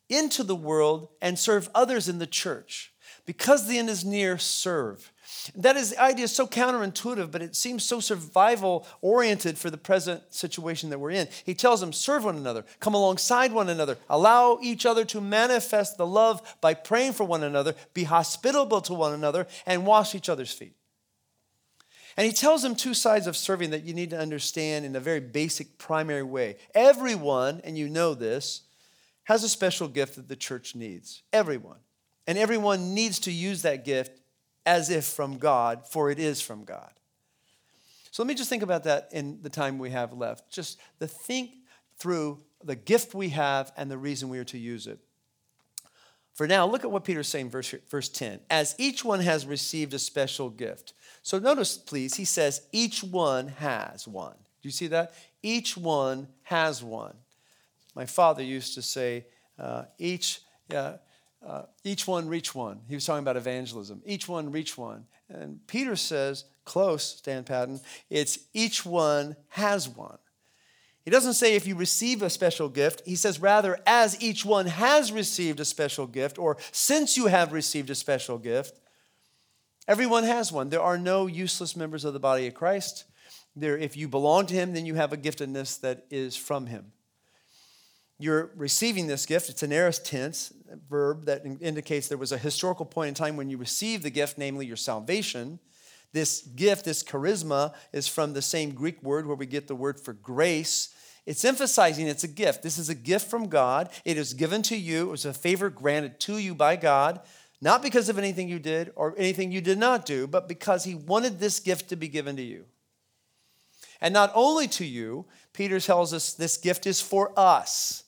into 0.09 0.45
the 0.45 0.57
world 0.57 1.09
and 1.21 1.39
serve 1.39 1.69
others 1.75 2.09
in 2.09 2.19
the 2.19 2.27
church. 2.27 2.93
Because 3.27 3.67
the 3.67 3.79
end 3.79 3.89
is 3.89 4.05
near, 4.05 4.39
serve. 4.39 5.13
That 5.57 5.77
is, 5.77 5.91
the 5.91 6.03
idea 6.03 6.25
is 6.25 6.35
so 6.35 6.47
counterintuitive, 6.47 7.31
but 7.31 7.43
it 7.43 7.55
seems 7.55 7.85
so 7.85 8.01
survival 8.01 8.87
oriented 9.01 9.59
for 9.59 9.71
the 9.71 9.77
present 9.77 10.23
situation 10.33 10.91
that 10.91 10.99
we're 10.99 11.11
in. 11.11 11.29
He 11.45 11.55
tells 11.55 11.81
them, 11.81 11.93
serve 11.93 12.25
one 12.25 12.37
another, 12.37 12.65
come 12.81 12.95
alongside 12.95 13.53
one 13.53 13.69
another, 13.69 13.99
allow 14.09 14.59
each 14.63 14.87
other 14.87 15.05
to 15.07 15.21
manifest 15.21 15.97
the 15.97 16.07
love 16.07 16.57
by 16.61 16.75
praying 16.75 17.13
for 17.13 17.25
one 17.25 17.43
another, 17.43 17.75
be 17.93 18.05
hospitable 18.05 18.81
to 18.83 18.95
one 18.95 19.13
another, 19.13 19.47
and 19.67 19.87
wash 19.87 20.15
each 20.15 20.29
other's 20.29 20.53
feet. 20.53 20.75
And 22.17 22.27
he 22.27 22.33
tells 22.33 22.63
them 22.63 22.77
two 22.77 22.95
sides 22.95 23.27
of 23.27 23.37
serving 23.37 23.71
that 23.71 23.85
you 23.85 23.93
need 23.93 24.11
to 24.11 24.19
understand 24.19 24.85
in 24.85 24.95
a 24.95 25.01
very 25.01 25.21
basic, 25.21 25.79
primary 25.79 26.23
way. 26.23 26.57
Everyone, 26.75 27.61
and 27.65 27.77
you 27.77 27.89
know 27.89 28.15
this, 28.15 28.63
has 29.25 29.43
a 29.43 29.49
special 29.49 29.89
gift 29.89 30.17
that 30.17 30.29
the 30.29 30.37
church 30.37 30.75
needs. 30.77 31.23
Everyone. 31.33 31.79
And 32.27 32.39
everyone 32.39 32.95
needs 32.95 33.19
to 33.21 33.33
use 33.33 33.63
that 33.63 33.85
gift 33.85 34.21
as 34.67 34.91
if 34.91 35.05
from 35.05 35.39
God, 35.39 35.87
for 35.87 36.11
it 36.11 36.19
is 36.19 36.41
from 36.41 36.65
God. 36.65 36.93
So 38.11 38.23
let 38.23 38.29
me 38.29 38.35
just 38.35 38.49
think 38.49 38.63
about 38.63 38.85
that 38.85 39.09
in 39.13 39.41
the 39.43 39.51
time 39.51 39.79
we 39.79 39.91
have 39.91 40.13
left. 40.13 40.51
Just 40.51 40.79
the 40.99 41.09
think 41.09 41.51
through 41.99 42.41
the 42.63 42.77
gift 42.77 43.15
we 43.15 43.31
have 43.31 43.73
and 43.77 43.91
the 43.91 43.99
reason 43.99 44.29
we 44.29 44.39
are 44.39 44.45
to 44.45 44.59
use 44.59 44.87
it. 44.87 44.99
For 46.33 46.49
now, 46.49 46.67
look 46.67 46.85
at 46.85 46.91
what 46.91 47.05
Peter's 47.05 47.29
saying, 47.29 47.51
verse, 47.51 47.75
verse 47.89 48.09
10. 48.09 48.41
As 48.51 48.75
each 48.77 49.05
one 49.05 49.21
has 49.21 49.47
received 49.47 49.95
a 49.95 49.99
special 50.01 50.51
gift. 50.51 50.93
So 51.23 51.39
notice, 51.39 51.79
please, 51.79 52.15
he 52.15 52.25
says, 52.25 52.63
each 52.73 53.05
one 53.05 53.49
has 53.49 54.09
one. 54.09 54.35
Do 54.61 54.69
you 54.69 54.73
see 54.73 54.89
that? 54.89 55.15
Each 55.43 55.77
one 55.77 56.27
has 56.43 56.83
one. 56.83 57.15
My 57.95 58.07
father 58.07 58.43
used 58.43 58.75
to 58.75 58.83
say, 58.83 59.27
uh, 59.59 59.85
each, 59.99 60.41
uh, 60.75 60.95
uh, 61.47 61.63
each 61.83 62.07
one 62.07 62.29
reach 62.29 62.55
one. 62.55 62.81
He 62.89 62.95
was 62.95 63.05
talking 63.05 63.23
about 63.23 63.37
evangelism. 63.37 64.03
Each 64.05 64.29
one 64.29 64.51
reach 64.51 64.79
one. 64.79 65.07
And 65.29 65.67
Peter 65.67 65.97
says, 65.97 66.45
close, 66.65 67.05
Stan 67.19 67.45
Patton, 67.45 67.81
it's 68.09 68.39
each 68.53 68.87
one 68.87 69.37
has 69.49 69.89
one. 69.89 70.19
He 71.05 71.11
doesn't 71.11 71.35
say 71.35 71.55
if 71.55 71.67
you 71.67 71.75
receive 71.75 72.23
a 72.23 72.31
special 72.31 72.71
gift. 72.71 73.03
He 73.05 73.17
says 73.17 73.39
rather, 73.39 73.79
as 73.87 74.21
each 74.23 74.45
one 74.45 74.67
has 74.67 75.13
received 75.13 75.61
a 75.61 75.65
special 75.65 76.07
gift, 76.07 76.39
or 76.39 76.57
since 76.73 77.17
you 77.17 77.27
have 77.27 77.53
received 77.53 77.91
a 77.91 77.95
special 77.95 78.39
gift, 78.39 78.81
everyone 79.87 80.25
has 80.25 80.51
one. 80.51 80.71
There 80.71 80.81
are 80.81 80.97
no 80.97 81.27
useless 81.27 81.77
members 81.77 82.07
of 82.07 82.15
the 82.15 82.21
body 82.21 82.47
of 82.47 82.55
Christ. 82.55 83.05
There, 83.55 83.77
if 83.77 83.99
you 83.99 84.09
belong 84.09 84.47
to 84.47 84.55
him, 84.55 84.73
then 84.73 84.87
you 84.87 84.95
have 84.95 85.13
a 85.13 85.19
giftedness 85.19 85.79
that 85.83 86.07
is 86.11 86.37
from 86.37 86.67
him 86.67 86.94
you're 88.19 88.51
receiving 88.57 89.07
this 89.07 89.27
gift. 89.27 89.51
It's 89.51 89.63
an 89.63 89.73
aorist 89.73 90.07
tense 90.07 90.53
verb 90.89 91.27
that 91.27 91.45
indicates 91.61 92.09
there 92.09 92.19
was 92.19 92.33
a 92.33 92.39
historical 92.39 92.87
point 92.87 93.09
in 93.09 93.15
time 93.15 93.37
when 93.37 93.51
you 93.51 93.57
received 93.57 94.03
the 94.03 94.11
gift, 94.11 94.39
namely 94.39 94.67
your 94.67 94.77
salvation. 94.77 95.59
This 96.13 96.43
gift, 96.43 96.85
this 96.85 97.03
charisma, 97.03 97.75
is 97.93 98.07
from 98.07 98.33
the 98.33 98.43
same 98.43 98.71
Greek 98.71 99.03
word 99.03 99.27
where 99.27 99.37
we 99.37 99.47
get 99.47 99.67
the 99.67 99.75
word 99.75 99.99
for 99.99 100.13
grace. 100.13 100.95
It's 101.27 101.45
emphasizing 101.45 102.07
it's 102.07 102.23
a 102.23 102.29
gift. 102.29 102.63
This 102.63 102.79
is 102.79 102.89
a 102.89 102.95
gift 102.95 103.29
from 103.29 103.49
God. 103.49 103.91
It 104.05 104.17
is 104.17 104.33
given 104.33 104.63
to 104.63 104.77
you. 104.77 105.09
It 105.09 105.11
was 105.11 105.25
a 105.25 105.35
favor 105.35 105.69
granted 105.69 106.21
to 106.21 106.39
you 106.39 106.55
by 106.55 106.77
God, 106.77 107.21
not 107.61 107.83
because 107.83 108.09
of 108.09 108.17
anything 108.17 108.49
you 108.49 108.61
did 108.61 108.93
or 108.95 109.15
anything 109.19 109.51
you 109.51 109.61
did 109.61 109.79
not 109.79 110.07
do, 110.07 110.29
but 110.29 110.47
because 110.47 110.85
He 110.85 110.95
wanted 110.95 111.41
this 111.41 111.59
gift 111.59 111.89
to 111.89 111.97
be 111.97 112.09
given 112.09 112.37
to 112.37 112.43
you. 112.43 112.67
And 114.01 114.15
not 114.15 114.31
only 114.35 114.69
to 114.69 114.85
you, 114.85 115.27
Peter 115.53 115.81
tells 115.81 116.13
us 116.13 116.33
this 116.33 116.59
gift 116.59 116.87
is 116.87 117.01
for 117.01 117.33
us. 117.37 118.04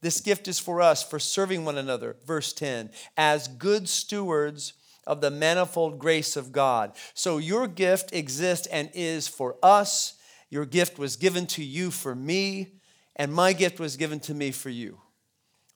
This 0.00 0.20
gift 0.20 0.48
is 0.48 0.58
for 0.58 0.80
us, 0.80 1.02
for 1.02 1.18
serving 1.18 1.64
one 1.64 1.76
another. 1.76 2.16
Verse 2.24 2.52
10 2.52 2.90
as 3.16 3.48
good 3.48 3.88
stewards 3.88 4.72
of 5.06 5.20
the 5.20 5.30
manifold 5.30 5.98
grace 5.98 6.36
of 6.36 6.52
God. 6.52 6.92
So 7.14 7.38
your 7.38 7.66
gift 7.66 8.12
exists 8.12 8.66
and 8.66 8.90
is 8.94 9.28
for 9.28 9.56
us. 9.62 10.14
Your 10.50 10.64
gift 10.64 10.98
was 10.98 11.16
given 11.16 11.46
to 11.48 11.64
you 11.64 11.90
for 11.90 12.14
me, 12.14 12.74
and 13.16 13.32
my 13.32 13.52
gift 13.52 13.78
was 13.78 13.96
given 13.96 14.20
to 14.20 14.34
me 14.34 14.50
for 14.50 14.68
you. 14.68 15.00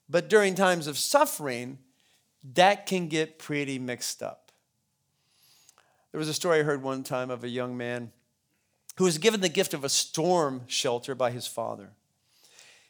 But 0.08 0.28
during 0.28 0.54
times 0.54 0.86
of 0.86 0.98
suffering, 0.98 1.78
that 2.54 2.86
can 2.86 3.08
get 3.08 3.38
pretty 3.38 3.78
mixed 3.78 4.22
up. 4.22 4.52
There 6.12 6.18
was 6.18 6.28
a 6.28 6.34
story 6.34 6.60
I 6.60 6.62
heard 6.62 6.82
one 6.82 7.02
time 7.02 7.30
of 7.30 7.42
a 7.42 7.48
young 7.48 7.76
man 7.76 8.12
who 8.96 9.04
was 9.04 9.18
given 9.18 9.40
the 9.40 9.48
gift 9.48 9.74
of 9.74 9.82
a 9.82 9.88
storm 9.88 10.62
shelter 10.66 11.14
by 11.14 11.30
his 11.30 11.46
father. 11.46 11.90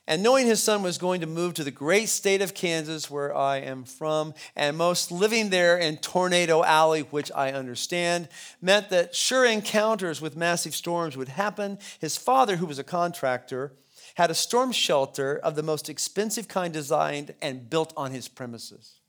And 0.07 0.23
knowing 0.23 0.47
his 0.47 0.63
son 0.63 0.83
was 0.83 0.99
going 0.99 1.23
to 1.23 1.27
move 1.27 1.55
to 1.55 1.65
the 1.65 1.71
great 1.71 2.11
state 2.11 2.43
of 2.43 2.53
Kansas, 2.53 3.11
where 3.11 3.35
I 3.35 3.57
am 3.57 3.85
from, 3.85 4.35
and 4.55 4.77
most 4.77 5.11
living 5.11 5.49
there 5.49 5.79
in 5.79 5.97
Tornado 5.97 6.63
Alley, 6.63 7.01
which 7.01 7.33
I 7.35 7.53
understand, 7.53 8.29
meant 8.61 8.91
that 8.91 9.15
sure 9.15 9.47
encounters 9.47 10.21
with 10.21 10.37
massive 10.37 10.75
storms 10.75 11.17
would 11.17 11.29
happen. 11.29 11.79
His 12.01 12.19
father, 12.19 12.57
who 12.57 12.67
was 12.67 12.79
a 12.79 12.85
contractor, 12.85 13.73
had 14.17 14.31
a 14.31 14.35
storm 14.35 14.73
shelter 14.73 15.39
of 15.39 15.57
the 15.57 15.63
most 15.63 15.89
expensive 15.89 16.49
kind 16.49 16.73
designed 16.73 17.35
and 17.41 17.71
built 17.71 17.95
on 17.97 18.13
his 18.13 18.29
premises. 18.29 19.01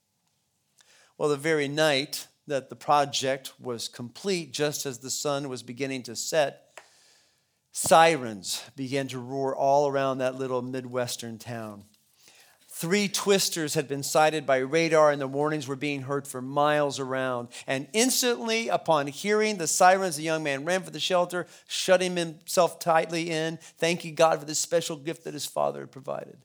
Well, 1.17 1.29
the 1.29 1.37
very 1.37 1.67
night 1.67 2.27
that 2.47 2.69
the 2.69 2.75
project 2.75 3.53
was 3.59 3.89
complete, 3.89 4.53
just 4.53 4.85
as 4.85 4.99
the 4.99 5.09
sun 5.09 5.49
was 5.49 5.61
beginning 5.61 6.03
to 6.03 6.15
set, 6.15 6.64
Sirens 7.77 8.63
began 8.77 9.09
to 9.09 9.19
roar 9.19 9.53
all 9.53 9.89
around 9.89 10.19
that 10.19 10.35
little 10.35 10.61
Midwestern 10.61 11.37
town. 11.37 11.83
Three 12.69 13.09
twisters 13.09 13.73
had 13.73 13.89
been 13.89 14.01
sighted 14.01 14.45
by 14.45 14.59
radar, 14.59 15.11
and 15.11 15.19
the 15.19 15.27
warnings 15.27 15.67
were 15.67 15.75
being 15.75 16.03
heard 16.03 16.25
for 16.25 16.41
miles 16.41 17.01
around. 17.01 17.49
And 17.67 17.89
instantly, 17.91 18.69
upon 18.69 19.07
hearing 19.07 19.57
the 19.57 19.67
sirens, 19.67 20.15
the 20.15 20.23
young 20.23 20.41
man 20.41 20.63
ran 20.63 20.83
for 20.83 20.89
the 20.89 21.01
shelter, 21.01 21.47
shutting 21.67 22.15
himself 22.15 22.79
tightly 22.79 23.29
in, 23.29 23.57
thanking 23.77 24.15
God 24.15 24.39
for 24.39 24.45
this 24.45 24.57
special 24.57 24.95
gift 24.95 25.25
that 25.25 25.33
his 25.33 25.45
father 25.45 25.81
had 25.81 25.91
provided. 25.91 26.37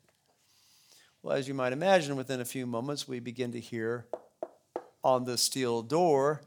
Well, 1.22 1.36
as 1.36 1.46
you 1.46 1.54
might 1.54 1.72
imagine, 1.72 2.16
within 2.16 2.40
a 2.40 2.44
few 2.44 2.66
moments, 2.66 3.06
we 3.06 3.20
begin 3.20 3.52
to 3.52 3.60
hear 3.60 4.04
on 5.04 5.26
the 5.26 5.38
steel 5.38 5.82
door 5.82 6.40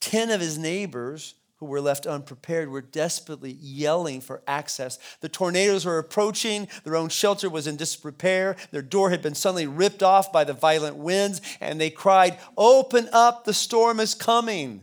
10 0.00 0.30
of 0.30 0.40
his 0.40 0.58
neighbors 0.58 1.34
who 1.58 1.66
were 1.66 1.80
left 1.80 2.06
unprepared 2.06 2.68
were 2.68 2.80
desperately 2.80 3.56
yelling 3.60 4.20
for 4.20 4.42
access. 4.46 4.98
The 5.20 5.28
tornadoes 5.28 5.84
were 5.84 5.98
approaching, 5.98 6.68
their 6.84 6.94
own 6.94 7.08
shelter 7.08 7.50
was 7.50 7.66
in 7.66 7.76
disrepair, 7.76 8.56
their 8.70 8.82
door 8.82 9.10
had 9.10 9.22
been 9.22 9.34
suddenly 9.34 9.66
ripped 9.66 10.02
off 10.02 10.32
by 10.32 10.44
the 10.44 10.52
violent 10.52 10.96
winds, 10.96 11.40
and 11.60 11.80
they 11.80 11.90
cried, 11.90 12.38
Open 12.56 13.08
up, 13.12 13.44
the 13.44 13.54
storm 13.54 13.98
is 13.98 14.14
coming. 14.14 14.82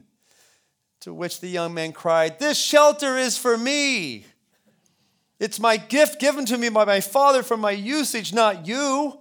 To 1.01 1.13
which 1.13 1.39
the 1.39 1.47
young 1.47 1.73
man 1.73 1.93
cried, 1.93 2.39
This 2.39 2.59
shelter 2.59 3.17
is 3.17 3.37
for 3.37 3.57
me. 3.57 4.25
It's 5.39 5.59
my 5.59 5.77
gift 5.77 6.19
given 6.19 6.45
to 6.45 6.57
me 6.57 6.69
by 6.69 6.85
my 6.85 6.99
father 6.99 7.43
for 7.43 7.57
my 7.57 7.71
usage, 7.71 8.33
not 8.33 8.67
you. 8.67 9.19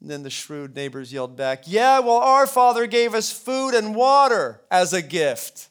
And 0.00 0.10
then 0.10 0.22
the 0.22 0.30
shrewd 0.30 0.76
neighbors 0.76 1.12
yelled 1.12 1.36
back, 1.36 1.64
Yeah, 1.66 1.98
well, 1.98 2.18
our 2.18 2.46
father 2.46 2.86
gave 2.86 3.14
us 3.14 3.32
food 3.32 3.74
and 3.74 3.94
water 3.94 4.62
as 4.70 4.92
a 4.92 5.02
gift. 5.02 5.68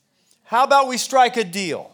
How 0.48 0.64
about 0.64 0.88
we 0.88 0.98
strike 0.98 1.36
a 1.36 1.44
deal? 1.44 1.94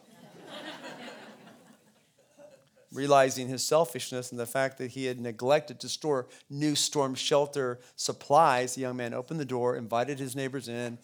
Realizing 2.92 3.48
his 3.48 3.66
selfishness 3.66 4.30
and 4.30 4.40
the 4.40 4.46
fact 4.46 4.78
that 4.78 4.92
he 4.92 5.06
had 5.06 5.20
neglected 5.20 5.80
to 5.80 5.90
store 5.90 6.28
new 6.52 6.76
storm 6.76 7.16
shelter 7.16 7.80
supplies, 7.96 8.76
the 8.76 8.82
young 8.82 8.96
man 8.96 9.16
opened 9.16 9.40
the 9.40 9.46
door, 9.46 9.76
invited 9.76 10.20
his 10.20 10.36
neighbors 10.36 10.68
in, 10.68 11.00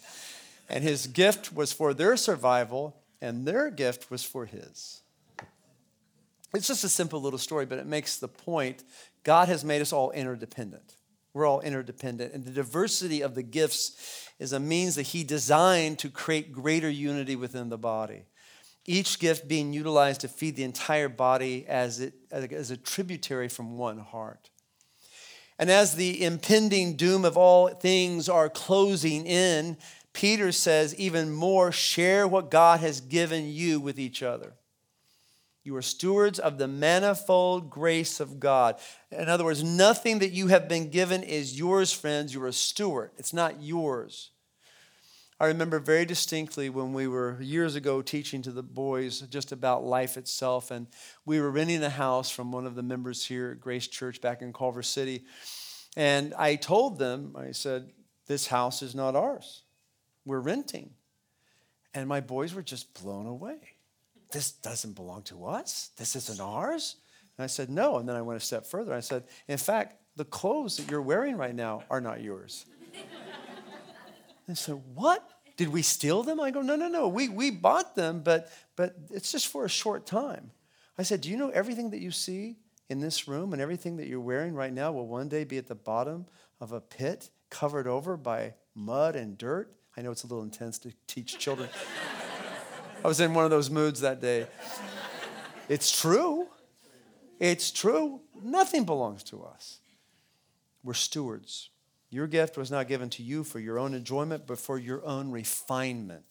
and 0.69 0.83
his 0.83 1.07
gift 1.07 1.51
was 1.51 1.73
for 1.73 1.91
their 1.95 2.15
survival, 2.15 2.95
and 3.19 3.47
their 3.47 3.71
gift 3.71 4.11
was 4.11 4.23
for 4.23 4.45
his. 4.45 5.01
It's 6.53 6.67
just 6.67 6.83
a 6.83 6.89
simple 6.89 7.19
little 7.19 7.39
story, 7.39 7.65
but 7.65 7.79
it 7.79 7.87
makes 7.87 8.17
the 8.17 8.27
point 8.27 8.83
God 9.23 9.47
has 9.47 9.65
made 9.65 9.81
us 9.81 9.91
all 9.91 10.11
interdependent. 10.11 10.97
We're 11.33 11.47
all 11.47 11.61
interdependent. 11.61 12.33
And 12.33 12.45
the 12.45 12.51
diversity 12.51 13.21
of 13.21 13.33
the 13.33 13.43
gifts 13.43 14.28
is 14.39 14.53
a 14.53 14.59
means 14.59 14.95
that 14.95 15.07
He 15.07 15.23
designed 15.23 15.99
to 15.99 16.09
create 16.09 16.51
greater 16.51 16.89
unity 16.89 17.35
within 17.35 17.69
the 17.69 17.77
body. 17.77 18.23
Each 18.85 19.19
gift 19.19 19.47
being 19.47 19.73
utilized 19.73 20.21
to 20.21 20.27
feed 20.27 20.55
the 20.55 20.63
entire 20.63 21.09
body 21.09 21.65
as, 21.67 21.99
it, 21.99 22.13
as 22.31 22.71
a 22.71 22.77
tributary 22.77 23.49
from 23.49 23.77
one 23.77 23.99
heart. 23.99 24.49
And 25.59 25.69
as 25.69 25.95
the 25.95 26.23
impending 26.23 26.95
doom 26.95 27.25
of 27.25 27.37
all 27.37 27.67
things 27.67 28.29
are 28.29 28.49
closing 28.49 29.25
in, 29.27 29.77
Peter 30.13 30.51
says, 30.51 30.95
even 30.95 31.31
more, 31.31 31.71
share 31.71 32.27
what 32.27 32.49
God 32.49 32.79
has 32.79 33.01
given 33.01 33.49
you 33.49 33.79
with 33.79 33.99
each 33.99 34.23
other. 34.23 34.53
You 35.69 35.75
are 35.75 35.83
stewards 35.83 36.39
of 36.39 36.57
the 36.57 36.67
manifold 36.67 37.69
grace 37.69 38.19
of 38.19 38.39
God. 38.39 38.79
In 39.11 39.29
other 39.29 39.43
words, 39.43 39.63
nothing 39.63 40.17
that 40.17 40.31
you 40.31 40.47
have 40.47 40.67
been 40.67 40.89
given 40.89 41.21
is 41.21 41.59
yours, 41.59 41.93
friends. 41.93 42.33
You're 42.33 42.47
a 42.47 42.53
steward, 42.53 43.11
it's 43.19 43.33
not 43.33 43.61
yours. 43.61 44.31
I 45.39 45.45
remember 45.45 45.77
very 45.77 46.05
distinctly 46.05 46.71
when 46.71 46.91
we 46.91 47.07
were 47.07 47.39
years 47.39 47.75
ago 47.75 48.01
teaching 48.01 48.41
to 48.41 48.51
the 48.51 48.63
boys 48.63 49.19
just 49.29 49.51
about 49.51 49.83
life 49.83 50.17
itself, 50.17 50.71
and 50.71 50.87
we 51.23 51.39
were 51.39 51.51
renting 51.51 51.83
a 51.83 51.89
house 51.91 52.31
from 52.31 52.51
one 52.51 52.65
of 52.65 52.73
the 52.73 52.81
members 52.81 53.23
here 53.23 53.51
at 53.51 53.61
Grace 53.61 53.85
Church 53.85 54.21
back 54.21 54.41
in 54.41 54.51
Culver 54.51 54.81
City. 54.81 55.25
And 55.95 56.33
I 56.33 56.55
told 56.55 56.97
them, 56.97 57.35
I 57.37 57.51
said, 57.51 57.91
This 58.25 58.47
house 58.47 58.81
is 58.81 58.95
not 58.95 59.15
ours. 59.15 59.61
We're 60.25 60.39
renting. 60.39 60.95
And 61.93 62.09
my 62.09 62.21
boys 62.21 62.55
were 62.55 62.63
just 62.63 62.99
blown 62.99 63.27
away. 63.27 63.75
This 64.31 64.51
doesn't 64.51 64.93
belong 64.95 65.23
to 65.23 65.45
us. 65.45 65.89
This 65.97 66.15
isn't 66.15 66.39
ours. 66.39 66.97
And 67.37 67.43
I 67.43 67.47
said, 67.47 67.69
No. 67.69 67.97
And 67.97 68.07
then 68.07 68.15
I 68.15 68.21
went 68.21 68.41
a 68.41 68.45
step 68.45 68.65
further. 68.65 68.93
I 68.93 68.99
said, 68.99 69.23
In 69.47 69.57
fact, 69.57 69.95
the 70.15 70.25
clothes 70.25 70.77
that 70.77 70.91
you're 70.91 71.01
wearing 71.01 71.37
right 71.37 71.55
now 71.55 71.83
are 71.89 72.01
not 72.01 72.21
yours. 72.21 72.65
They 74.47 74.55
said, 74.55 74.81
What? 74.95 75.29
Did 75.57 75.69
we 75.69 75.83
steal 75.83 76.23
them? 76.23 76.39
I 76.39 76.49
go, 76.49 76.61
No, 76.63 76.75
no, 76.75 76.87
no. 76.87 77.07
We, 77.07 77.29
we 77.29 77.51
bought 77.51 77.95
them, 77.95 78.21
but, 78.23 78.51
but 78.75 78.95
it's 79.11 79.31
just 79.31 79.47
for 79.47 79.63
a 79.63 79.69
short 79.69 80.07
time. 80.07 80.49
I 80.97 81.03
said, 81.03 81.21
Do 81.21 81.29
you 81.29 81.37
know 81.37 81.49
everything 81.49 81.91
that 81.91 81.99
you 81.99 82.09
see 82.09 82.57
in 82.89 82.99
this 82.99 83.27
room 83.27 83.53
and 83.53 83.61
everything 83.61 83.97
that 83.97 84.07
you're 84.07 84.19
wearing 84.19 84.55
right 84.55 84.73
now 84.73 84.91
will 84.91 85.07
one 85.07 85.29
day 85.29 85.43
be 85.43 85.59
at 85.59 85.67
the 85.67 85.75
bottom 85.75 86.25
of 86.59 86.71
a 86.71 86.81
pit 86.81 87.29
covered 87.51 87.87
over 87.87 88.17
by 88.17 88.55
mud 88.73 89.15
and 89.15 89.37
dirt? 89.37 89.71
I 89.95 90.01
know 90.01 90.09
it's 90.11 90.23
a 90.23 90.27
little 90.27 90.43
intense 90.43 90.79
to 90.79 90.93
teach 91.05 91.37
children. 91.37 91.69
I 93.03 93.07
was 93.07 93.19
in 93.19 93.33
one 93.33 93.45
of 93.45 93.51
those 93.51 93.69
moods 93.69 94.01
that 94.01 94.21
day. 94.21 94.47
It's 95.69 95.99
true. 95.99 96.47
It's 97.39 97.71
true. 97.71 98.21
Nothing 98.41 98.83
belongs 98.83 99.23
to 99.25 99.43
us. 99.43 99.79
We're 100.83 100.93
stewards. 100.93 101.69
Your 102.09 102.27
gift 102.27 102.57
was 102.57 102.71
not 102.71 102.87
given 102.87 103.09
to 103.11 103.23
you 103.23 103.43
for 103.43 103.59
your 103.59 103.79
own 103.79 103.93
enjoyment, 103.93 104.47
but 104.47 104.57
for 104.57 104.77
your 104.77 105.05
own 105.05 105.31
refinement. 105.31 106.25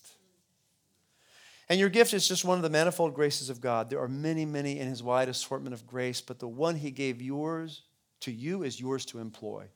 And 1.68 1.78
your 1.78 1.88
gift 1.88 2.14
is 2.14 2.26
just 2.26 2.44
one 2.44 2.58
of 2.58 2.62
the 2.62 2.70
manifold 2.70 3.14
graces 3.14 3.50
of 3.50 3.60
God. 3.60 3.90
There 3.90 4.00
are 4.00 4.08
many, 4.08 4.44
many 4.44 4.78
in 4.78 4.88
his 4.88 5.02
wide 5.02 5.28
assortment 5.28 5.74
of 5.74 5.86
grace, 5.86 6.20
but 6.20 6.38
the 6.38 6.48
one 6.48 6.76
he 6.76 6.90
gave 6.90 7.22
yours 7.22 7.82
to 8.20 8.32
you 8.32 8.62
is 8.62 8.80
yours 8.80 9.04
to 9.06 9.18
employ. 9.18 9.66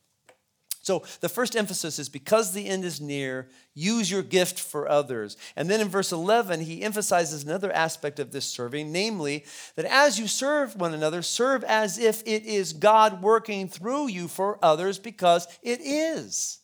So 0.82 1.04
the 1.20 1.28
first 1.28 1.54
emphasis 1.54 2.00
is 2.00 2.08
because 2.08 2.52
the 2.52 2.66
end 2.66 2.84
is 2.84 3.00
near, 3.00 3.48
use 3.72 4.10
your 4.10 4.24
gift 4.24 4.58
for 4.58 4.88
others. 4.88 5.36
And 5.54 5.70
then 5.70 5.80
in 5.80 5.88
verse 5.88 6.10
11, 6.10 6.62
he 6.62 6.82
emphasizes 6.82 7.44
another 7.44 7.72
aspect 7.72 8.18
of 8.18 8.32
this 8.32 8.44
serving, 8.44 8.90
namely 8.90 9.44
that 9.76 9.84
as 9.84 10.18
you 10.18 10.26
serve 10.26 10.74
one 10.74 10.92
another, 10.92 11.22
serve 11.22 11.62
as 11.64 11.98
if 11.98 12.22
it 12.26 12.44
is 12.44 12.72
God 12.72 13.22
working 13.22 13.68
through 13.68 14.08
you 14.08 14.26
for 14.26 14.58
others 14.60 14.98
because 14.98 15.46
it 15.62 15.80
is. 15.80 16.58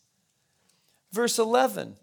Verse 1.13 1.39
11, 1.39 1.95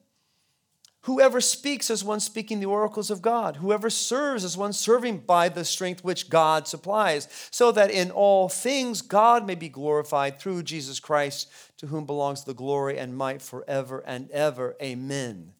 Whoever 1.05 1.39
speaks 1.39 1.91
as 1.91 2.03
one 2.03 2.19
speaking 2.19 2.59
the 2.59 2.65
oracles 2.65 3.11
of 3.11 3.21
God. 3.21 3.57
Whoever 3.57 3.91
serves 3.91 4.43
as 4.43 4.57
one 4.57 4.73
serving 4.73 5.19
by 5.19 5.49
the 5.49 5.63
strength 5.63 6.03
which 6.03 6.31
God 6.31 6.67
supplies, 6.67 7.27
so 7.51 7.71
that 7.73 7.91
in 7.91 8.09
all 8.09 8.49
things 8.49 9.03
God 9.03 9.45
may 9.45 9.53
be 9.53 9.69
glorified 9.69 10.39
through 10.39 10.63
Jesus 10.63 10.99
Christ, 10.99 11.47
to 11.77 11.87
whom 11.87 12.05
belongs 12.05 12.43
the 12.43 12.53
glory 12.53 12.97
and 12.97 13.17
might 13.17 13.41
forever 13.41 14.03
and 14.05 14.29
ever. 14.31 14.75
Amen. 14.81 15.53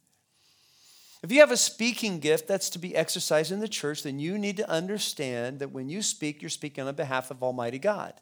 If 1.24 1.32
you 1.32 1.39
have 1.39 1.51
a 1.51 1.57
speaking 1.57 2.20
gift 2.20 2.47
that's 2.47 2.70
to 2.70 2.80
be 2.80 2.95
exercised 2.95 3.51
in 3.51 3.59
the 3.59 3.68
church, 3.68 4.03
then 4.03 4.20
you 4.20 4.38
need 4.38 4.57
to 4.57 4.70
understand 4.70 5.59
that 5.59 5.72
when 5.72 5.89
you 5.89 6.01
speak, 6.01 6.41
you're 6.41 6.49
speaking 6.49 6.88
on 6.88 6.93
behalf 6.95 7.32
of 7.32 7.41
Almighty 7.41 7.80
God. 7.80 8.13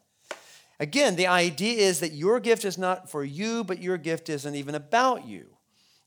Again, 0.80 1.16
the 1.16 1.28
idea 1.28 1.80
is 1.80 2.00
that 2.00 2.14
your 2.14 2.40
gift 2.40 2.66
is 2.66 2.78
not 2.78 3.10
for 3.10 3.24
you, 3.24 3.64
but 3.64 3.82
your 3.82 3.98
gift 3.98 4.30
isn't 4.30 4.56
even 4.56 4.74
about 4.74 5.28
you. 5.28 5.48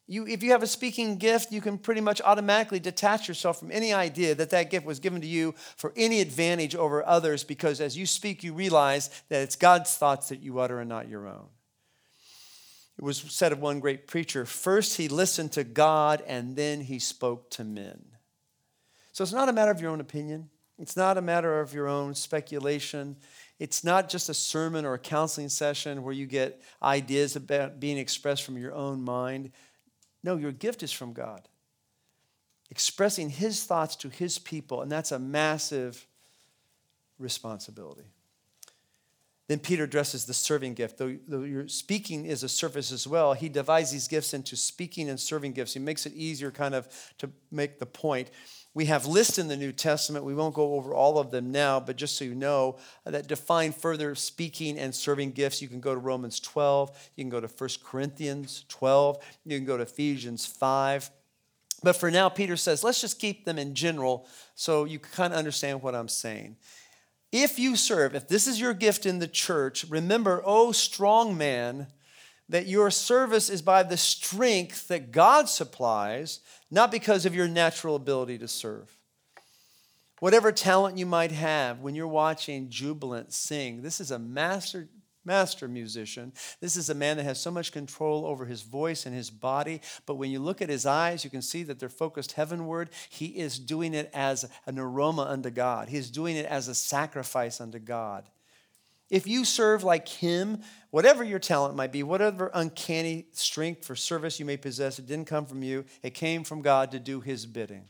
You, 0.09 0.27
if 0.27 0.43
you 0.43 0.53
have 0.53 0.63
a 0.63 0.69
speaking 0.69 1.17
gift, 1.17 1.51
you 1.51 1.61
can 1.61 1.79
pretty 1.79 2.01
much 2.01 2.21
automatically 2.23 2.79
detach 2.79 3.27
yourself 3.27 3.59
from 3.59 3.73
any 3.73 3.93
idea 3.93 4.35
that 4.37 4.51
that 4.51 4.71
gift 4.71 4.87
was 4.87 5.01
given 5.01 5.21
to 5.21 5.27
you 5.27 5.55
for 5.77 5.93
any 5.97 6.21
advantage 6.21 6.77
over 6.77 7.05
others 7.05 7.43
because 7.43 7.81
as 7.81 7.97
you 7.97 8.07
speak, 8.07 8.45
you 8.45 8.55
realize 8.55 9.11
that 9.29 9.43
it's 9.43 9.57
God's 9.57 9.95
thoughts 9.97 10.29
that 10.29 10.41
you 10.41 10.61
utter 10.61 10.79
and 10.81 10.89
not 10.89 11.09
your 11.09 11.27
own. 11.27 11.49
It 12.99 13.05
was 13.05 13.19
said 13.19 13.53
of 13.53 13.61
one 13.61 13.81
great 13.81 14.07
preacher 14.07 14.47
first 14.47 14.97
he 14.97 15.09
listened 15.09 15.53
to 15.53 15.65
God 15.65 16.23
and 16.27 16.57
then 16.57 16.81
he 16.81 16.99
spoke 16.99 17.51
to 17.51 17.65
men. 17.65 18.05
So 19.13 19.23
it's 19.23 19.33
not 19.33 19.49
a 19.49 19.53
matter 19.53 19.71
of 19.71 19.81
your 19.81 19.91
own 19.91 20.01
opinion, 20.01 20.51
it's 20.79 20.97
not 20.97 21.17
a 21.17 21.23
matter 21.23 21.61
of 21.61 21.73
your 21.73 21.89
own 21.89 22.15
speculation. 22.15 23.17
It's 23.59 23.83
not 23.83 24.11
just 24.11 24.29
a 24.29 24.35
sermon 24.35 24.85
or 24.85 24.95
a 24.95 24.99
counseling 24.99 25.49
session 25.49 26.03
where 26.03 26.13
you 26.13 26.27
get 26.27 26.61
ideas 26.83 27.37
about 27.37 27.81
being 27.81 27.97
expressed 27.97 28.43
from 28.43 28.59
your 28.59 28.75
own 28.75 29.03
mind. 29.03 29.53
No, 30.23 30.37
your 30.37 30.53
gift 30.53 30.83
is 30.83 30.93
from 30.93 31.15
God. 31.15 31.49
Expressing 32.71 33.31
His 33.31 33.65
thoughts 33.65 33.97
to 33.97 34.11
His 34.11 34.39
people, 34.39 34.83
and 34.83 34.93
that's 34.93 35.13
a 35.13 35.19
massive 35.19 36.07
responsibility. 37.19 38.13
Then 39.49 39.61
Peter 39.61 39.85
addresses 39.85 40.25
the 40.25 40.35
serving 40.35 40.75
gift. 40.75 40.99
Though, 40.99 41.17
though 41.29 41.43
your 41.43 41.69
speaking 41.69 42.27
is 42.27 42.43
a 42.43 42.49
service 42.49 42.91
as 42.91 43.07
well, 43.07 43.33
he 43.33 43.49
divides 43.49 43.93
these 43.93 44.09
gifts 44.09 44.35
into 44.35 44.57
speaking 44.57 45.09
and 45.09 45.21
serving 45.21 45.53
gifts. 45.53 45.75
He 45.75 45.79
makes 45.79 46.05
it 46.05 46.15
easier, 46.15 46.51
kind 46.51 46.75
of, 46.75 46.89
to 47.19 47.31
make 47.53 47.79
the 47.79 47.87
point. 47.87 48.31
We 48.75 48.87
have 48.87 49.07
lists 49.07 49.39
in 49.39 49.49
the 49.49 49.57
New 49.57 49.73
Testament. 49.73 50.25
We 50.25 50.35
won't 50.35 50.55
go 50.55 50.75
over 50.75 50.93
all 50.93 51.19
of 51.19 51.31
them 51.31 51.53
now, 51.53 51.79
but 51.79 51.97
just 51.97 52.19
so 52.19 52.25
you 52.25 52.35
know, 52.35 52.77
uh, 53.07 53.13
that 53.13 53.29
define 53.29 53.73
further 53.73 54.15
speaking 54.15 54.79
and 54.79 54.95
serving 54.95 55.31
gifts, 55.31 55.63
you 55.63 55.69
can 55.69 55.81
go 55.81 55.95
to 55.95 56.01
Romans 56.01 56.41
12, 56.41 57.11
you 57.15 57.25
can 57.25 57.31
go 57.31 57.41
to 57.41 57.47
1 57.47 57.71
Corinthians 57.85 58.65
12, 58.69 59.19
you 59.47 59.57
can 59.57 59.65
go 59.65 59.77
to 59.77 59.85
Ephesians 59.85 60.45
5. 60.45 61.09
But 61.83 61.95
for 61.95 62.11
now, 62.11 62.29
Peter 62.29 62.57
says, 62.57 62.83
let's 62.83 63.01
just 63.01 63.19
keep 63.19 63.45
them 63.45 63.59
in 63.59 63.75
general 63.75 64.27
so 64.55 64.85
you 64.85 64.99
kind 64.99 65.33
of 65.33 65.39
understand 65.39 65.83
what 65.83 65.95
I'm 65.95 66.09
saying. 66.09 66.57
If 67.39 67.59
you 67.59 67.77
serve, 67.77 68.15
if 68.15 68.29
this 68.29 68.47
is 68.47 68.59
your 68.59 68.73
gift 68.73 69.05
in 69.05 69.19
the 69.19 69.29
church, 69.29 69.85
remember, 69.91 70.43
oh 70.47 70.73
strong 70.73 71.37
man, 71.37 71.89
that 72.49 72.67
your 72.67 72.91
service 72.91 73.51
is 73.51 73.61
by 73.61 73.83
the 73.83 73.99
strength 73.99 74.89
that 74.89 75.13
God 75.13 75.51
supplies, 75.51 76.41
not 76.71 76.91
because 76.91 77.27
of 77.27 77.35
your 77.35 77.47
natural 77.47 77.95
ability 77.95 78.39
to 78.39 78.49
serve. 78.49 78.91
Whatever 80.19 80.51
talent 80.51 80.97
you 80.97 81.05
might 81.05 81.31
have 81.31 81.81
when 81.81 81.95
you're 81.95 82.09
watching 82.09 82.71
Jubilant 82.71 83.35
sing, 83.35 83.83
this 83.83 84.01
is 84.01 84.11
a 84.11 84.19
master 84.19 84.89
master 85.27 85.69
musician. 85.69 86.33
This 86.61 86.77
is 86.77 86.89
a 86.89 86.95
man 86.95 87.17
that 87.17 87.25
has 87.25 87.41
so 87.41 87.51
much 87.51 87.73
control 87.73 88.25
over 88.25 88.47
his 88.47 88.63
voice 88.63 89.05
and 89.05 89.15
his 89.15 89.29
body, 89.31 89.81
but 90.07 90.15
when 90.15 90.31
you 90.31 90.39
look 90.39 90.63
at 90.63 90.69
his 90.69 90.87
eyes, 90.87 91.25
you 91.25 91.31
can 91.31 91.43
see 91.43 91.63
that 91.65 91.79
they're 91.79 91.89
focused 91.89 92.33
heavenward. 92.33 92.91
He 93.09 93.27
is 93.27 93.59
doing 93.59 93.93
it 93.93 94.11
as 94.15 94.49
an 94.67 94.79
aroma 94.79 95.23
unto 95.23 95.51
God, 95.51 95.89
he's 95.89 96.11
doing 96.11 96.37
it 96.37 96.47
as 96.47 96.69
a 96.69 96.75
sacrifice 96.75 97.61
unto 97.61 97.79
God. 97.79 98.25
If 99.09 99.27
you 99.27 99.45
serve 99.45 99.85
like 99.85 100.09
him, 100.09 100.63
whatever 100.91 101.23
your 101.23 101.39
talent 101.39 101.77
might 101.77 101.93
be, 101.93 102.03
whatever 102.03 102.51
uncanny 102.53 103.27
strength 103.33 103.85
for 103.85 103.95
service 103.95 104.41
you 104.41 104.47
may 104.47 104.57
possess, 104.57 104.99
it 104.99 105.07
didn't 105.07 105.29
come 105.29 105.47
from 105.47 105.63
you. 105.63 105.85
It 106.03 106.15
came 106.15 106.43
from 106.43 106.61
God 106.61 106.91
to 106.91 106.99
do 106.99 107.21
his 107.21 107.47
bidding. 107.47 107.85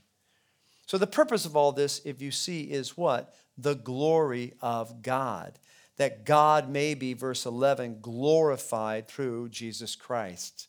So, 0.87 0.99
the 0.99 1.07
purpose 1.07 1.47
of 1.47 1.57
all 1.57 1.73
this, 1.73 2.01
if 2.05 2.21
you 2.21 2.31
see, 2.31 2.63
is 2.63 2.97
what? 2.97 3.35
The 3.59 3.75
glory 3.75 4.55
of 4.61 5.03
God. 5.03 5.59
That 5.97 6.25
God 6.25 6.69
may 6.69 6.95
be, 6.95 7.15
verse 7.15 7.47
11, 7.47 7.99
glorified 8.01 9.09
through 9.09 9.49
Jesus 9.49 9.97
Christ. 9.97 10.69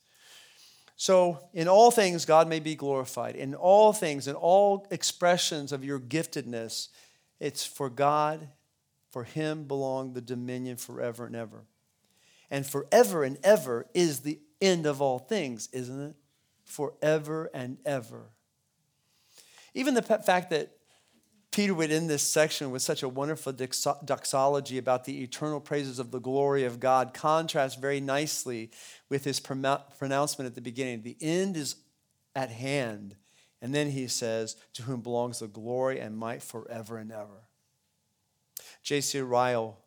So, 0.95 1.39
in 1.53 1.67
all 1.67 1.91
things, 1.91 2.25
God 2.25 2.47
may 2.47 2.59
be 2.59 2.75
glorified. 2.75 3.36
In 3.36 3.53
all 3.53 3.93
things, 3.93 4.28
in 4.28 4.36
all 4.36 4.88
expressions 4.89 5.71
of 5.71 5.84
your 5.84 5.99
giftedness, 5.99 6.88
it's 7.39 7.65
for 7.65 7.89
God 7.89 8.47
for 9.09 9.23
him 9.23 9.63
belong 9.63 10.13
the 10.13 10.21
dominion 10.21 10.78
forever 10.78 11.25
and 11.25 11.36
ever. 11.36 11.65
And 12.49 12.65
forever 12.65 13.23
and 13.23 13.38
ever 13.43 13.88
is 13.93 14.21
the 14.21 14.39
end 14.61 14.86
of 14.86 15.01
all 15.01 15.19
things, 15.19 15.69
isn't 15.73 16.01
it? 16.01 16.15
Forever 16.63 17.49
and 17.53 17.78
ever. 17.86 18.32
Even 19.73 19.93
the 19.93 20.01
fact 20.01 20.49
that 20.49 20.76
Peter 21.58 21.74
would 21.74 21.89
end 21.89 22.08
this 22.08 22.22
section 22.22 22.70
with 22.70 22.84
such 22.84 23.01
a 23.01 23.10
wonderful 23.10 23.51
doxology 23.51 24.78
about 24.78 25.05
the 25.05 25.24
eternal 25.24 25.60
praises 25.60 25.97
of 25.97 26.12
the 26.12 26.20
glory 26.20 26.66
of 26.66 26.80
God 26.80 27.16
contrasts 27.16 27.76
very 27.76 27.99
nicely 27.99 28.70
with 29.10 29.24
his 29.24 29.39
pronouncement 29.39 30.45
at 30.45 30.53
the 30.53 30.62
beginning. 30.62 31.01
The 31.01 31.18
end 31.20 31.58
is 31.58 31.78
at 32.36 32.51
hand. 32.51 33.16
And 33.60 33.74
then 33.74 33.89
he 33.89 34.08
says, 34.08 34.55
To 34.76 34.84
whom 34.84 35.01
belongs 35.01 35.39
the 35.39 35.47
glory 35.47 35.99
and 35.99 36.16
might 36.16 36.43
forever 36.43 36.99
and 36.99 37.12
ever. 37.12 37.47
J.C. 38.84 39.20
Ryle 39.22 39.80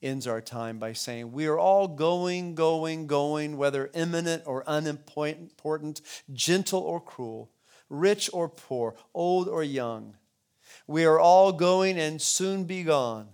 ends 0.00 0.26
our 0.26 0.40
time 0.40 0.78
by 0.78 0.94
saying, 0.94 1.30
We 1.30 1.46
are 1.46 1.58
all 1.58 1.88
going, 1.88 2.54
going, 2.54 3.06
going, 3.06 3.58
whether 3.58 3.90
imminent 3.92 4.44
or 4.46 4.64
unimportant, 4.66 6.00
gentle 6.32 6.80
or 6.80 7.02
cruel, 7.02 7.50
rich 7.90 8.30
or 8.32 8.48
poor, 8.48 8.94
old 9.12 9.46
or 9.46 9.62
young. 9.62 10.14
We 10.86 11.04
are 11.04 11.18
all 11.18 11.52
going 11.52 11.98
and 11.98 12.20
soon 12.20 12.64
be 12.64 12.82
gone. 12.82 13.28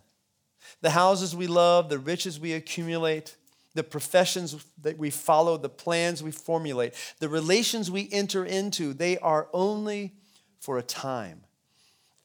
The 0.80 0.90
houses 0.90 1.34
we 1.34 1.46
love, 1.46 1.88
the 1.88 1.98
riches 1.98 2.38
we 2.38 2.52
accumulate, 2.52 3.36
the 3.74 3.82
professions 3.82 4.64
that 4.82 4.98
we 4.98 5.10
follow, 5.10 5.56
the 5.56 5.68
plans 5.68 6.22
we 6.22 6.30
formulate, 6.30 6.94
the 7.20 7.28
relations 7.28 7.90
we 7.90 8.08
enter 8.12 8.44
into, 8.44 8.92
they 8.92 9.18
are 9.18 9.48
only 9.52 10.14
for 10.60 10.78
a 10.78 10.82
time. 10.82 11.42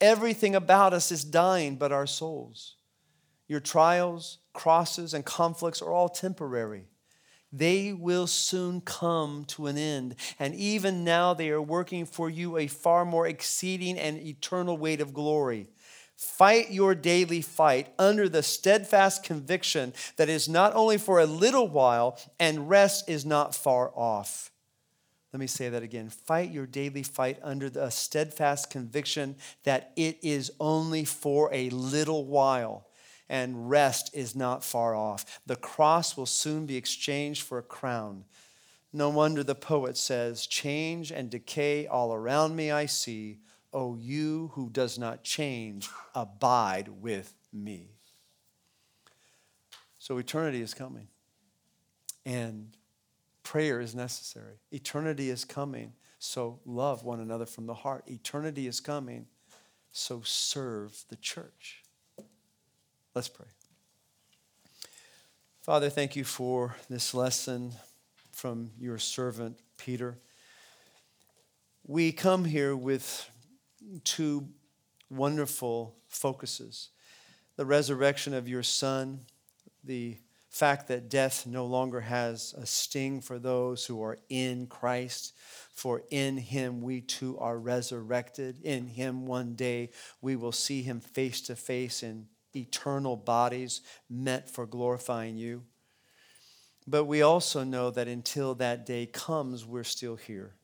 Everything 0.01 0.55
about 0.55 0.93
us 0.93 1.11
is 1.11 1.24
dying 1.24 1.76
but 1.76 1.91
our 1.91 2.07
souls. 2.07 2.76
Your 3.47 3.59
trials, 3.59 4.39
crosses, 4.53 5.13
and 5.13 5.24
conflicts 5.24 5.82
are 5.82 5.91
all 5.91 6.09
temporary. 6.09 6.86
They 7.56 7.93
will 7.93 8.26
soon 8.26 8.82
come 8.82 9.45
to 9.49 9.68
an 9.68 9.78
end. 9.78 10.16
And 10.39 10.56
even 10.56 11.04
now, 11.04 11.36
they 11.36 11.51
are 11.51 11.62
working 11.62 12.08
for 12.08 12.28
you 12.28 12.58
a 12.58 12.66
far 12.66 13.06
more 13.06 13.28
exceeding 13.28 13.99
and 13.99 14.18
eternal 14.18 14.76
weight 14.76 14.99
of 14.99 15.14
glory. 15.14 15.68
Fight 16.18 16.72
your 16.72 16.95
daily 16.95 17.41
fight 17.41 17.93
under 17.99 18.28
the 18.28 18.41
steadfast 18.41 19.24
conviction 19.24 19.93
that 20.16 20.30
is 20.30 20.49
not 20.49 20.74
only 20.74 20.97
for 20.97 21.20
a 21.20 21.28
little 21.28 21.68
while, 21.68 22.18
and 22.39 22.70
rest 22.70 23.08
is 23.08 23.24
not 23.24 23.54
far 23.54 23.91
off. 23.95 24.51
Let 25.32 25.39
me 25.39 25.47
say 25.47 25.70
that 25.70 25.84
again. 25.84 26.10
Fight 26.10 26.51
your 26.51 26.66
daily 26.66 27.04
fight 27.04 27.38
under 27.43 27.70
the 27.70 27.89
steadfast 27.89 28.72
conviction 28.72 29.36
that 29.64 29.91
it 29.95 30.18
is 30.24 30.51
only 30.60 31.06
for 31.06 31.54
a 31.54 31.70
little 31.70 32.26
while 32.26 32.88
and 33.30 33.69
rest 33.69 34.13
is 34.13 34.36
not 34.36 34.63
far 34.63 34.95
off. 34.95 35.39
The 35.45 35.55
cross 35.55 36.17
will 36.17 36.26
soon 36.26 36.65
be 36.65 36.78
exchanged 36.78 37.43
for 37.43 37.57
a 37.57 37.63
crown. 37.63 38.26
No 38.91 39.09
wonder 39.09 39.43
the 39.43 39.55
poet 39.55 39.97
says, 39.97 40.45
Change 40.45 41.11
and 41.11 41.30
decay 41.30 41.88
all 41.88 42.13
around 42.13 42.55
me 42.55 42.71
I 42.71 42.86
see. 42.86 43.39
O 43.74 43.95
you 43.95 44.51
who 44.53 44.69
does 44.69 44.99
not 44.99 45.24
change, 45.24 45.89
abide 46.13 46.89
with 47.01 47.34
me. 47.51 47.89
So 49.97 50.17
eternity 50.17 50.61
is 50.61 50.74
coming. 50.74 51.07
And 52.26 52.78
prayer 53.41 53.80
is 53.80 53.95
necessary. 53.95 54.55
Eternity 54.71 55.30
is 55.30 55.43
coming. 55.43 55.93
So 56.19 56.59
love 56.65 57.03
one 57.03 57.19
another 57.19 57.45
from 57.45 57.65
the 57.65 57.74
heart. 57.74 58.03
Eternity 58.07 58.67
is 58.67 58.80
coming. 58.80 59.28
So 59.91 60.21
serve 60.24 61.03
the 61.09 61.15
church. 61.15 61.82
Let's 63.16 63.28
pray. 63.28 63.45
Father, 65.61 65.91
thank 65.91 66.16
you 66.16 66.24
for 66.24 66.76
this 66.89 67.14
lesson 67.14 67.74
from 68.32 68.72
your 68.80 68.97
servant 68.97 69.59
Peter. 69.78 70.18
We 71.86 72.11
come 72.11 72.43
here 72.43 72.76
with 72.76 73.30
two 74.03 74.47
wonderful 75.11 75.95
focuses 76.07 76.89
the 77.55 77.68
resurrection 77.68 78.34
of 78.34 78.49
your 78.49 78.64
Son, 78.64 79.20
the 79.84 80.18
fact 80.49 80.88
that 80.88 81.07
death 81.07 81.45
no 81.45 81.68
longer 81.68 82.01
has 82.01 82.55
a 82.57 82.66
sting 82.66 83.22
for 83.22 83.38
those 83.38 83.86
who 83.86 84.01
are 84.01 84.18
in 84.30 84.66
Christ. 84.66 85.36
For 85.72 86.01
in 86.09 86.38
him 86.38 86.82
we 86.82 87.01
too 87.01 87.38
are 87.38 87.59
resurrected. 87.59 88.59
In 88.64 88.88
him 88.88 89.28
one 89.28 89.53
day 89.53 89.91
we 90.20 90.36
will 90.36 90.51
see 90.51 90.82
him 90.82 90.99
face 90.99 91.41
to 91.41 91.55
face 91.55 92.01
in 92.01 92.26
eternal 92.56 93.16
bodies 93.16 93.82
meant 94.10 94.49
for 94.49 94.66
glorifying 94.66 95.38
you. 95.38 95.64
But 96.86 97.06
we 97.06 97.22
also 97.22 97.64
know 97.64 97.91
that 97.91 98.08
until 98.08 98.56
that 98.56 98.86
day 98.86 99.06
comes, 99.06 99.66
we're 99.66 99.84
still 99.84 100.16
here. 100.16 100.56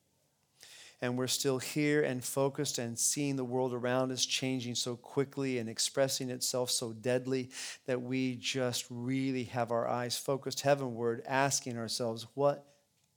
And 1.01 1.17
we're 1.17 1.27
still 1.27 1.59
here 1.59 2.03
and 2.03 2.21
focused 2.21 2.77
and 2.77 2.99
seeing 2.99 3.37
the 3.37 3.45
world 3.45 3.73
around 3.73 4.11
us 4.11 4.25
changing 4.25 4.75
so 4.75 4.97
quickly 4.97 5.57
and 5.57 5.69
expressing 5.69 6.29
itself 6.29 6.69
so 6.69 6.91
deadly 6.91 7.51
that 7.85 8.01
we 8.01 8.35
just 8.35 8.85
really 8.89 9.45
have 9.45 9.71
our 9.71 9.87
eyes 9.87 10.17
focused 10.17 10.59
heavenward, 10.59 11.23
asking 11.25 11.77
ourselves, 11.77 12.27
what 12.33 12.65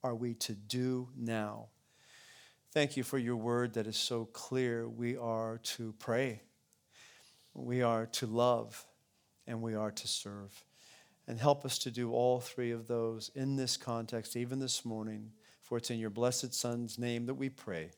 are 0.04 0.14
we 0.14 0.34
to 0.34 0.52
do 0.52 1.08
now? 1.16 1.66
Thank 2.72 2.96
you 2.96 3.02
for 3.02 3.18
your 3.18 3.36
word 3.36 3.74
that 3.74 3.88
is 3.88 3.96
so 3.96 4.26
clear. 4.26 4.88
We 4.88 5.16
are 5.16 5.58
to 5.64 5.92
pray 5.98 6.42
we 7.54 7.82
are 7.82 8.06
to 8.06 8.26
love, 8.26 8.86
and 9.46 9.62
we 9.62 9.74
are 9.74 9.90
to 9.90 10.08
serve. 10.08 10.64
And 11.28 11.38
help 11.38 11.64
us 11.64 11.78
to 11.78 11.90
do 11.90 12.12
all 12.12 12.40
three 12.40 12.72
of 12.72 12.88
those 12.88 13.30
in 13.34 13.56
this 13.56 13.76
context, 13.76 14.36
even 14.36 14.58
this 14.58 14.84
morning. 14.84 15.30
For 15.62 15.78
it's 15.78 15.90
in 15.90 15.98
your 15.98 16.10
blessed 16.10 16.52
Son's 16.52 16.98
name 16.98 17.26
that 17.26 17.34
we 17.34 17.48
pray. 17.48 17.90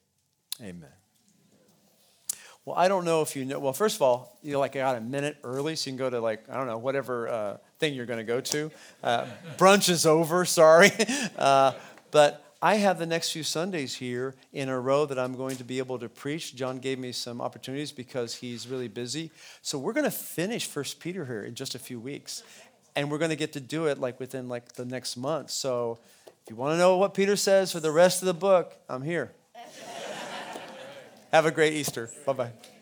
Amen. 0.60 0.90
Well, 2.64 2.76
I 2.76 2.88
don't 2.88 3.04
know 3.04 3.20
if 3.20 3.36
you 3.36 3.44
know. 3.44 3.58
Well, 3.58 3.72
first 3.74 3.96
of 3.96 4.02
all, 4.02 4.38
you 4.42 4.58
like 4.58 4.72
got 4.72 4.96
a 4.96 5.00
minute 5.00 5.36
early, 5.44 5.76
so 5.76 5.90
you 5.90 5.96
can 5.96 5.98
go 5.98 6.08
to 6.08 6.20
like 6.20 6.48
I 6.48 6.56
don't 6.56 6.66
know 6.66 6.78
whatever 6.78 7.28
uh, 7.28 7.56
thing 7.78 7.94
you're 7.94 8.06
going 8.06 8.18
to 8.18 8.24
go 8.24 8.40
to. 8.40 8.70
Uh, 9.02 9.26
brunch 9.58 9.90
is 9.90 10.06
over. 10.06 10.46
Sorry, 10.46 10.90
uh, 11.38 11.72
but 12.10 12.43
I 12.64 12.76
have 12.76 12.98
the 12.98 13.04
next 13.04 13.32
few 13.32 13.42
Sundays 13.42 13.96
here 13.96 14.34
in 14.54 14.70
a 14.70 14.80
row 14.80 15.04
that 15.04 15.18
I'm 15.18 15.34
going 15.34 15.56
to 15.56 15.64
be 15.64 15.76
able 15.76 15.98
to 15.98 16.08
preach. 16.08 16.56
John 16.56 16.78
gave 16.78 16.98
me 16.98 17.12
some 17.12 17.42
opportunities 17.42 17.92
because 17.92 18.36
he's 18.36 18.66
really 18.66 18.88
busy. 18.88 19.30
So 19.60 19.78
we're 19.78 19.92
going 19.92 20.04
to 20.04 20.10
finish 20.10 20.66
First 20.66 20.98
Peter 20.98 21.26
here 21.26 21.42
in 21.42 21.54
just 21.56 21.74
a 21.74 21.78
few 21.78 22.00
weeks. 22.00 22.42
And 22.96 23.10
we're 23.10 23.18
going 23.18 23.32
to 23.32 23.36
get 23.36 23.52
to 23.52 23.60
do 23.60 23.84
it 23.84 23.98
like 23.98 24.18
within 24.18 24.48
like 24.48 24.72
the 24.72 24.86
next 24.86 25.18
month. 25.18 25.50
So 25.50 25.98
if 26.26 26.48
you 26.48 26.56
want 26.56 26.72
to 26.72 26.78
know 26.78 26.96
what 26.96 27.12
Peter 27.12 27.36
says 27.36 27.70
for 27.70 27.80
the 27.80 27.92
rest 27.92 28.22
of 28.22 28.26
the 28.26 28.32
book, 28.32 28.72
I'm 28.88 29.02
here. 29.02 29.32
have 31.32 31.44
a 31.44 31.50
great 31.50 31.74
Easter. 31.74 32.08
Bye-bye. 32.24 32.73